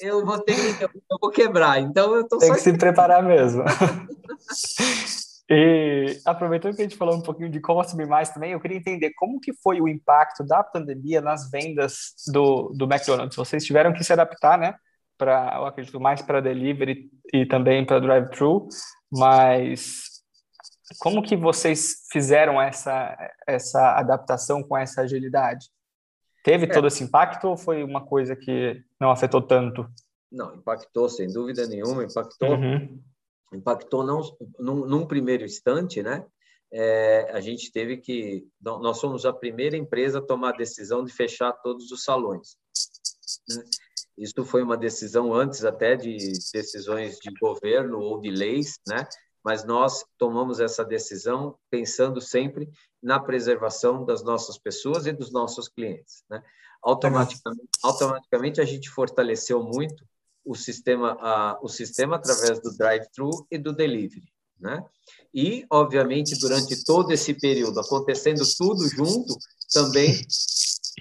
eu 0.00 0.24
vou 0.24 0.38
ter 0.40 0.54
que, 0.54 0.84
eu 0.84 1.18
vou 1.20 1.30
quebrar. 1.30 1.80
Então, 1.80 2.14
eu 2.14 2.26
tô 2.26 2.38
Tem 2.38 2.52
que 2.52 2.60
se 2.60 2.76
preparar 2.76 3.22
mesmo. 3.22 3.62
E 5.48 6.18
aproveitando 6.24 6.74
que 6.74 6.80
a 6.80 6.84
gente 6.84 6.96
falou 6.96 7.16
um 7.16 7.22
pouquinho 7.22 7.50
de 7.50 7.60
consumir 7.60 8.06
mais 8.06 8.30
também, 8.30 8.52
eu 8.52 8.60
queria 8.60 8.78
entender 8.78 9.12
como 9.14 9.38
que 9.38 9.52
foi 9.52 9.78
o 9.78 9.86
impacto 9.86 10.42
da 10.42 10.62
pandemia 10.62 11.20
nas 11.20 11.50
vendas 11.50 12.14
do, 12.28 12.72
do 12.74 12.86
McDonald's. 12.86 13.36
Vocês 13.36 13.64
tiveram 13.64 13.92
que 13.92 14.02
se 14.02 14.12
adaptar, 14.12 14.56
né? 14.56 14.74
Para, 15.18 15.56
eu 15.56 15.66
acredito 15.66 16.00
mais 16.00 16.22
para 16.22 16.40
delivery 16.40 17.10
e 17.32 17.44
também 17.44 17.84
para 17.84 18.00
drive-thru, 18.00 18.66
mas 19.12 20.14
como 20.98 21.22
que 21.22 21.36
vocês 21.36 22.06
fizeram 22.10 22.60
essa, 22.60 23.14
essa 23.46 23.98
adaptação 23.98 24.62
com 24.62 24.76
essa 24.76 25.02
agilidade? 25.02 25.66
Teve 26.44 26.66
é. 26.66 26.68
todo 26.68 26.86
esse 26.86 27.02
impacto 27.02 27.48
ou 27.48 27.56
foi 27.56 27.82
uma 27.82 28.04
coisa 28.04 28.36
que 28.36 28.84
não 29.00 29.10
afetou 29.10 29.40
tanto? 29.40 29.88
Não, 30.30 30.54
impactou, 30.54 31.08
sem 31.08 31.26
dúvida 31.32 31.66
nenhuma, 31.66 32.04
impactou. 32.04 32.50
Uhum. 32.50 33.02
Impactou 33.52 34.04
não, 34.04 34.20
num, 34.58 34.84
num 34.84 35.06
primeiro 35.06 35.44
instante, 35.44 36.02
né? 36.02 36.26
É, 36.70 37.30
a 37.32 37.40
gente 37.40 37.72
teve 37.72 37.96
que. 37.96 38.46
Nós 38.60 38.98
somos 38.98 39.24
a 39.24 39.32
primeira 39.32 39.76
empresa 39.76 40.18
a 40.18 40.22
tomar 40.22 40.50
a 40.50 40.56
decisão 40.56 41.02
de 41.02 41.12
fechar 41.12 41.52
todos 41.52 41.90
os 41.90 42.04
salões. 42.04 42.56
Né? 43.48 43.64
Isso 44.18 44.44
foi 44.44 44.62
uma 44.62 44.76
decisão 44.76 45.32
antes 45.32 45.64
até 45.64 45.96
de 45.96 46.16
decisões 46.52 47.18
de 47.20 47.32
governo 47.40 48.00
ou 48.00 48.20
de 48.20 48.30
leis, 48.30 48.78
né? 48.86 49.06
Mas 49.44 49.64
nós 49.64 50.04
tomamos 50.16 50.58
essa 50.58 50.84
decisão 50.84 51.56
pensando 51.70 52.20
sempre 52.20 52.68
na 53.02 53.20
preservação 53.20 54.04
das 54.04 54.22
nossas 54.24 54.56
pessoas 54.56 55.06
e 55.06 55.12
dos 55.12 55.30
nossos 55.30 55.68
clientes. 55.68 56.24
Né? 56.30 56.42
Automaticamente, 56.82 57.68
automaticamente, 57.82 58.60
a 58.60 58.64
gente 58.64 58.88
fortaleceu 58.88 59.62
muito 59.62 60.02
o 60.44 60.54
sistema, 60.54 61.16
a, 61.20 61.58
o 61.62 61.68
sistema 61.68 62.16
através 62.16 62.60
do 62.60 62.74
drive-thru 62.76 63.46
e 63.50 63.58
do 63.58 63.72
delivery. 63.72 64.32
Né? 64.58 64.82
E, 65.32 65.66
obviamente, 65.70 66.38
durante 66.38 66.82
todo 66.84 67.12
esse 67.12 67.34
período, 67.34 67.80
acontecendo 67.80 68.42
tudo 68.56 68.88
junto, 68.88 69.36
também 69.72 70.24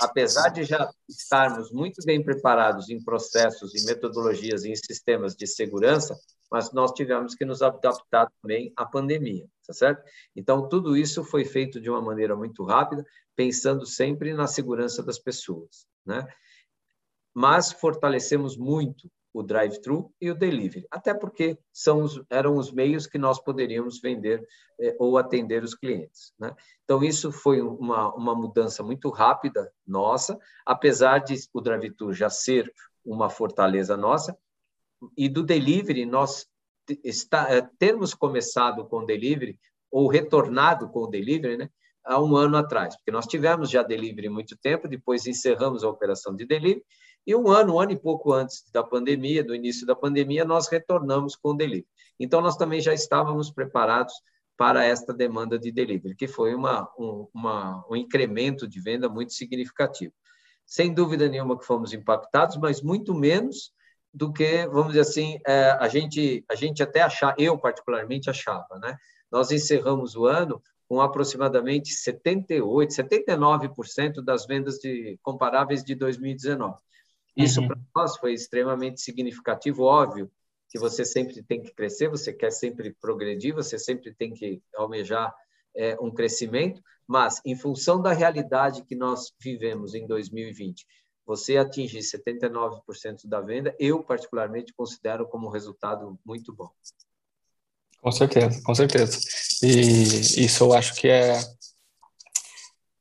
apesar 0.02 0.50
de 0.50 0.64
já 0.64 0.90
estarmos 1.08 1.72
muito 1.72 2.04
bem 2.06 2.24
preparados 2.24 2.90
em 2.90 3.02
processos, 3.04 3.76
em 3.76 3.86
metodologias, 3.86 4.66
em 4.66 4.76
sistemas 4.76 5.36
de 5.36 5.46
segurança, 5.46 6.18
mas 6.52 6.72
nós 6.72 6.92
tivemos 6.92 7.36
que 7.36 7.46
nos 7.46 7.62
adaptar 7.62 8.28
também 8.42 8.72
à 8.76 8.86
pandemia, 8.86 9.48
tá 9.66 9.74
certo? 9.74 10.04
Então, 10.36 10.68
tudo 10.68 10.96
isso 10.96 11.24
foi 11.24 11.46
feito 11.46 11.80
de 11.82 11.90
uma 11.90 12.02
maneira 12.02 12.36
muito 12.36 12.64
rápida, 12.64 13.06
pensando 13.36 13.86
sempre 13.86 14.34
na 14.34 14.48
segurança 14.48 15.04
das 15.04 15.20
pessoas, 15.20 15.88
né? 16.06 16.28
Mas 17.34 17.72
fortalecemos 17.72 18.56
muito 18.56 19.10
o 19.34 19.42
drive-thru 19.42 20.14
e 20.22 20.30
o 20.30 20.36
delivery, 20.36 20.86
até 20.92 21.14
porque 21.14 21.58
são 21.72 22.04
os, 22.04 22.22
eram 22.30 22.56
os 22.56 22.72
meios 22.72 23.08
que 23.08 23.18
nós 23.18 23.42
poderíamos 23.44 24.00
vender 24.00 24.48
eh, 24.80 24.96
ou 25.00 25.18
atender 25.18 25.64
os 25.64 25.74
clientes. 25.74 26.32
Né? 26.38 26.56
Então, 26.84 27.04
isso 27.04 27.32
foi 27.32 27.60
uma, 27.60 28.14
uma 28.14 28.36
mudança 28.36 28.84
muito 28.84 29.10
rápida 29.10 29.74
nossa, 29.86 30.38
apesar 30.64 31.18
de 31.18 31.36
o 31.52 31.60
drive-thru 31.60 32.14
já 32.14 32.30
ser 32.30 32.72
uma 33.04 33.30
fortaleza 33.30 33.98
nossa, 33.98 34.38
e 35.18 35.30
do 35.30 35.44
delivery, 35.44 36.06
nós 36.06 36.46
está, 37.04 37.54
eh, 37.54 37.68
termos 37.80 38.14
começado 38.14 38.86
com 38.86 38.98
o 38.98 39.06
delivery, 39.06 39.58
ou 39.92 40.08
retornado 40.08 40.90
com 40.90 41.04
o 41.04 41.08
delivery, 41.08 41.58
né? 41.58 41.70
há 42.04 42.22
um 42.22 42.36
ano 42.36 42.58
atrás, 42.58 42.96
porque 42.96 43.12
nós 43.12 43.26
tivemos 43.26 43.70
já 43.70 43.82
delivery 43.82 44.28
muito 44.28 44.58
tempo, 44.58 44.88
depois 44.88 45.26
encerramos 45.26 45.84
a 45.84 45.90
operação 45.90 46.36
de 46.36 46.46
delivery, 46.46 46.84
e 47.26 47.36
um 47.36 47.50
ano, 47.50 47.76
um 47.76 47.80
ano 47.80 47.92
e 47.94 48.00
pouco 48.00 48.34
antes 48.34 48.70
da 48.72 48.84
pandemia, 48.84 49.44
do 49.44 49.56
início 49.56 49.88
da 49.88 49.96
pandemia, 49.96 50.44
nós 50.44 50.68
retornamos 50.68 51.36
com 51.38 51.52
o 51.52 51.54
delivery. 51.54 51.88
Então, 52.20 52.42
nós 52.42 52.58
também 52.58 52.82
já 52.82 52.94
estávamos 52.94 53.50
preparados 53.50 54.14
para 54.58 54.84
esta 54.84 55.14
demanda 55.14 55.58
de 55.58 55.72
delivery, 55.72 56.16
que 56.16 56.28
foi 56.28 56.54
uma, 56.54 56.90
um, 57.00 57.28
uma, 57.34 57.86
um 57.90 57.96
incremento 57.96 58.68
de 58.68 58.80
venda 58.82 59.08
muito 59.08 59.34
significativo. 59.34 60.14
Sem 60.66 60.94
dúvida 60.94 61.28
nenhuma 61.30 61.58
que 61.58 61.66
fomos 61.66 61.94
impactados, 61.94 62.58
mas 62.58 62.82
muito 62.82 63.14
menos 63.14 63.72
do 64.14 64.32
que, 64.32 64.68
vamos 64.68 64.90
dizer 64.90 65.02
assim, 65.02 65.40
é, 65.46 65.72
a, 65.72 65.88
gente, 65.88 66.46
a 66.50 66.56
gente 66.56 66.84
até 66.84 67.02
achar, 67.02 67.34
eu 67.38 67.58
particularmente 67.58 68.30
achava, 68.30 68.78
né? 68.80 68.96
Nós 69.32 69.52
encerramos 69.52 70.16
o 70.16 70.26
ano 70.26 70.62
com 70.88 71.02
aproximadamente 71.02 71.90
78, 71.90 72.94
79% 72.94 74.24
das 74.24 74.46
vendas 74.46 74.78
de 74.78 75.18
comparáveis 75.24 75.84
de 75.84 75.96
2019. 75.96 76.78
Isso 77.36 77.62
uhum. 77.62 77.68
para 77.68 77.80
nós 77.96 78.16
foi 78.18 78.34
extremamente 78.34 79.02
significativo, 79.02 79.84
óbvio 79.84 80.32
que 80.70 80.80
você 80.80 81.04
sempre 81.06 81.42
tem 81.44 81.62
que 81.62 81.74
crescer, 81.74 82.10
você 82.10 82.34
quer 82.34 82.52
sempre 82.52 82.96
progredir, 83.00 83.54
você 83.54 83.78
sempre 83.78 84.14
tem 84.14 84.34
que 84.34 84.62
almejar 84.76 85.34
é, 85.76 85.98
um 86.00 86.12
crescimento, 86.12 86.82
mas 87.08 87.42
em 87.46 87.56
função 87.56 88.02
da 88.02 88.12
realidade 88.12 88.84
que 88.84 88.96
nós 88.96 89.34
vivemos 89.40 89.94
em 89.94 90.06
2020, 90.08 90.86
você 91.26 91.58
atingir 91.58 92.00
79% 92.00 93.28
da 93.28 93.42
venda, 93.42 93.76
eu 93.80 94.04
particularmente 94.04 94.74
considero 94.74 95.28
como 95.28 95.48
um 95.48 95.52
resultado 95.52 96.20
muito 96.26 96.54
bom. 96.54 96.70
Com 98.02 98.12
certeza, 98.12 98.62
com 98.64 98.76
certeza. 98.76 99.18
E 99.64 100.44
isso 100.44 100.66
eu 100.66 100.74
acho 100.74 100.94
que 100.96 101.08
é 101.08 101.40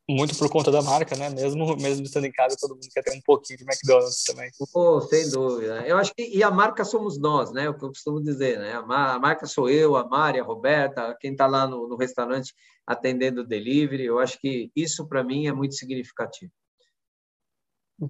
muito 0.09 0.37
por 0.37 0.49
conta 0.51 0.71
da 0.71 0.83
marca, 0.83 1.17
né? 1.17 1.31
Mesmo, 1.31 1.77
mesmo 1.77 2.05
estando 2.05 2.27
em 2.27 2.33
casa, 2.33 2.57
todo 2.61 2.75
mundo 2.75 2.89
quer 2.93 3.03
ter 3.03 3.17
um 3.17 3.21
pouquinho 3.21 3.59
de 3.59 3.65
McDonald's 3.65 4.25
também. 4.25 4.51
Oh, 4.75 5.01
sem 5.01 5.29
dúvida. 5.31 5.87
Eu 5.87 5.97
acho 5.97 6.13
que 6.15 6.23
e 6.23 6.43
a 6.43 6.51
marca 6.51 6.85
somos 6.85 7.19
nós, 7.19 7.53
né? 7.53 7.69
O 7.69 7.75
que 7.75 7.85
eu 7.85 7.89
costumo 7.89 8.23
dizer, 8.23 8.59
né? 8.59 8.75
A, 8.75 9.19
marca 9.19 9.47
sou 9.47 9.69
eu, 9.69 9.97
a 9.97 10.07
Mari, 10.07 10.39
a 10.39 10.45
Roberta, 10.45 11.17
quem 11.21 11.33
está 11.33 11.47
lá 11.47 11.67
no, 11.67 11.89
no 11.89 11.97
restaurante 11.97 12.55
atendendo 12.87 13.41
o 13.41 13.47
delivery. 13.47 14.05
Eu 14.05 14.19
acho 14.19 14.39
que 14.39 14.71
isso 14.75 15.07
para 15.07 15.25
mim 15.25 15.47
é 15.47 15.53
muito 15.53 15.75
significativo. 15.75 16.53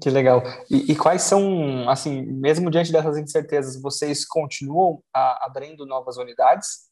Que 0.01 0.09
legal. 0.09 0.43
E, 0.71 0.93
e, 0.93 0.97
quais 0.97 1.23
são, 1.23 1.89
assim, 1.89 2.23
mesmo 2.23 2.71
diante 2.71 2.91
dessas 2.91 3.19
incertezas, 3.19 3.81
vocês 3.81 4.25
continuam 4.25 5.03
a, 5.15 5.47
abrindo 5.47 5.85
novas 5.85 6.17
unidades? 6.17 6.91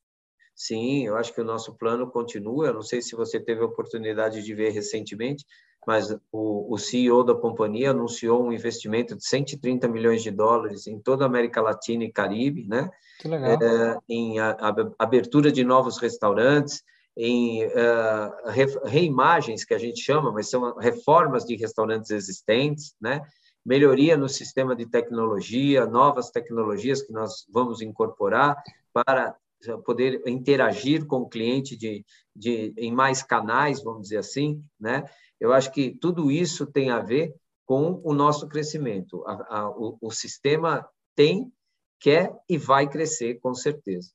Sim, 0.55 1.07
eu 1.07 1.17
acho 1.17 1.33
que 1.33 1.41
o 1.41 1.45
nosso 1.45 1.75
plano 1.79 2.11
continua. 2.11 2.67
Eu 2.67 2.75
não 2.75 2.83
sei 2.83 3.01
se 3.01 3.17
você 3.17 3.41
teve 3.41 3.63
a 3.63 3.67
oportunidade 3.67 4.43
de 4.43 4.55
ver 4.55 4.71
recentemente, 4.71 5.47
mas 5.87 6.15
o, 6.31 6.75
o 6.75 6.77
CEO 6.77 7.25
da 7.25 7.35
companhia 7.35 7.93
anunciou 7.93 8.45
um 8.45 8.53
investimento 8.53 9.17
de 9.17 9.27
130 9.27 9.89
milhões 9.89 10.23
de 10.23 10.31
dólares 10.31 10.87
em 10.87 10.99
toda 10.99 11.25
a 11.25 11.27
América 11.27 11.63
Latina 11.63 12.05
e 12.05 12.13
Caribe, 12.13 12.67
né? 12.69 12.91
Que 13.19 13.29
legal. 13.29 13.53
É, 13.63 13.99
em 14.07 14.39
a, 14.39 14.51
a 14.51 14.75
abertura 14.99 15.51
de 15.51 15.65
novos 15.65 15.97
restaurantes, 15.97 16.83
em 17.17 17.65
uh, 17.67 18.49
re, 18.49 18.67
reimagens, 18.85 19.65
que 19.65 19.75
a 19.75 19.79
gente 19.79 20.01
chama, 20.01 20.33
mas 20.33 20.49
são 20.49 20.77
reformas 20.77 21.45
de 21.45 21.57
restaurantes 21.57 22.11
existentes, 22.11 22.95
né? 23.01 23.23
melhoria 23.65 24.17
no 24.17 24.29
sistema 24.29 24.75
de 24.75 24.87
tecnologia, 24.87 25.87
novas 25.87 26.31
tecnologias 26.31 27.03
que 27.03 27.13
nós 27.13 27.47
vamos 27.51 27.81
incorporar 27.83 28.57
para 28.93 29.37
poder 29.85 30.23
interagir 30.27 31.07
com 31.07 31.19
o 31.19 31.29
cliente 31.29 31.77
de, 31.77 32.05
de, 32.35 32.73
em 32.77 32.93
mais 32.93 33.23
canais, 33.23 33.83
vamos 33.83 34.03
dizer 34.03 34.19
assim, 34.19 34.65
né? 34.79 35.05
Eu 35.39 35.53
acho 35.53 35.71
que 35.73 35.91
tudo 35.91 36.31
isso 36.31 36.67
tem 36.67 36.91
a 36.91 37.01
ver 37.01 37.35
com 37.67 38.01
o 38.03 38.13
nosso 38.13 38.49
crescimento. 38.49 39.25
A, 39.27 39.59
a, 39.59 39.71
o, 39.71 39.99
o 40.01 40.11
sistema 40.11 40.89
tem, 41.15 41.53
quer 41.99 42.35
e 42.49 42.57
vai 42.57 42.89
crescer, 42.89 43.39
com 43.41 43.55
certeza. 43.55 44.11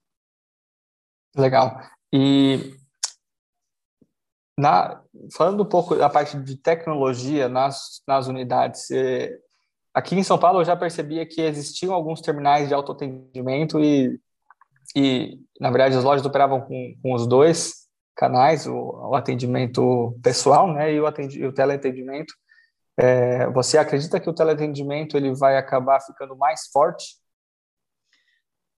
Legal. 1.35 1.79
E 2.11 2.75
na, 4.57 5.01
falando 5.35 5.63
um 5.63 5.65
pouco 5.65 5.95
da 5.95 6.09
parte 6.09 6.37
de 6.37 6.57
tecnologia 6.57 7.49
nas, 7.49 8.01
nas 8.07 8.27
unidades, 8.27 8.89
eh, 8.91 9.37
aqui 9.93 10.15
em 10.15 10.23
São 10.23 10.37
Paulo 10.37 10.61
eu 10.61 10.65
já 10.65 10.75
percebia 10.75 11.25
que 11.25 11.41
existiam 11.41 11.93
alguns 11.93 12.21
terminais 12.21 12.67
de 12.67 12.73
autoatendimento 12.73 13.79
e 13.79 14.19
e, 14.95 15.39
na 15.59 15.69
verdade, 15.69 15.97
as 15.97 16.03
lojas 16.03 16.25
operavam 16.25 16.61
com, 16.61 16.95
com 17.01 17.13
os 17.13 17.27
dois 17.27 17.85
canais, 18.15 18.65
o, 18.65 18.73
o 18.73 19.15
atendimento 19.15 20.17
pessoal 20.23 20.71
né, 20.71 20.93
e 20.93 20.99
o, 20.99 21.05
atendi, 21.05 21.45
o 21.45 21.53
teleatendimento. 21.53 22.33
É, 22.97 23.49
você 23.49 23.77
acredita 23.77 24.19
que 24.19 24.29
o 24.29 24.33
teleatendimento 24.33 25.17
ele 25.17 25.33
vai 25.33 25.57
acabar 25.57 25.99
ficando 25.99 26.35
mais 26.37 26.67
forte? 26.71 27.17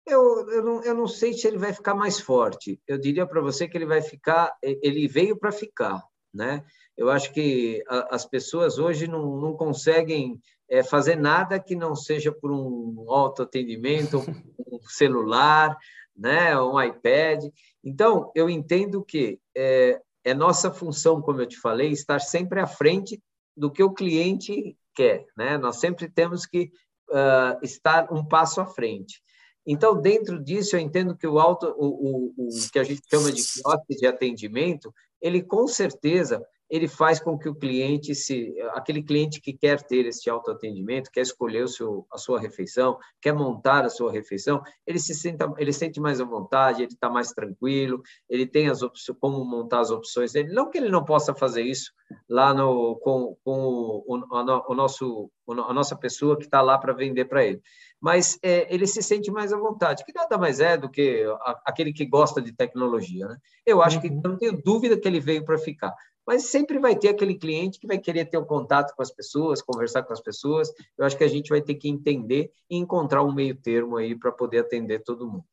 Eu, 0.07 0.49
eu, 0.49 0.63
não, 0.63 0.83
eu 0.83 0.95
não 0.95 1.07
sei 1.07 1.33
se 1.33 1.45
ele 1.45 1.57
vai 1.57 1.73
ficar 1.73 1.93
mais 1.93 2.17
forte. 2.19 2.79
Eu 2.87 2.97
diria 2.97 3.27
para 3.27 3.41
você 3.41 3.67
que 3.67 3.77
ele 3.77 3.85
vai 3.85 4.01
ficar, 4.01 4.55
ele 4.63 5.05
veio 5.05 5.37
para 5.37 5.51
ficar, 5.51 6.01
né? 6.33 6.63
Eu 6.95 7.09
acho 7.09 7.33
que 7.33 7.83
a, 7.89 8.15
as 8.15 8.25
pessoas 8.25 8.79
hoje 8.79 9.05
não, 9.05 9.35
não 9.35 9.53
conseguem 9.53 10.39
é, 10.69 10.81
fazer 10.81 11.17
nada 11.17 11.59
que 11.59 11.75
não 11.75 11.93
seja 11.93 12.31
por 12.31 12.51
um 12.51 13.05
autoatendimento, 13.09 14.23
um 14.71 14.79
celular, 14.87 15.77
né, 16.15 16.59
um 16.59 16.81
iPad. 16.81 17.45
Então, 17.83 18.31
eu 18.33 18.49
entendo 18.49 19.03
que 19.03 19.39
é, 19.55 20.01
é 20.23 20.33
nossa 20.33 20.71
função, 20.71 21.21
como 21.21 21.41
eu 21.41 21.45
te 21.45 21.59
falei, 21.59 21.91
estar 21.91 22.19
sempre 22.19 22.59
à 22.59 22.67
frente 22.67 23.21
do 23.55 23.71
que 23.71 23.83
o 23.83 23.93
cliente 23.93 24.77
quer. 24.95 25.25
Né? 25.37 25.57
Nós 25.57 25.77
sempre 25.77 26.09
temos 26.09 26.45
que 26.45 26.71
uh, 27.09 27.57
estar 27.61 28.11
um 28.11 28.25
passo 28.25 28.59
à 28.59 28.65
frente. 28.65 29.21
Então, 29.67 29.99
dentro 29.99 30.41
disso, 30.41 30.77
eu 30.77 30.79
entendo 30.79 31.15
que 31.15 31.27
o, 31.27 31.39
auto, 31.39 31.67
o, 31.77 32.31
o, 32.37 32.47
o 32.47 32.71
que 32.71 32.79
a 32.79 32.83
gente 32.85 33.01
chama 33.09 33.29
de 33.33 33.43
quiosque 33.43 33.95
de 33.97 34.07
atendimento, 34.07 34.93
ele 35.21 35.43
com 35.43 35.67
certeza 35.67 36.41
ele 36.69 36.87
faz 36.87 37.19
com 37.19 37.37
que 37.37 37.47
o 37.47 37.55
cliente 37.55 38.13
se 38.13 38.53
aquele 38.71 39.01
cliente 39.01 39.39
que 39.39 39.53
quer 39.53 39.81
ter 39.81 40.05
esse 40.05 40.29
autoatendimento, 40.29 41.11
quer 41.11 41.21
escolher 41.21 41.63
o 41.63 41.67
seu, 41.67 42.05
a 42.11 42.17
sua 42.17 42.39
refeição, 42.39 42.97
quer 43.21 43.33
montar 43.33 43.85
a 43.85 43.89
sua 43.89 44.11
refeição, 44.11 44.61
ele 44.85 44.99
se 44.99 45.15
senta, 45.15 45.51
ele 45.57 45.71
sente 45.71 45.99
mais 45.99 46.19
à 46.19 46.25
vontade, 46.25 46.83
ele 46.83 46.91
está 46.91 47.09
mais 47.09 47.31
tranquilo, 47.31 48.01
ele 48.29 48.45
tem 48.45 48.69
as 48.69 48.81
opções 48.81 49.17
como 49.19 49.43
montar 49.45 49.79
as 49.79 49.91
opções 49.91 50.33
dele, 50.33 50.53
não 50.53 50.69
que 50.69 50.77
ele 50.77 50.89
não 50.89 51.05
possa 51.05 51.33
fazer 51.33 51.61
isso 51.61 51.91
lá 52.27 52.53
no 52.53 52.95
com, 52.97 53.37
com 53.43 53.59
o, 53.59 54.03
o, 54.07 54.71
o 54.71 54.75
nosso 54.75 55.31
a 55.49 55.73
nossa 55.73 55.95
pessoa 55.95 56.37
que 56.37 56.43
está 56.43 56.61
lá 56.61 56.77
para 56.77 56.91
vender 56.91 57.23
para 57.25 57.45
ele, 57.45 57.61
mas 58.01 58.37
é, 58.43 58.73
ele 58.73 58.85
se 58.85 59.01
sente 59.01 59.31
mais 59.31 59.53
à 59.53 59.57
vontade, 59.57 60.03
que 60.03 60.13
nada 60.13 60.37
mais 60.37 60.59
é 60.59 60.75
do 60.75 60.89
que 60.89 61.23
a, 61.41 61.61
aquele 61.65 61.93
que 61.93 62.05
gosta 62.05 62.41
de 62.41 62.51
tecnologia, 62.51 63.27
né? 63.27 63.37
Eu 63.65 63.81
acho 63.81 63.95
uhum. 63.97 64.01
que 64.01 64.09
não 64.09 64.37
tenho 64.37 64.61
dúvida 64.61 64.99
que 64.99 65.07
ele 65.07 65.21
veio 65.21 65.45
para 65.45 65.57
ficar 65.57 65.95
mas 66.27 66.47
sempre 66.47 66.77
vai 66.77 66.93
ter 66.93 67.07
aquele 67.07 67.35
cliente 67.35 67.79
que 67.79 67.87
vai 67.87 67.97
querer 67.97 68.25
ter 68.25 68.37
o 68.37 68.41
um 68.41 68.45
contato 68.45 68.93
com 68.93 69.01
as 69.01 69.09
pessoas, 69.09 69.61
conversar 69.61 70.03
com 70.03 70.11
as 70.11 70.19
pessoas. 70.19 70.69
Eu 70.97 71.05
acho 71.05 71.17
que 71.17 71.23
a 71.23 71.29
gente 71.29 71.49
vai 71.49 71.61
ter 71.61 71.75
que 71.75 71.87
entender 71.87 72.51
e 72.69 72.75
encontrar 72.75 73.23
um 73.23 73.33
meio 73.33 73.55
termo 73.55 73.95
aí 73.95 74.13
para 74.13 74.31
poder 74.33 74.59
atender 74.59 75.03
todo 75.03 75.25
mundo. 75.25 75.45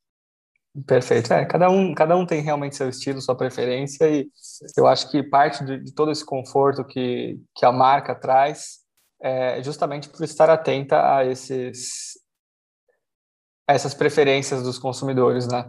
Perfeito. 0.84 1.32
É, 1.32 1.44
cada 1.44 1.70
um, 1.70 1.94
cada 1.94 2.16
um 2.16 2.26
tem 2.26 2.42
realmente 2.42 2.74
seu 2.74 2.88
estilo, 2.88 3.20
sua 3.20 3.36
preferência 3.36 4.10
e 4.10 4.28
eu 4.76 4.88
acho 4.88 5.08
que 5.08 5.22
parte 5.22 5.64
de, 5.64 5.78
de 5.78 5.94
todo 5.94 6.10
esse 6.10 6.26
conforto 6.26 6.84
que, 6.84 7.38
que 7.54 7.64
a 7.64 7.70
marca 7.70 8.12
traz 8.12 8.80
é 9.22 9.62
justamente 9.62 10.08
por 10.08 10.24
estar 10.24 10.50
atenta 10.50 11.16
a 11.16 11.24
esses 11.24 12.18
a 13.66 13.72
essas 13.72 13.94
preferências 13.94 14.62
dos 14.62 14.78
consumidores, 14.78 15.46
né? 15.46 15.64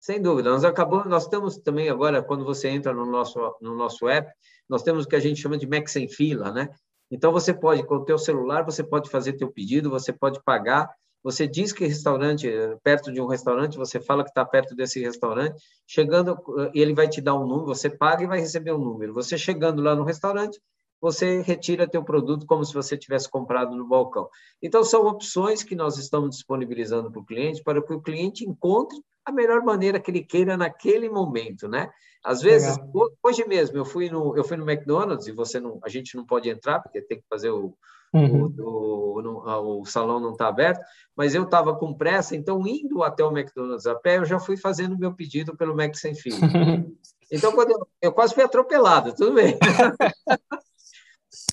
Sem 0.00 0.20
dúvida. 0.20 0.50
Nós 0.50 0.64
acabamos, 0.64 1.06
nós 1.06 1.28
temos 1.28 1.58
também 1.58 1.90
agora, 1.90 2.22
quando 2.22 2.44
você 2.44 2.68
entra 2.68 2.92
no 2.92 3.04
nosso, 3.04 3.38
no 3.60 3.74
nosso 3.74 4.08
app, 4.08 4.32
nós 4.68 4.82
temos 4.82 5.04
o 5.04 5.08
que 5.08 5.16
a 5.16 5.20
gente 5.20 5.40
chama 5.40 5.58
de 5.58 5.66
Mac 5.66 5.88
sem 5.88 6.08
fila, 6.08 6.50
né? 6.50 6.70
Então 7.10 7.32
você 7.32 7.52
pode, 7.52 7.82
com 7.84 7.96
o 7.96 8.04
teu 8.04 8.16
celular, 8.16 8.64
você 8.64 8.82
pode 8.82 9.10
fazer 9.10 9.34
teu 9.34 9.50
pedido, 9.50 9.90
você 9.90 10.12
pode 10.12 10.42
pagar, 10.42 10.88
você 11.22 11.46
diz 11.46 11.72
que 11.72 11.84
restaurante, 11.84 12.48
perto 12.82 13.12
de 13.12 13.20
um 13.20 13.26
restaurante, 13.26 13.76
você 13.76 14.00
fala 14.00 14.22
que 14.22 14.30
está 14.30 14.44
perto 14.44 14.74
desse 14.74 15.00
restaurante, 15.00 15.62
chegando, 15.86 16.38
ele 16.72 16.94
vai 16.94 17.08
te 17.08 17.20
dar 17.20 17.34
um 17.34 17.46
número, 17.46 17.66
você 17.66 17.90
paga 17.90 18.22
e 18.22 18.26
vai 18.26 18.40
receber 18.40 18.72
um 18.72 18.78
número. 18.78 19.12
Você 19.12 19.36
chegando 19.36 19.82
lá 19.82 19.94
no 19.94 20.04
restaurante, 20.04 20.58
você 20.98 21.42
retira 21.42 21.88
teu 21.88 22.02
produto 22.02 22.46
como 22.46 22.64
se 22.64 22.72
você 22.72 22.96
tivesse 22.96 23.28
comprado 23.28 23.76
no 23.76 23.86
balcão. 23.86 24.28
Então, 24.62 24.82
são 24.82 25.06
opções 25.06 25.62
que 25.62 25.74
nós 25.74 25.98
estamos 25.98 26.30
disponibilizando 26.30 27.10
para 27.10 27.20
o 27.20 27.24
cliente, 27.24 27.62
para 27.62 27.82
que 27.82 27.92
o 27.92 28.00
cliente 28.00 28.44
encontre 28.48 28.98
a 29.24 29.32
melhor 29.32 29.62
maneira 29.62 30.00
que 30.00 30.10
ele 30.10 30.22
queira 30.22 30.56
naquele 30.56 31.08
momento, 31.08 31.68
né? 31.68 31.90
Às 32.24 32.42
vezes, 32.42 32.76
Legal. 32.76 33.08
hoje 33.22 33.46
mesmo, 33.46 33.78
eu 33.78 33.84
fui 33.84 34.10
no 34.10 34.36
eu 34.36 34.44
fui 34.44 34.56
no 34.56 34.68
McDonald's 34.68 35.26
e 35.26 35.32
você 35.32 35.58
não, 35.58 35.78
a 35.82 35.88
gente 35.88 36.16
não 36.16 36.24
pode 36.24 36.50
entrar 36.50 36.80
porque 36.80 37.00
tem 37.00 37.18
que 37.18 37.26
fazer 37.28 37.50
o 37.50 37.74
uhum. 38.12 38.54
o, 38.58 39.20
o, 39.20 39.80
o, 39.80 39.86
salão 39.86 40.20
não 40.20 40.32
está 40.32 40.48
aberto, 40.48 40.84
mas 41.16 41.34
eu 41.34 41.44
estava 41.44 41.74
com 41.74 41.94
pressa, 41.94 42.36
então 42.36 42.66
indo 42.66 43.02
até 43.02 43.24
o 43.24 43.36
McDonald's 43.36 43.86
a 43.86 43.94
pé, 43.94 44.18
eu 44.18 44.24
já 44.24 44.38
fui 44.38 44.56
fazendo 44.56 44.98
meu 44.98 45.14
pedido 45.14 45.56
pelo 45.56 45.74
Mac 45.74 45.94
sem 45.94 46.14
fio. 46.14 46.34
Então, 47.32 47.52
quando 47.52 47.70
eu, 47.70 47.86
eu 48.02 48.12
quase 48.12 48.34
fui 48.34 48.42
atropelado, 48.42 49.14
tudo 49.14 49.34
bem. 49.34 49.56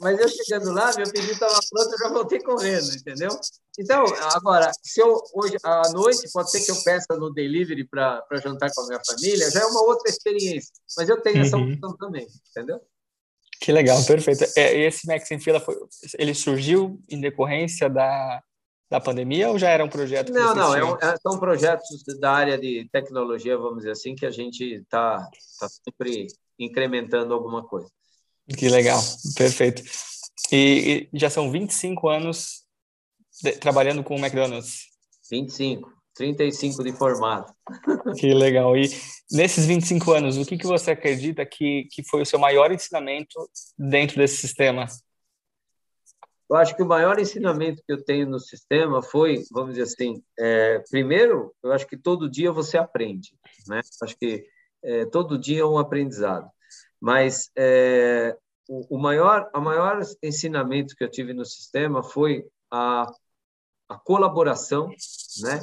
Mas 0.01 0.19
eu 0.19 0.27
chegando 0.27 0.71
lá, 0.71 0.91
meu 0.95 1.09
pedido 1.11 1.33
estava 1.33 1.59
pronto, 1.69 1.91
eu 1.91 1.97
já 1.97 2.09
voltei 2.09 2.39
correndo, 2.39 2.95
entendeu? 2.95 3.29
Então, 3.79 4.03
agora, 4.33 4.71
se 4.83 4.99
eu 4.99 5.21
hoje 5.33 5.57
à 5.63 5.89
noite, 5.89 6.29
pode 6.33 6.49
ser 6.49 6.61
que 6.61 6.71
eu 6.71 6.83
peça 6.83 7.15
no 7.15 7.31
delivery 7.31 7.87
para 7.87 8.23
jantar 8.43 8.71
com 8.73 8.81
a 8.81 8.87
minha 8.87 9.01
família, 9.05 9.51
já 9.51 9.61
é 9.61 9.65
uma 9.65 9.83
outra 9.83 10.09
experiência. 10.09 10.71
Mas 10.97 11.09
eu 11.09 11.21
tenho 11.21 11.41
essa 11.41 11.57
uhum. 11.57 11.73
opção 11.73 11.95
também, 11.97 12.27
entendeu? 12.49 12.81
Que 13.59 13.71
legal, 13.71 14.03
perfeito. 14.05 14.45
É, 14.55 14.79
esse 14.81 15.05
Max 15.07 15.29
em 15.31 15.39
Fila, 15.39 15.59
foi, 15.59 15.75
ele 16.17 16.33
surgiu 16.33 16.99
em 17.09 17.19
decorrência 17.19 17.89
da, 17.89 18.41
da 18.89 18.99
pandemia 18.99 19.49
ou 19.49 19.59
já 19.59 19.69
era 19.69 19.83
um 19.83 19.89
projeto? 19.89 20.31
Não, 20.31 20.55
não, 20.55 20.75
é 20.75 20.83
um, 20.83 20.95
é, 20.95 21.17
são 21.17 21.39
projetos 21.39 22.03
da 22.19 22.31
área 22.31 22.57
de 22.57 22.87
tecnologia, 22.91 23.57
vamos 23.57 23.79
dizer 23.79 23.91
assim, 23.91 24.15
que 24.15 24.25
a 24.25 24.31
gente 24.31 24.63
está 24.63 25.17
tá 25.59 25.67
sempre 25.69 26.27
incrementando 26.57 27.33
alguma 27.33 27.63
coisa. 27.67 27.89
Que 28.55 28.69
legal, 28.69 28.99
perfeito. 29.35 29.83
E, 30.51 31.09
e 31.11 31.19
já 31.19 31.29
são 31.29 31.51
25 31.51 32.07
anos 32.07 32.63
de, 33.41 33.51
trabalhando 33.53 34.03
com 34.03 34.15
o 34.15 34.19
McDonald's. 34.19 34.87
25, 35.29 35.91
35 36.15 36.83
de 36.83 36.93
formato. 36.93 37.53
Que 38.17 38.33
legal. 38.33 38.75
E 38.77 38.89
nesses 39.29 39.65
25 39.65 40.11
anos, 40.11 40.37
o 40.37 40.45
que, 40.45 40.57
que 40.57 40.65
você 40.65 40.91
acredita 40.91 41.45
que, 41.45 41.87
que 41.91 42.03
foi 42.03 42.21
o 42.21 42.25
seu 42.25 42.39
maior 42.39 42.71
ensinamento 42.71 43.49
dentro 43.77 44.17
desse 44.17 44.37
sistema? 44.37 44.85
Eu 46.49 46.55
acho 46.55 46.75
que 46.77 46.81
o 46.81 46.87
maior 46.87 47.19
ensinamento 47.19 47.83
que 47.85 47.91
eu 47.91 48.01
tenho 48.01 48.25
no 48.25 48.39
sistema 48.39 49.03
foi, 49.03 49.43
vamos 49.51 49.71
dizer 49.71 49.83
assim, 49.83 50.23
é, 50.39 50.79
primeiro, 50.89 51.53
eu 51.61 51.73
acho 51.73 51.85
que 51.85 51.97
todo 51.97 52.29
dia 52.29 52.53
você 52.53 52.77
aprende, 52.77 53.33
né? 53.67 53.81
Acho 54.01 54.17
que 54.17 54.45
é, 54.81 55.05
todo 55.07 55.37
dia 55.37 55.61
é 55.61 55.65
um 55.65 55.77
aprendizado. 55.77 56.49
Mas 56.99 57.49
é, 57.55 58.35
o, 58.67 58.95
o, 58.95 58.99
maior, 58.99 59.49
a 59.53 59.59
maior 59.59 60.01
ensinamento 60.21 60.95
que 60.95 61.03
eu 61.03 61.09
tive 61.09 61.33
no 61.33 61.45
sistema 61.45 62.03
foi 62.03 62.45
a, 62.71 63.07
a 63.87 63.97
colaboração, 63.97 64.89
né, 65.41 65.61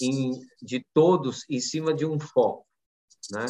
em, 0.00 0.32
de 0.60 0.84
todos 0.92 1.44
em 1.48 1.60
cima 1.60 1.94
de 1.94 2.04
um 2.04 2.18
foco, 2.18 2.66
né? 3.30 3.46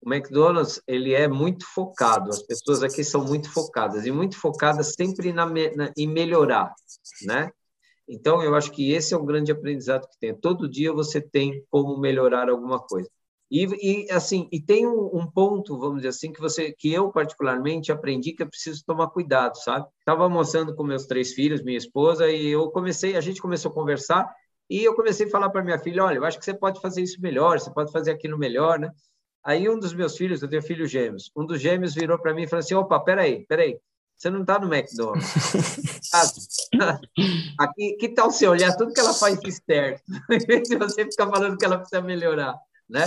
O 0.00 0.12
McDonald's 0.12 0.80
ele 0.86 1.12
é 1.12 1.26
muito 1.26 1.66
focado, 1.66 2.30
as 2.30 2.42
pessoas 2.42 2.84
aqui 2.84 3.02
são 3.02 3.24
muito 3.24 3.50
focadas 3.50 4.06
e 4.06 4.12
muito 4.12 4.38
focadas 4.38 4.94
sempre 4.94 5.32
na, 5.32 5.44
na, 5.44 5.92
em 5.96 6.06
melhorar, 6.06 6.72
né? 7.22 7.50
Então 8.08 8.42
eu 8.42 8.54
acho 8.54 8.70
que 8.70 8.92
esse 8.92 9.12
é 9.12 9.16
o 9.16 9.24
grande 9.24 9.52
aprendizado 9.52 10.08
que 10.08 10.18
tem. 10.18 10.34
Todo 10.34 10.68
dia 10.68 10.92
você 10.92 11.20
tem 11.20 11.64
como 11.68 11.98
melhorar 11.98 12.48
alguma 12.48 12.78
coisa. 12.78 13.10
E, 13.50 13.64
e, 13.64 14.10
assim, 14.10 14.46
e 14.52 14.60
tem 14.60 14.86
um, 14.86 15.10
um, 15.14 15.26
ponto, 15.26 15.78
vamos 15.78 15.96
dizer 15.98 16.08
assim, 16.08 16.32
que 16.32 16.40
você, 16.40 16.70
que 16.72 16.92
eu 16.92 17.10
particularmente 17.10 17.90
aprendi 17.90 18.32
que 18.32 18.42
eu 18.42 18.48
preciso 18.48 18.84
tomar 18.84 19.08
cuidado, 19.08 19.56
sabe? 19.56 19.86
Estava 19.98 20.24
almoçando 20.24 20.74
com 20.74 20.82
meus 20.84 21.06
três 21.06 21.32
filhos, 21.32 21.62
minha 21.62 21.78
esposa, 21.78 22.30
e 22.30 22.48
eu 22.48 22.70
comecei, 22.70 23.16
a 23.16 23.20
gente 23.22 23.40
começou 23.40 23.70
a 23.70 23.74
conversar, 23.74 24.30
e 24.68 24.84
eu 24.84 24.94
comecei 24.94 25.26
a 25.26 25.30
falar 25.30 25.48
para 25.48 25.64
minha 25.64 25.78
filha, 25.78 26.04
olha, 26.04 26.18
eu 26.18 26.24
acho 26.24 26.38
que 26.38 26.44
você 26.44 26.52
pode 26.52 26.78
fazer 26.80 27.00
isso 27.00 27.22
melhor, 27.22 27.58
você 27.58 27.72
pode 27.72 27.90
fazer 27.90 28.10
aquilo 28.10 28.36
melhor, 28.36 28.78
né? 28.78 28.90
Aí 29.42 29.66
um 29.66 29.78
dos 29.78 29.94
meus 29.94 30.14
filhos, 30.14 30.42
eu 30.42 30.48
tenho 30.48 30.62
filhos 30.62 30.90
gêmeos, 30.90 31.30
um 31.34 31.46
dos 31.46 31.58
gêmeos 31.58 31.94
virou 31.94 32.18
para 32.18 32.34
mim 32.34 32.42
e 32.42 32.46
falou 32.46 32.60
assim, 32.60 32.74
opa, 32.74 33.00
peraí, 33.00 33.46
peraí, 33.46 33.78
você 34.14 34.28
não 34.28 34.42
está 34.42 34.58
no 34.58 34.72
McDonald's. 34.74 35.32
Aqui, 37.58 37.96
que 37.98 38.08
tal 38.10 38.30
você 38.30 38.46
olhar 38.46 38.76
tudo 38.76 38.92
que 38.92 39.00
ela 39.00 39.14
faz 39.14 39.40
de 39.40 39.52
certo, 39.52 40.02
em 40.30 40.38
vez 40.38 40.68
de 40.68 40.76
você 40.76 41.04
ficar 41.04 41.30
falando 41.30 41.56
que 41.56 41.64
ela 41.64 41.78
precisa 41.78 42.02
melhorar? 42.02 42.54
Né? 42.88 43.04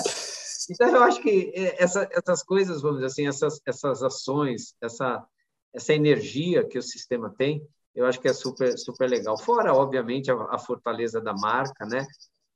Então, 0.70 0.90
eu 0.90 1.04
acho 1.04 1.22
que 1.22 1.52
é, 1.56 1.84
essa, 1.84 2.08
essas 2.12 2.44
coisas, 2.44 2.82
vamos 2.82 2.98
dizer 2.98 3.08
assim, 3.08 3.28
essas, 3.28 3.60
essas 3.66 4.04
ações, 4.04 4.76
essa, 4.82 5.26
essa 5.74 5.94
energia 5.94 6.64
que 6.64 6.78
o 6.78 6.84
sistema 6.84 7.34
tem, 7.38 7.66
eu 7.94 8.06
acho 8.06 8.20
que 8.20 8.28
é 8.28 8.34
super, 8.34 8.78
super 8.78 9.10
legal. 9.10 9.38
Fora, 9.38 9.74
obviamente, 9.74 10.32
a, 10.32 10.36
a 10.52 10.58
fortaleza 10.58 11.20
da 11.20 11.34
marca, 11.34 11.86
né? 11.86 12.06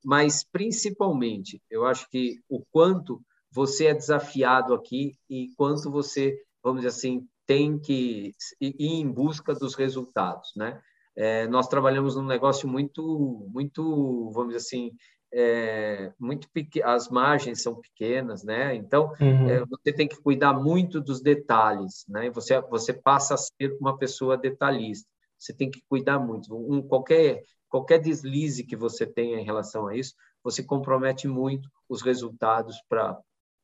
Mas, 0.04 0.44
principalmente, 0.44 1.62
eu 1.70 1.86
acho 1.86 2.08
que 2.10 2.40
o 2.48 2.64
quanto 2.72 3.22
você 3.52 3.88
é 3.88 3.94
desafiado 3.94 4.74
aqui 4.74 5.18
e 5.30 5.50
quanto 5.58 5.90
você, 5.90 6.38
vamos 6.64 6.82
dizer 6.82 6.90
assim, 6.96 7.28
tem 7.46 7.80
que 7.80 8.34
ir 8.62 8.76
em 8.80 9.10
busca 9.10 9.54
dos 9.54 9.76
resultados, 9.76 10.52
né? 10.56 10.82
É, 11.16 11.48
nós 11.48 11.68
trabalhamos 11.68 12.16
num 12.16 12.26
negócio 12.26 12.68
muito, 12.68 13.48
muito, 13.50 14.32
vamos 14.32 14.54
dizer 14.54 14.66
assim, 14.68 14.92
é, 15.38 16.14
muito 16.18 16.48
as 16.86 17.10
margens 17.10 17.62
são 17.62 17.76
pequenas, 17.76 18.42
né? 18.42 18.74
Então 18.74 19.14
uhum. 19.20 19.50
é, 19.50 19.66
você 19.66 19.92
tem 19.92 20.08
que 20.08 20.16
cuidar 20.16 20.54
muito 20.54 21.02
dos 21.02 21.22
detalhes, 21.22 22.06
né? 22.08 22.30
Você 22.30 22.60
você 22.62 22.94
passa 22.94 23.34
a 23.34 23.38
ser 23.38 23.76
uma 23.82 23.98
pessoa 23.98 24.38
detalhista. 24.38 25.10
Você 25.38 25.54
tem 25.54 25.70
que 25.70 25.82
cuidar 25.90 26.20
muito. 26.20 26.56
Um, 26.56 26.82
qualquer 26.82 27.44
qualquer 27.68 28.00
deslize 28.00 28.64
que 28.64 28.78
você 28.78 29.06
tenha 29.06 29.38
em 29.38 29.44
relação 29.44 29.88
a 29.88 29.96
isso, 29.98 30.14
você 30.42 30.64
compromete 30.64 31.28
muito 31.28 31.70
os 31.90 32.02
resultados 32.02 32.78
para 32.88 33.20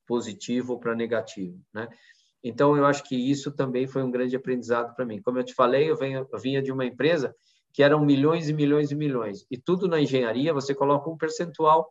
positivo 0.05 0.73
ou 0.73 0.79
para 0.79 0.93
negativo, 0.93 1.57
né? 1.73 1.87
Então 2.43 2.75
eu 2.75 2.85
acho 2.85 3.03
que 3.03 3.15
isso 3.15 3.49
também 3.49 3.87
foi 3.87 4.03
um 4.03 4.11
grande 4.11 4.35
aprendizado 4.35 4.93
para 4.93 5.05
mim. 5.05 5.21
Como 5.21 5.39
eu 5.39 5.43
te 5.43 5.53
falei, 5.53 5.89
eu, 5.89 5.95
venho, 5.95 6.27
eu 6.29 6.39
vinha 6.39 6.61
de 6.61 6.71
uma 6.71 6.83
empresa 6.83 7.33
que 7.73 7.83
eram 7.83 8.03
milhões 8.03 8.49
e 8.49 8.53
milhões 8.53 8.91
e 8.91 8.95
milhões. 8.95 9.45
E 9.49 9.57
tudo 9.57 9.87
na 9.87 9.99
engenharia 9.99 10.53
você 10.53 10.75
coloca 10.75 11.09
um 11.09 11.17
percentual 11.17 11.89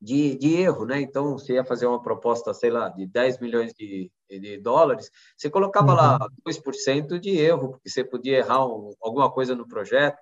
de, 0.00 0.36
de 0.36 0.54
erro, 0.56 0.84
né? 0.84 1.00
Então, 1.00 1.32
você 1.32 1.54
ia 1.54 1.64
fazer 1.64 1.86
uma 1.86 2.02
proposta, 2.02 2.52
sei 2.52 2.70
lá, 2.70 2.88
de 2.90 3.06
10 3.06 3.40
milhões 3.40 3.72
de, 3.72 4.10
de 4.28 4.58
dólares, 4.58 5.10
você 5.36 5.48
colocava 5.48 5.92
uhum. 5.92 5.96
lá 5.96 6.28
2% 6.46 7.18
de 7.18 7.30
erro, 7.38 7.70
porque 7.70 7.88
você 7.88 8.04
podia 8.04 8.38
errar 8.38 8.66
um, 8.66 8.92
alguma 9.00 9.30
coisa 9.30 9.54
no 9.54 9.66
projeto. 9.66 10.18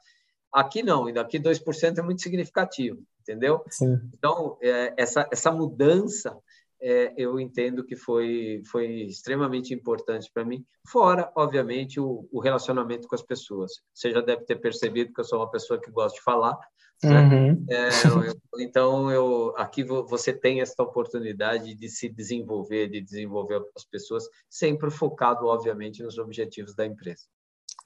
Aqui 0.52 0.82
não, 0.82 1.08
e 1.08 1.12
daqui 1.12 1.38
2% 1.40 1.98
é 1.98 2.02
muito 2.02 2.22
significativo, 2.22 3.02
entendeu? 3.20 3.64
Sim. 3.70 3.98
Então, 4.14 4.56
é, 4.62 4.94
essa, 4.96 5.28
essa 5.32 5.50
mudança 5.50 6.36
é, 6.82 7.14
eu 7.16 7.38
entendo 7.38 7.84
que 7.84 7.94
foi, 7.94 8.60
foi 8.70 9.04
extremamente 9.04 9.72
importante 9.72 10.28
para 10.34 10.44
mim, 10.44 10.64
fora, 10.88 11.30
obviamente, 11.36 12.00
o, 12.00 12.28
o, 12.32 12.40
relacionamento 12.40 13.06
com 13.06 13.14
as 13.14 13.22
pessoas. 13.22 13.70
Você 13.94 14.10
já 14.10 14.20
deve 14.20 14.44
ter 14.44 14.56
percebido 14.56 15.12
que 15.12 15.20
eu 15.20 15.24
sou 15.24 15.38
uma 15.38 15.50
pessoa 15.50 15.80
que 15.80 15.90
gosta 15.92 16.18
de 16.18 16.24
falar. 16.24 16.58
Né? 17.04 17.20
Uhum. 17.20 17.66
É, 17.70 17.88
eu, 17.88 18.60
então, 18.60 19.10
eu, 19.10 19.54
aqui 19.56 19.84
você 19.84 20.32
tem 20.32 20.60
essa 20.60 20.82
oportunidade 20.82 21.74
de 21.74 21.88
se 21.88 22.08
desenvolver, 22.08 22.88
de 22.88 23.00
desenvolver 23.00 23.62
as 23.76 23.84
pessoas, 23.84 24.24
sempre 24.50 24.90
focado, 24.90 25.46
obviamente, 25.46 26.02
nos 26.02 26.18
objetivos 26.18 26.74
da 26.74 26.84
empresa. 26.84 27.22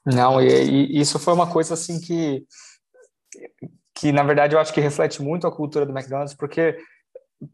Não, 0.03 0.41
e, 0.41 0.47
e 0.47 0.99
isso 0.99 1.19
foi 1.19 1.33
uma 1.33 1.51
coisa 1.51 1.75
assim 1.75 1.99
que, 1.99 2.45
que, 3.93 4.11
na 4.11 4.23
verdade, 4.23 4.55
eu 4.55 4.59
acho 4.59 4.73
que 4.73 4.81
reflete 4.81 5.21
muito 5.21 5.45
a 5.45 5.55
cultura 5.55 5.85
do 5.85 5.95
McDonald's, 5.95 6.33
porque 6.33 6.77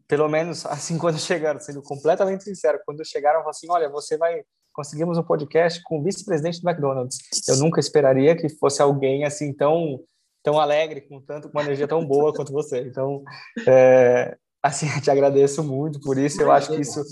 pelo 0.08 0.28
menos 0.28 0.64
assim, 0.66 0.98
quando 0.98 1.18
chegaram, 1.18 1.60
sendo 1.60 1.82
completamente 1.82 2.44
sincero, 2.44 2.80
quando 2.84 3.04
chegaram, 3.04 3.40
falaram 3.40 3.50
assim: 3.50 3.70
olha, 3.70 3.88
você 3.88 4.16
vai. 4.16 4.42
Conseguimos 4.72 5.16
um 5.16 5.22
podcast 5.22 5.80
com 5.84 6.00
o 6.00 6.02
vice-presidente 6.02 6.60
do 6.60 6.68
McDonald's. 6.68 7.18
Eu 7.46 7.58
nunca 7.58 7.78
esperaria 7.78 8.34
que 8.34 8.48
fosse 8.48 8.82
alguém 8.82 9.24
assim 9.24 9.52
tão 9.52 10.00
tão 10.42 10.60
alegre, 10.60 11.00
com 11.00 11.20
tanto 11.22 11.48
com 11.48 11.56
uma 11.56 11.64
energia 11.64 11.88
tão 11.88 12.04
boa 12.04 12.32
quanto 12.34 12.52
você. 12.52 12.80
Então, 12.80 13.24
é, 13.66 14.36
assim, 14.62 14.86
te 15.00 15.10
agradeço 15.10 15.64
muito 15.64 15.98
por 16.00 16.18
isso. 16.18 16.40
Eu 16.40 16.52
acho 16.52 16.70
que 16.70 16.80
isso 16.80 17.02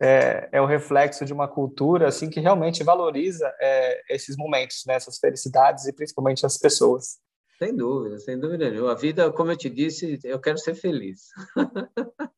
é, 0.00 0.48
é 0.52 0.62
um 0.62 0.66
reflexo 0.66 1.24
de 1.24 1.32
uma 1.32 1.48
cultura 1.48 2.08
assim 2.08 2.30
que 2.30 2.40
realmente 2.40 2.84
valoriza 2.84 3.52
é, 3.60 4.00
esses 4.10 4.36
momentos, 4.36 4.84
né, 4.86 4.94
essas 4.94 5.18
felicidades 5.18 5.86
e 5.86 5.92
principalmente 5.92 6.46
as 6.46 6.56
pessoas. 6.56 7.18
Sem 7.58 7.74
dúvida, 7.74 8.18
sem 8.20 8.38
dúvida 8.38 8.70
nenhuma. 8.70 8.92
A 8.92 8.94
vida, 8.94 9.32
como 9.32 9.50
eu 9.50 9.56
te 9.56 9.68
disse, 9.68 10.20
eu 10.22 10.40
quero 10.40 10.58
ser 10.58 10.74
feliz. 10.74 11.28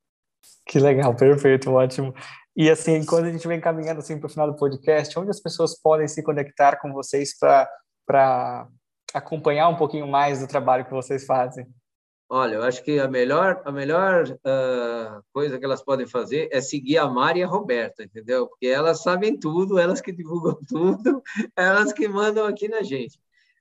que 0.66 0.78
legal, 0.78 1.14
perfeito, 1.14 1.70
ótimo. 1.70 2.14
E 2.56 2.70
assim, 2.70 3.04
quando 3.04 3.26
a 3.26 3.32
gente 3.32 3.46
vem 3.46 3.60
caminhando 3.60 3.98
assim 3.98 4.18
para 4.18 4.26
o 4.26 4.30
final 4.30 4.50
do 4.50 4.56
podcast, 4.56 5.18
onde 5.18 5.30
as 5.30 5.40
pessoas 5.40 5.78
podem 5.78 6.08
se 6.08 6.22
conectar 6.22 6.80
com 6.80 6.92
vocês 6.92 7.36
para 7.38 8.68
acompanhar 9.12 9.68
um 9.68 9.76
pouquinho 9.76 10.06
mais 10.06 10.40
do 10.40 10.48
trabalho 10.48 10.86
que 10.86 10.92
vocês 10.92 11.26
fazem? 11.26 11.66
Olha, 12.32 12.54
eu 12.54 12.62
acho 12.62 12.82
que 12.84 12.98
a 12.98 13.08
melhor, 13.08 13.60
a 13.64 13.72
melhor 13.72 14.24
uh, 14.24 15.22
coisa 15.32 15.58
que 15.58 15.64
elas 15.64 15.82
podem 15.82 16.06
fazer 16.06 16.48
é 16.52 16.60
seguir 16.60 16.96
a 16.96 17.08
Mari 17.08 17.40
e 17.40 17.42
a 17.42 17.46
Roberta, 17.46 18.04
entendeu? 18.04 18.46
Porque 18.46 18.68
elas 18.68 19.02
sabem 19.02 19.36
tudo, 19.36 19.78
elas 19.78 20.00
que 20.00 20.12
divulgam 20.12 20.56
tudo, 20.66 21.22
elas 21.56 21.92
que 21.92 22.06
mandam 22.06 22.46
aqui 22.46 22.68
na 22.68 22.82
gente. 22.82 23.18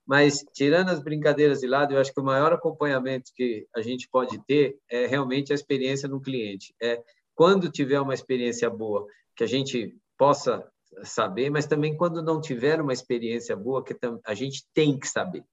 Mas, 0.09 0.43
tirando 0.55 0.89
as 0.89 0.99
brincadeiras 0.99 1.59
de 1.59 1.67
lado, 1.67 1.93
eu 1.93 1.99
acho 1.99 2.11
que 2.11 2.19
o 2.19 2.23
maior 2.23 2.51
acompanhamento 2.51 3.31
que 3.35 3.67
a 3.75 3.79
gente 3.79 4.09
pode 4.09 4.43
ter 4.47 4.75
é 4.89 5.05
realmente 5.05 5.51
a 5.51 5.55
experiência 5.55 6.09
no 6.09 6.19
cliente. 6.19 6.73
É 6.81 6.99
quando 7.35 7.71
tiver 7.71 8.01
uma 8.01 8.15
experiência 8.15 8.71
boa, 8.71 9.05
que 9.35 9.43
a 9.43 9.47
gente 9.47 9.95
possa 10.17 10.67
saber, 11.03 11.51
mas 11.51 11.67
também 11.67 11.95
quando 11.95 12.23
não 12.23 12.41
tiver 12.41 12.81
uma 12.81 12.91
experiência 12.91 13.55
boa, 13.55 13.83
que 13.83 13.95
a 14.25 14.33
gente 14.33 14.65
tem 14.73 14.97
que 14.97 15.07
saber, 15.07 15.43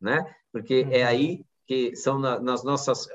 né? 0.00 0.24
Porque 0.50 0.86
é 0.90 1.02
uhum. 1.02 1.06
aí 1.06 1.44
que 1.66 1.94
são 1.94 2.18
nas 2.18 2.64
nossas, 2.64 3.06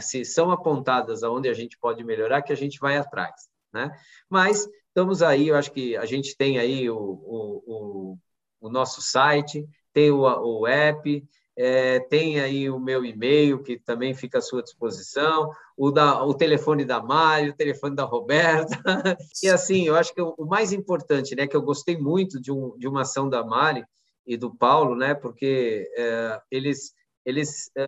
se 0.00 0.24
são 0.24 0.50
apontadas 0.50 1.22
aonde 1.22 1.48
a 1.48 1.54
gente 1.54 1.78
pode 1.78 2.02
melhorar, 2.02 2.42
que 2.42 2.52
a 2.52 2.56
gente 2.56 2.80
vai 2.80 2.96
atrás, 2.96 3.48
né? 3.72 3.88
Mas 4.28 4.68
estamos 4.88 5.22
aí, 5.22 5.46
eu 5.46 5.54
acho 5.54 5.70
que 5.70 5.96
a 5.96 6.06
gente 6.06 6.36
tem 6.36 6.58
aí 6.58 6.90
o, 6.90 6.98
o, 6.98 7.62
o, 7.66 8.18
o 8.62 8.68
nosso 8.68 9.00
site, 9.00 9.64
tem 10.00 10.10
o, 10.10 10.22
o 10.22 10.66
app, 10.66 11.28
é, 11.56 12.00
tem 12.00 12.40
aí 12.40 12.70
o 12.70 12.80
meu 12.80 13.04
e-mail, 13.04 13.62
que 13.62 13.78
também 13.78 14.14
fica 14.14 14.38
à 14.38 14.40
sua 14.40 14.62
disposição, 14.62 15.50
o, 15.76 15.90
da, 15.90 16.24
o 16.24 16.32
telefone 16.32 16.86
da 16.86 17.02
Mari, 17.02 17.50
o 17.50 17.56
telefone 17.56 17.94
da 17.94 18.04
Roberta. 18.04 18.74
e 19.42 19.48
assim, 19.48 19.84
eu 19.86 19.96
acho 19.96 20.14
que 20.14 20.22
o, 20.22 20.34
o, 20.38 20.46
mais 20.46 20.72
importante, 20.72 21.34
né, 21.36 21.46
que 21.46 21.54
eu 21.54 21.60
gostei 21.60 21.98
muito 21.98 22.40
de, 22.40 22.50
um, 22.50 22.76
de 22.78 22.88
uma 22.88 23.02
ação 23.02 23.28
da 23.28 23.44
Mari 23.44 23.84
e 24.26 24.38
do 24.38 24.54
Paulo, 24.54 24.96
né, 24.96 25.14
porque 25.14 25.86
é, 25.96 26.40
eles, 26.50 26.94
eles 27.26 27.70
é, 27.76 27.86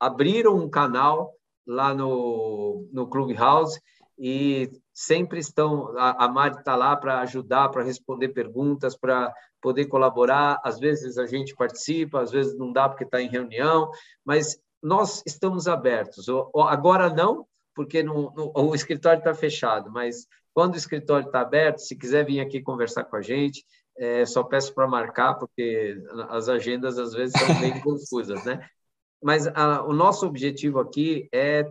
abriram 0.00 0.56
um 0.56 0.70
canal 0.70 1.34
lá 1.66 1.92
no, 1.92 2.88
no 2.90 3.06
Clubhouse 3.06 3.78
e 4.18 4.70
sempre 4.92 5.38
estão, 5.38 5.96
a, 5.96 6.24
a 6.24 6.28
Mari 6.28 6.58
está 6.58 6.76
lá 6.76 6.94
para 6.96 7.20
ajudar, 7.20 7.68
para 7.70 7.82
responder 7.82 8.28
perguntas, 8.28 8.96
para 8.96 9.32
poder 9.60 9.86
colaborar. 9.86 10.60
Às 10.64 10.78
vezes 10.78 11.18
a 11.18 11.26
gente 11.26 11.54
participa, 11.54 12.20
às 12.20 12.30
vezes 12.30 12.56
não 12.56 12.72
dá 12.72 12.88
porque 12.88 13.04
está 13.04 13.20
em 13.20 13.28
reunião, 13.28 13.90
mas 14.24 14.58
nós 14.82 15.22
estamos 15.26 15.66
abertos. 15.66 16.26
Agora 16.68 17.08
não, 17.08 17.46
porque 17.74 18.04
o 18.54 18.74
escritório 18.74 19.18
está 19.18 19.34
fechado, 19.34 19.90
mas 19.90 20.26
quando 20.52 20.74
o 20.74 20.78
escritório 20.78 21.26
está 21.26 21.40
aberto, 21.40 21.78
se 21.78 21.96
quiser 21.96 22.26
vir 22.26 22.40
aqui 22.40 22.60
conversar 22.60 23.04
com 23.04 23.16
a 23.16 23.22
gente, 23.22 23.64
é, 23.96 24.24
só 24.26 24.42
peço 24.42 24.74
para 24.74 24.86
marcar, 24.86 25.34
porque 25.34 25.96
as 26.28 26.48
agendas 26.48 26.98
às 26.98 27.12
vezes 27.12 27.38
são 27.38 27.60
bem 27.60 27.78
confusas, 27.80 28.44
né? 28.44 28.66
Mas 29.22 29.46
a, 29.46 29.82
o 29.84 29.92
nosso 29.92 30.26
objetivo 30.26 30.80
aqui 30.80 31.28
é 31.32 31.64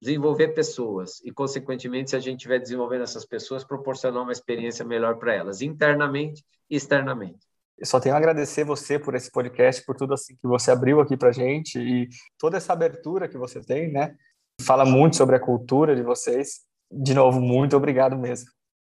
desenvolver 0.00 0.48
pessoas 0.48 1.20
e, 1.24 1.30
consequentemente, 1.30 2.10
se 2.10 2.16
a 2.16 2.20
gente 2.20 2.38
estiver 2.38 2.58
desenvolvendo 2.58 3.02
essas 3.02 3.26
pessoas, 3.26 3.64
proporcionar 3.64 4.22
uma 4.22 4.32
experiência 4.32 4.84
melhor 4.84 5.18
para 5.18 5.34
elas, 5.34 5.60
internamente 5.60 6.42
e 6.70 6.76
externamente. 6.76 7.46
Eu 7.78 7.86
só 7.86 7.98
tenho 7.98 8.14
a 8.14 8.18
agradecer 8.18 8.64
você 8.64 8.98
por 8.98 9.14
esse 9.14 9.30
podcast, 9.30 9.84
por 9.84 9.96
tudo 9.96 10.14
assim 10.14 10.36
que 10.36 10.46
você 10.46 10.70
abriu 10.70 11.00
aqui 11.00 11.16
para 11.16 11.32
gente 11.32 11.78
e 11.78 12.08
toda 12.38 12.56
essa 12.56 12.72
abertura 12.72 13.28
que 13.28 13.38
você 13.38 13.60
tem, 13.60 13.90
né? 13.90 14.14
Fala 14.60 14.84
muito 14.84 15.16
sobre 15.16 15.36
a 15.36 15.40
cultura 15.40 15.96
de 15.96 16.02
vocês. 16.02 16.60
De 16.90 17.14
novo, 17.14 17.40
muito 17.40 17.76
obrigado 17.76 18.18
mesmo. 18.18 18.50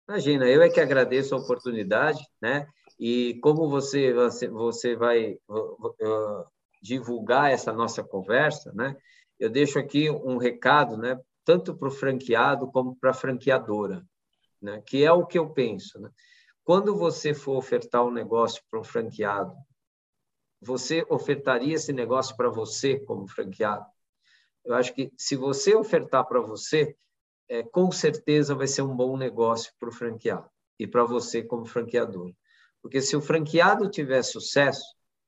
Imagina, 0.07 0.45
eu 0.47 0.61
é 0.61 0.69
que 0.69 0.79
agradeço 0.79 1.35
a 1.35 1.37
oportunidade, 1.37 2.19
né? 2.41 2.65
E 2.97 3.37
como 3.41 3.69
você 3.69 4.13
você, 4.13 4.47
você 4.47 4.95
vai 4.95 5.37
uh, 5.49 6.45
divulgar 6.81 7.51
essa 7.51 7.73
nossa 7.73 8.01
conversa, 8.01 8.71
né? 8.73 8.95
Eu 9.39 9.49
deixo 9.49 9.77
aqui 9.79 10.09
um 10.09 10.37
recado, 10.37 10.97
né, 10.97 11.19
tanto 11.43 11.75
para 11.75 11.87
o 11.87 11.91
franqueado 11.91 12.71
como 12.71 12.95
para 12.95 13.11
a 13.11 13.13
franqueadora, 13.13 14.05
né, 14.61 14.81
que 14.85 15.03
é 15.03 15.11
o 15.11 15.25
que 15.25 15.37
eu 15.37 15.49
penso. 15.49 15.99
Né? 15.99 16.09
Quando 16.63 16.95
você 16.95 17.33
for 17.33 17.55
ofertar 17.55 18.05
um 18.05 18.11
negócio 18.11 18.61
para 18.69 18.79
um 18.79 18.83
franqueado, 18.83 19.55
você 20.59 21.05
ofertaria 21.09 21.75
esse 21.75 21.93
negócio 21.93 22.35
para 22.35 22.49
você 22.49 22.99
como 22.99 23.27
franqueado? 23.27 23.85
Eu 24.65 24.73
acho 24.73 24.93
que 24.93 25.11
se 25.15 25.35
você 25.35 25.75
ofertar 25.75 26.25
para 26.27 26.41
você, 26.41 26.95
é, 27.47 27.63
com 27.63 27.91
certeza 27.91 28.53
vai 28.53 28.67
ser 28.67 28.81
um 28.81 28.95
bom 28.95 29.15
negócio 29.15 29.71
para 29.79 29.87
o 29.87 29.93
franqueado 29.93 30.49
e 30.77 30.85
para 30.85 31.05
você 31.05 31.41
como 31.41 31.65
franqueador. 31.65 32.33
Porque 32.81 33.01
se 33.01 33.15
o 33.15 33.21
franqueado 33.21 33.89
tiver 33.89 34.21
sucesso, 34.23 34.83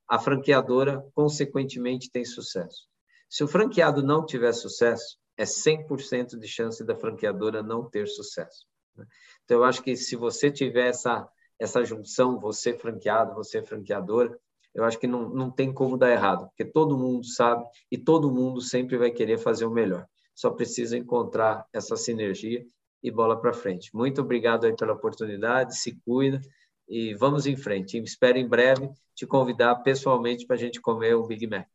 a 0.08 0.20
franqueadora, 0.20 1.08
consequentemente, 1.14 2.12
tem 2.12 2.26
sucesso. 2.26 2.89
Se 3.30 3.44
o 3.44 3.48
franqueado 3.48 4.02
não 4.02 4.26
tiver 4.26 4.52
sucesso, 4.54 5.18
é 5.38 5.44
100% 5.44 6.38
de 6.38 6.48
chance 6.48 6.84
da 6.84 6.96
franqueadora 6.96 7.62
não 7.62 7.88
ter 7.88 8.08
sucesso. 8.08 8.66
Né? 8.98 9.06
Então, 9.46 9.58
eu 9.58 9.64
acho 9.64 9.82
que 9.84 9.96
se 9.96 10.16
você 10.16 10.52
tiver 10.52 10.88
essa, 10.88 11.30
essa 11.58 11.86
junção, 11.86 12.40
você 12.40 12.74
franqueado, 12.74 13.36
você 13.36 13.62
franqueadora, 13.62 14.38
eu 14.74 14.84
acho 14.84 15.00
que 15.00 15.08
não, 15.08 15.30
não 15.30 15.50
tem 15.50 15.74
como 15.74 15.98
dar 15.98 16.12
errado, 16.12 16.48
porque 16.48 16.66
todo 16.66 16.98
mundo 16.98 17.26
sabe 17.26 17.64
e 17.92 17.98
todo 17.98 18.32
mundo 18.32 18.62
sempre 18.62 18.98
vai 18.98 19.12
querer 19.12 19.38
fazer 19.38 19.66
o 19.66 19.72
melhor. 19.72 20.06
Só 20.36 20.52
precisa 20.52 20.98
encontrar 20.98 21.66
essa 21.72 21.96
sinergia 21.96 22.66
e 23.02 23.12
bola 23.12 23.40
para 23.40 23.54
frente. 23.54 23.96
Muito 23.96 24.22
obrigado 24.22 24.66
aí 24.66 24.76
pela 24.76 24.94
oportunidade, 24.94 25.78
se 25.78 26.00
cuida 26.06 26.42
e 26.88 27.14
vamos 27.16 27.46
em 27.46 27.56
frente. 27.56 27.98
Espero 27.98 28.38
em 28.38 28.48
breve 28.48 28.90
te 29.16 29.26
convidar 29.26 29.76
pessoalmente 29.78 30.46
para 30.46 30.56
a 30.56 30.60
gente 30.60 30.82
comer 30.82 31.16
o 31.16 31.26
Big 31.26 31.48
Mac. 31.48 31.68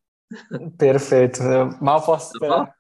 Perfeito. 0.79 1.43
Eu 1.43 1.71
mal 1.81 2.05
posso 2.05 2.33
tá 2.33 2.37
esperar. 2.37 2.75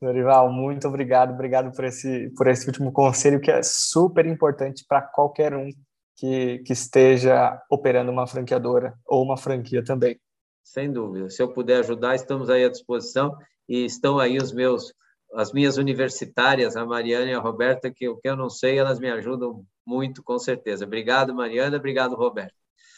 Dorival, 0.00 0.52
muito 0.52 0.88
obrigado, 0.88 1.32
obrigado 1.32 1.70
por 1.70 1.84
esse, 1.84 2.28
por 2.36 2.48
esse 2.48 2.66
último 2.66 2.90
conselho 2.92 3.40
que 3.40 3.50
é 3.50 3.62
super 3.62 4.26
importante 4.26 4.84
para 4.88 5.00
qualquer 5.00 5.54
um 5.54 5.70
que, 6.16 6.58
que 6.60 6.72
esteja 6.72 7.60
operando 7.70 8.10
uma 8.10 8.26
franqueadora 8.26 8.94
ou 9.06 9.24
uma 9.24 9.36
franquia 9.36 9.82
também. 9.82 10.20
Sem 10.62 10.92
dúvida. 10.92 11.30
Se 11.30 11.42
eu 11.42 11.52
puder 11.52 11.80
ajudar, 11.80 12.14
estamos 12.14 12.50
aí 12.50 12.64
à 12.64 12.68
disposição 12.68 13.36
e 13.68 13.84
estão 13.84 14.18
aí 14.18 14.38
os 14.38 14.52
meus, 14.52 14.92
as 15.34 15.52
minhas 15.52 15.76
universitárias, 15.76 16.76
a 16.76 16.84
Mariana 16.84 17.30
e 17.30 17.34
a 17.34 17.40
Roberta, 17.40 17.90
que 17.90 18.08
o 18.08 18.16
que 18.16 18.28
eu 18.28 18.36
não 18.36 18.50
sei, 18.50 18.78
elas 18.78 18.98
me 18.98 19.10
ajudam 19.10 19.64
muito, 19.86 20.22
com 20.22 20.38
certeza. 20.38 20.84
Obrigado, 20.84 21.34
Mariana. 21.34 21.76
Obrigado, 21.76 22.14
Roberto. 22.14 22.54